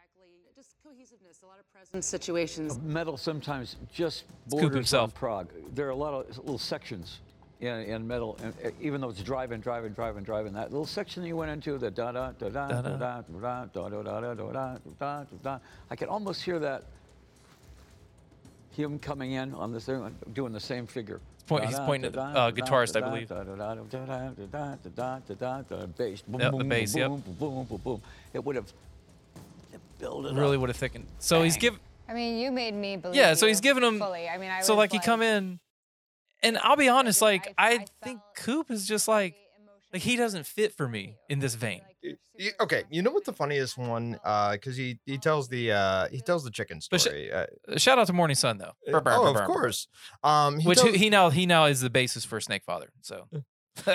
[0.56, 2.80] Just cohesiveness, a lot of present situations.
[2.80, 5.04] Metal sometimes just Scoop borders himself.
[5.04, 5.48] on prog.
[5.76, 7.20] There are a lot of little sections
[7.60, 11.24] in, in metal, and uh, even though it's driving, driving, driving, driving, that little section
[11.24, 13.22] you went into, the da da da da da da da da
[13.66, 15.60] da da da da da da da, da.
[15.90, 16.84] I can almost hear that.
[18.72, 21.20] Him coming in on this thing, doing the same figure.
[21.48, 23.30] point- he's pointing at the, uh, guitarist, I believe.
[23.30, 23.36] The
[25.98, 26.22] bass.
[26.22, 27.10] Boom, Yep, the boom, bass, yep.
[27.10, 28.02] boom, boom, boom, boom, boom.
[28.34, 28.72] It would have
[30.00, 30.62] built it Really up.
[30.62, 31.06] would have thickened.
[31.20, 31.62] So he's Bang.
[31.62, 31.80] give
[32.10, 33.16] I mean, you made me believe.
[33.18, 33.34] yeah.
[33.34, 34.30] So you he's giving him fully.
[34.30, 35.60] I mean, I so was like he come in,
[36.44, 37.22] and I'll be honest.
[37.22, 39.36] Like I think Coop is just like
[39.94, 41.82] like he doesn't fit for me in this vein.
[42.62, 44.20] Okay, you know what the funniest one?
[44.24, 47.32] Uh, because he he tells the uh he tells the chicken But sh- story.
[47.32, 48.74] uh, Uh, Shout out to Morning Sun though.
[48.94, 49.88] uh, oh, of course.
[50.24, 52.90] Um, he Which tells- he now he now is the basis for Snake Father.
[53.02, 53.28] So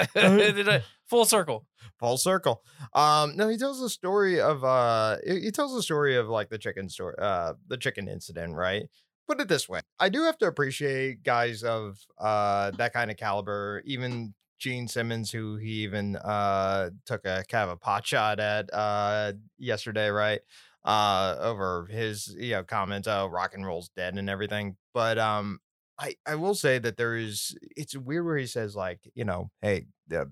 [1.09, 1.67] full circle.
[1.99, 2.63] full circle.
[2.95, 6.49] Um, no, he tells the story of uh, he he tells the story of like
[6.49, 8.85] the chicken story, uh, the chicken incident, right?
[9.33, 13.17] Put it this way, I do have to appreciate guys of uh that kind of
[13.17, 18.41] caliber, even Gene Simmons, who he even uh took a kind of a pot shot
[18.41, 20.43] at uh yesterday, right?
[20.85, 25.61] Uh, over his you know comments, oh, rock and roll's dead and everything, but um.
[25.99, 29.51] I, I will say that there is it's weird where he says like you know
[29.61, 29.85] hey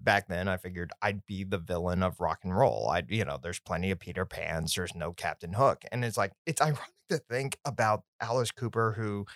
[0.02, 3.38] back then I figured I'd be the villain of rock and roll I you know
[3.40, 7.18] there's plenty of Peter Pans there's no Captain Hook and it's like it's ironic to
[7.18, 9.26] think about Alice Cooper who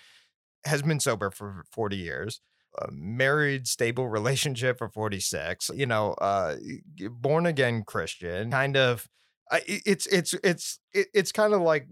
[0.65, 2.41] has been sober for 40 years
[2.79, 6.55] a married stable relationship for 46 you know uh
[7.11, 9.07] born again Christian kind of
[9.67, 11.87] it's it's it's it's kind of like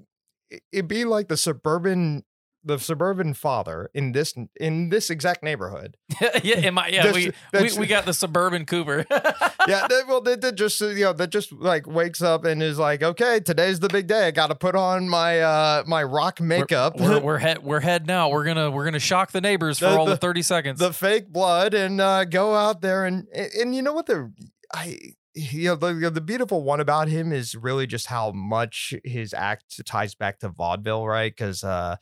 [0.71, 2.23] it'd be like the suburban
[2.65, 5.97] the suburban father in this in this exact neighborhood.
[6.43, 9.05] yeah, am I, yeah, That's- we, we that's- we got the suburban Cooper.
[9.11, 12.77] yeah, that, well, that, that just you know that just like wakes up and is
[12.79, 14.27] like, okay, today's the big day.
[14.27, 18.07] I got to put on my uh my rock makeup, We're we're head we're head
[18.07, 18.29] now.
[18.29, 20.79] We're gonna we're gonna shock the neighbors for The- all the, the- thirty seconds.
[20.79, 24.31] the fake blood, and uh go out there and and, and you know what the
[24.73, 24.97] I.
[25.35, 29.83] You know the, the beautiful one about him is really just how much his act
[29.83, 31.35] ties back to vaudeville, right?
[31.35, 31.95] Because uh,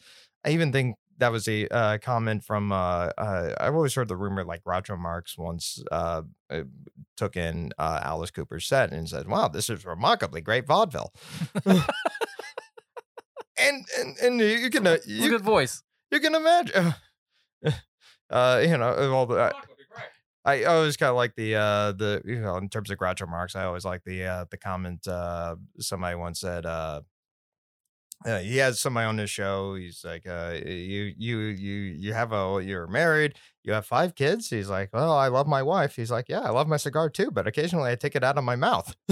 [0.43, 4.17] I even think that was a uh, comment from uh, uh, I've always heard the
[4.17, 6.63] rumor like Roger Marx once uh, uh,
[7.15, 11.13] took in uh, Alice Cooper's set and said, "Wow, this is remarkably great vaudeville."
[11.65, 11.85] and
[13.57, 15.83] and and you can uh, you, good voice.
[16.09, 16.95] you can imagine,
[18.29, 19.53] uh, you know, all the.
[20.43, 23.55] I always kind of like the uh the you know in terms of Groucho Marx
[23.55, 27.01] I always like the uh the comment uh somebody once said uh
[28.25, 29.75] uh, he has somebody on his show.
[29.75, 33.35] He's like, uh, you, you, you, you have a, you're married.
[33.63, 34.49] You have five kids.
[34.49, 35.95] He's like, well, I love my wife.
[35.95, 38.43] He's like, yeah, I love my cigar too, but occasionally I take it out of
[38.43, 38.93] my mouth.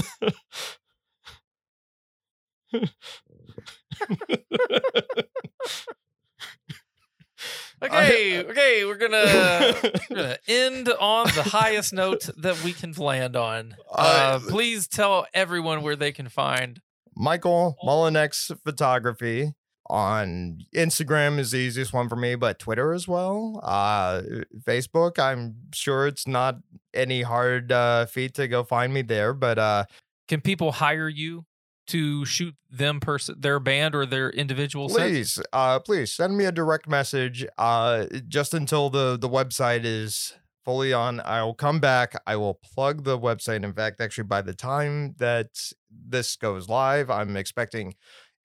[7.81, 13.37] Okay, okay, we're gonna we're gonna end on the highest note that we can land
[13.37, 13.75] on.
[13.89, 13.95] Uh,
[14.35, 16.81] Uh, please tell everyone where they can find.
[17.19, 19.53] Michael Mullenix Photography
[19.89, 23.59] on Instagram is the easiest one for me, but Twitter as well.
[23.61, 24.21] Uh,
[24.61, 26.57] Facebook, I'm sure it's not
[26.93, 29.83] any hard uh, feat to go find me there, but uh,
[30.27, 31.45] Can people hire you
[31.87, 35.01] to shoot them person their band or their individual sets?
[35.01, 37.45] please, uh, please send me a direct message.
[37.57, 40.33] Uh, just until the the website is
[40.69, 42.13] fully on, I will come back.
[42.27, 43.63] I will plug the website.
[43.63, 45.47] In fact, actually, by the time that
[45.89, 47.95] this goes live, I'm expecting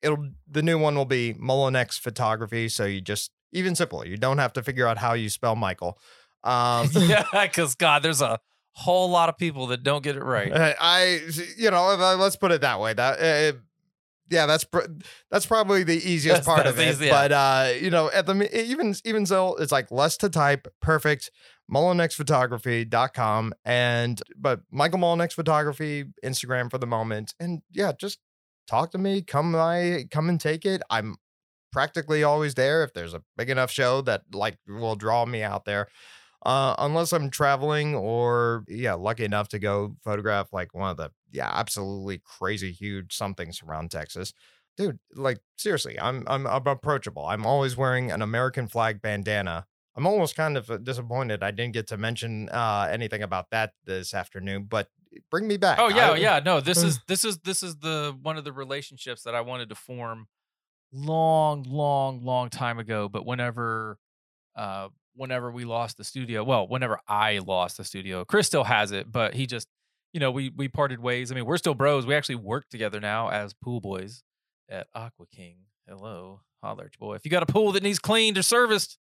[0.01, 2.71] it'll the new one will be Mullenix Photography.
[2.71, 4.07] So you just even simple.
[4.07, 5.99] You don't have to figure out how you spell Michael.
[6.43, 8.39] Um, yeah, because God, there's a
[8.73, 10.51] whole lot of people that don't get it right.
[10.51, 11.21] Uh, I,
[11.59, 12.95] you know, uh, let's put it that way.
[12.95, 13.59] That, uh,
[14.31, 14.87] yeah, that's pr-
[15.31, 16.89] that's probably the easiest That's- part of it.
[16.89, 17.13] easy, yeah.
[17.13, 21.31] But uh, you know, at the even even so, it's like less to type, perfect.
[21.73, 28.19] MullenixPhotography.com and but Michael Mullenix Photography Instagram for the moment, and yeah, just
[28.67, 29.23] talk to me.
[29.23, 30.83] Come by, come and take it.
[30.91, 31.17] I'm
[31.73, 35.65] practically always there if there's a big enough show that like will draw me out
[35.65, 35.89] there
[36.45, 41.11] uh, unless I'm traveling or yeah, lucky enough to go photograph like one of the
[41.33, 44.33] yeah, absolutely crazy huge somethings around Texas.
[44.77, 47.27] Dude, like seriously, I'm I'm I'm approachable.
[47.27, 49.67] I'm always wearing an American flag bandana.
[49.97, 53.73] I'm almost kind of uh, disappointed I didn't get to mention uh, anything about that
[53.85, 54.89] this afternoon, but
[55.31, 55.79] bring me back.
[55.79, 56.41] Oh yeah, I- yeah.
[56.45, 59.69] No, this is this is this is the one of the relationships that I wanted
[59.69, 60.27] to form
[60.93, 63.09] long, long, long time ago.
[63.09, 63.99] But whenever
[64.57, 68.91] uh whenever we lost the studio, well, whenever I lost the studio, Chris still has
[68.93, 69.69] it, but he just
[70.13, 71.33] you know, we we parted ways.
[71.33, 72.07] I mean, we're still bros.
[72.07, 74.23] We actually work together now as pool boys
[74.69, 75.57] at Aqua King.
[75.89, 76.41] Hello.
[76.63, 77.15] Holler at your boy.
[77.17, 78.97] If you got a pool that needs cleaned or serviced,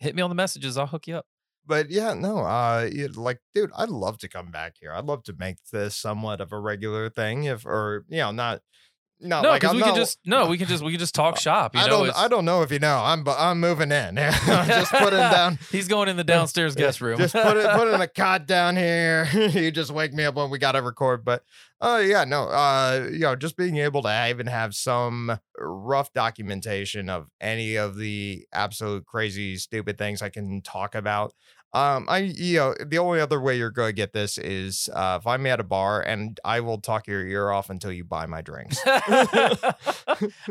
[0.00, 0.76] hit me on the messages.
[0.76, 1.26] I'll hook you up.
[1.66, 4.92] but yeah, no, uh, like, dude, I'd love to come back here.
[4.92, 8.62] I'd love to make this somewhat of a regular thing, if or you know, not,
[9.20, 11.74] not No, like we can just no, we can just we can just talk shop.
[11.74, 14.16] You I know, don't, I don't know if you know, I'm, I'm moving in.
[14.46, 15.58] just put it down.
[15.70, 17.18] He's going in the downstairs guest room.
[17.18, 19.28] Just put it, put in a cot down here.
[19.32, 21.24] you just wake me up when we got to record.
[21.24, 21.42] But,
[21.80, 27.08] uh, yeah, no, uh, you know, just being able to even have some rough documentation
[27.08, 31.32] of any of the absolute crazy, stupid things I can talk about.
[31.74, 35.20] Um, I, you know, the only other way you're going to get this is uh,
[35.20, 38.24] find me at a bar and I will talk your ear off until you buy
[38.26, 38.80] my drinks.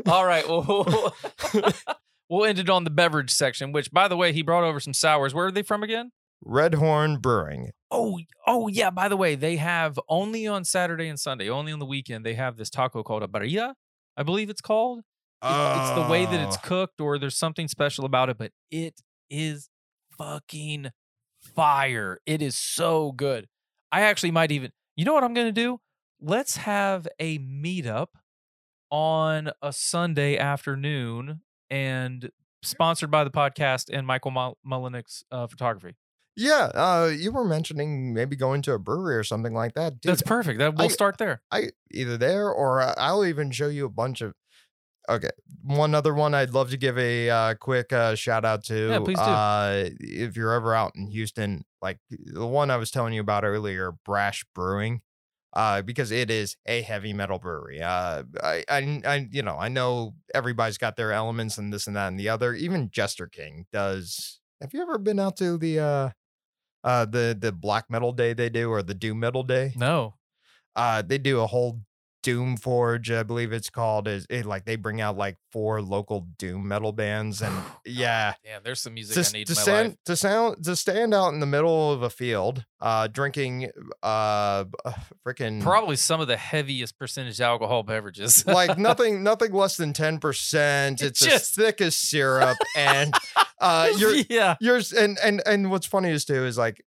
[0.08, 0.48] All right.
[0.48, 1.14] Well, we'll,
[2.30, 4.94] we'll end it on the beverage section, which, by the way, he brought over some
[4.94, 5.34] sours.
[5.34, 6.12] Where are they from again?
[6.44, 7.72] Red Horn Brewing.
[7.90, 8.90] Oh, oh yeah.
[8.92, 12.36] By the way, they have only on Saturday and Sunday, only on the weekend, they
[12.36, 13.74] have this taco called a barilla,
[14.16, 15.00] I believe it's called.
[15.00, 15.04] It-
[15.48, 16.62] It's the way that it's Oh.
[16.64, 19.70] cooked, or there's something special about it, but it is
[20.18, 20.88] fucking
[21.58, 22.22] fire.
[22.28, 23.48] It is so good.
[23.92, 25.80] I actually might even, you know what I'm going to do?
[26.22, 28.10] Let's have a meetup
[28.92, 32.30] on a Sunday afternoon and
[32.62, 35.96] sponsored by the podcast and Michael Mul- Mullenix uh, photography.
[36.36, 40.00] Yeah, uh, you were mentioning maybe going to a brewery or something like that.
[40.00, 40.60] Dude, That's perfect.
[40.60, 41.42] That we'll I- start there.
[41.52, 44.34] I either there or I'll even show you a bunch of.
[45.10, 45.30] Okay,
[45.64, 48.90] one other one I'd love to give a uh, quick uh, shout out to.
[48.90, 49.24] Yeah, please do.
[49.24, 53.46] Uh, if you're ever out in Houston, like the one I was telling you about
[53.46, 55.02] earlier, Brash Brewing,
[55.54, 57.82] uh, because it is a heavy metal brewery.
[57.82, 61.96] Uh, I, I, I, you know, I know everybody's got their elements and this and
[61.96, 62.54] that and the other.
[62.54, 64.42] Even Jester King does.
[64.60, 66.10] Have you ever been out to the uh,
[66.84, 69.72] uh, the the black metal day they do or the doom metal day?
[69.76, 70.16] No.
[70.76, 71.80] uh they do a whole
[72.24, 76.28] doom forge i believe it's called is it like they bring out like four local
[76.38, 79.62] doom metal bands and yeah Damn, there's some music to, I need to in my
[79.62, 79.98] stand life.
[80.08, 83.70] to sound to stand out in the middle of a field uh drinking
[84.04, 84.66] uh
[85.26, 88.46] freaking Probably some of the heaviest percentage alcohol beverages.
[88.46, 93.14] like nothing nothing less than 10% it's as Just- thick as syrup and
[93.62, 94.56] uh you're yeah.
[94.60, 96.84] yours and and and what's funny is too is like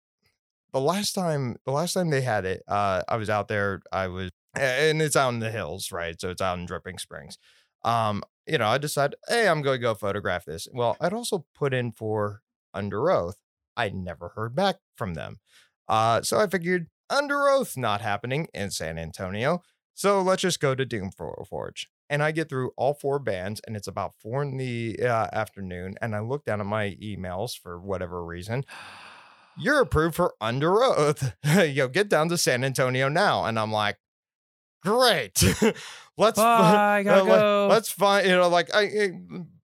[0.74, 4.08] the last time the last time they had it uh i was out there i
[4.08, 6.20] was and it's out in the hills right?
[6.20, 7.38] So it's out in dripping springs.
[7.84, 10.68] Um you know i decide, hey i'm going to go photograph this.
[10.74, 12.42] Well i'd also put in for
[12.76, 13.36] Underoath.
[13.76, 15.38] I never heard back from them.
[15.88, 19.62] Uh so i figured Underoath not happening in san antonio
[19.94, 23.62] so let's just go to doom For- forge and i get through all four bands
[23.66, 27.58] and it's about four in the uh, afternoon and i look down at my emails
[27.58, 28.66] for whatever reason.
[29.60, 31.34] You're approved for Underoath.
[31.74, 33.46] Yo, get down to San Antonio now.
[33.46, 33.98] And I'm like,
[34.82, 35.44] great.
[36.18, 37.68] let's Bye, gotta uh, go.
[37.70, 38.82] let's find, you know, like I,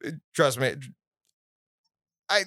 [0.06, 0.76] I- trust me.
[2.30, 2.44] I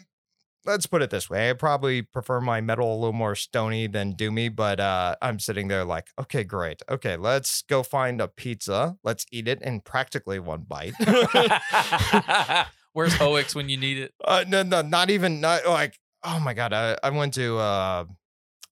[0.65, 1.51] let's put it this way.
[1.51, 5.69] I probably prefer my metal a little more stony than doomy, but uh, I'm sitting
[5.69, 6.83] there like, okay, great.
[6.89, 8.97] Okay, let's go find a pizza.
[9.05, 10.95] Let's eat it in practically one bite.
[12.93, 14.15] Where's Hoix when you need it?
[14.25, 15.99] uh, no, no, not even not like.
[16.25, 18.05] Oh my god, I, I went to uh,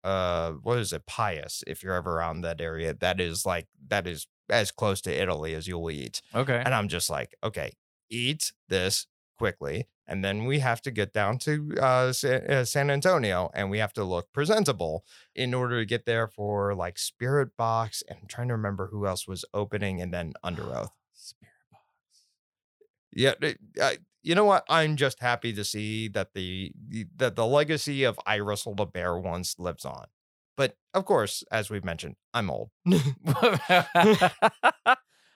[0.04, 1.64] uh, what is it, Pius?
[1.66, 5.54] If you're ever around that area, that is like that is as close to Italy
[5.54, 6.20] as you'll eat.
[6.34, 6.62] Okay.
[6.64, 7.72] And I'm just like, okay,
[8.10, 9.06] eat this
[9.38, 9.88] quickly.
[10.06, 13.94] And then we have to get down to uh, uh, San Antonio and we have
[13.94, 15.02] to look presentable
[15.34, 18.02] in order to get there for like Spiritbox.
[18.06, 20.90] And I'm trying to remember who else was opening and then Underoath.
[21.14, 22.26] Spirit box.
[23.14, 23.32] Yeah.
[23.82, 24.64] I, you know what?
[24.68, 26.72] I'm just happy to see that the
[27.16, 30.06] that the legacy of I wrestled a bear once lives on.
[30.56, 32.70] But of course, as we've mentioned, I'm old.
[32.86, 33.58] well,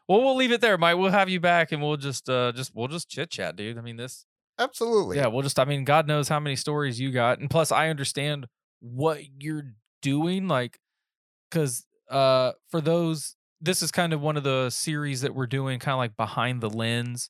[0.09, 0.97] we'll leave it there, Mike.
[0.97, 3.78] We'll have you back, and we'll just, uh, just, we'll just chit chat, dude.
[3.78, 4.27] I mean, this,
[4.59, 5.16] Absolutely.
[5.16, 7.89] yeah, we'll just, I mean, God knows how many stories you got, and plus, I
[7.89, 8.47] understand
[8.81, 10.78] what you're doing, like,
[11.51, 15.81] because, uh, for those, this is kind of one of the series that we're doing,
[15.81, 17.28] kind of like behind the lens,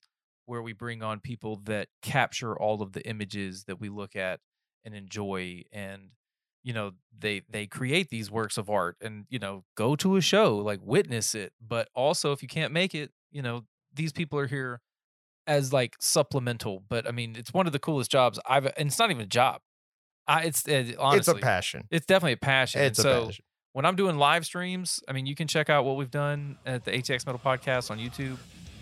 [0.48, 4.40] where we bring on people that capture all of the images that we look at
[4.84, 6.10] and enjoy, and
[6.64, 10.20] you know they they create these works of art and you know go to a
[10.20, 11.52] show like witness it.
[11.60, 13.64] But also if you can't make it you know
[13.94, 14.80] these people are here
[15.46, 16.82] as like supplemental.
[16.88, 19.26] But i mean it's one of the coolest jobs i've and it's not even a
[19.26, 19.60] job.
[20.26, 21.88] I it's it, honestly it's a passion.
[21.90, 22.80] it's definitely a passion.
[22.80, 23.44] And It's a so passion.
[23.72, 26.84] when i'm doing live streams i mean you can check out what we've done at
[26.84, 28.36] the atx metal podcast on youtube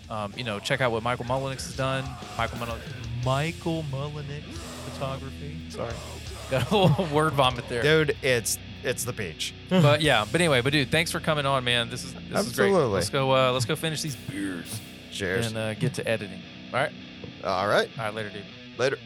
[0.09, 2.03] um, you know check out what michael mullenix has done
[2.37, 2.81] michael Mullen-
[3.25, 4.43] michael mullenix
[4.91, 5.93] photography sorry
[6.51, 9.53] got a little word vomit there Dude, it's it's the beach.
[9.69, 11.89] but yeah, but anyway, but dude, thanks for coming on, man.
[11.89, 12.71] This is this is great.
[12.71, 13.31] Let's go.
[13.35, 14.79] Uh, let's go finish these beers
[15.11, 15.47] Cheers.
[15.47, 16.41] and uh, get to editing.
[16.71, 16.91] All right,
[17.43, 17.89] All right.
[17.97, 18.45] all right, later, dude.
[18.77, 18.97] Later.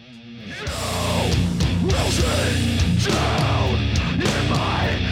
[3.07, 3.79] Down
[4.21, 5.11] in my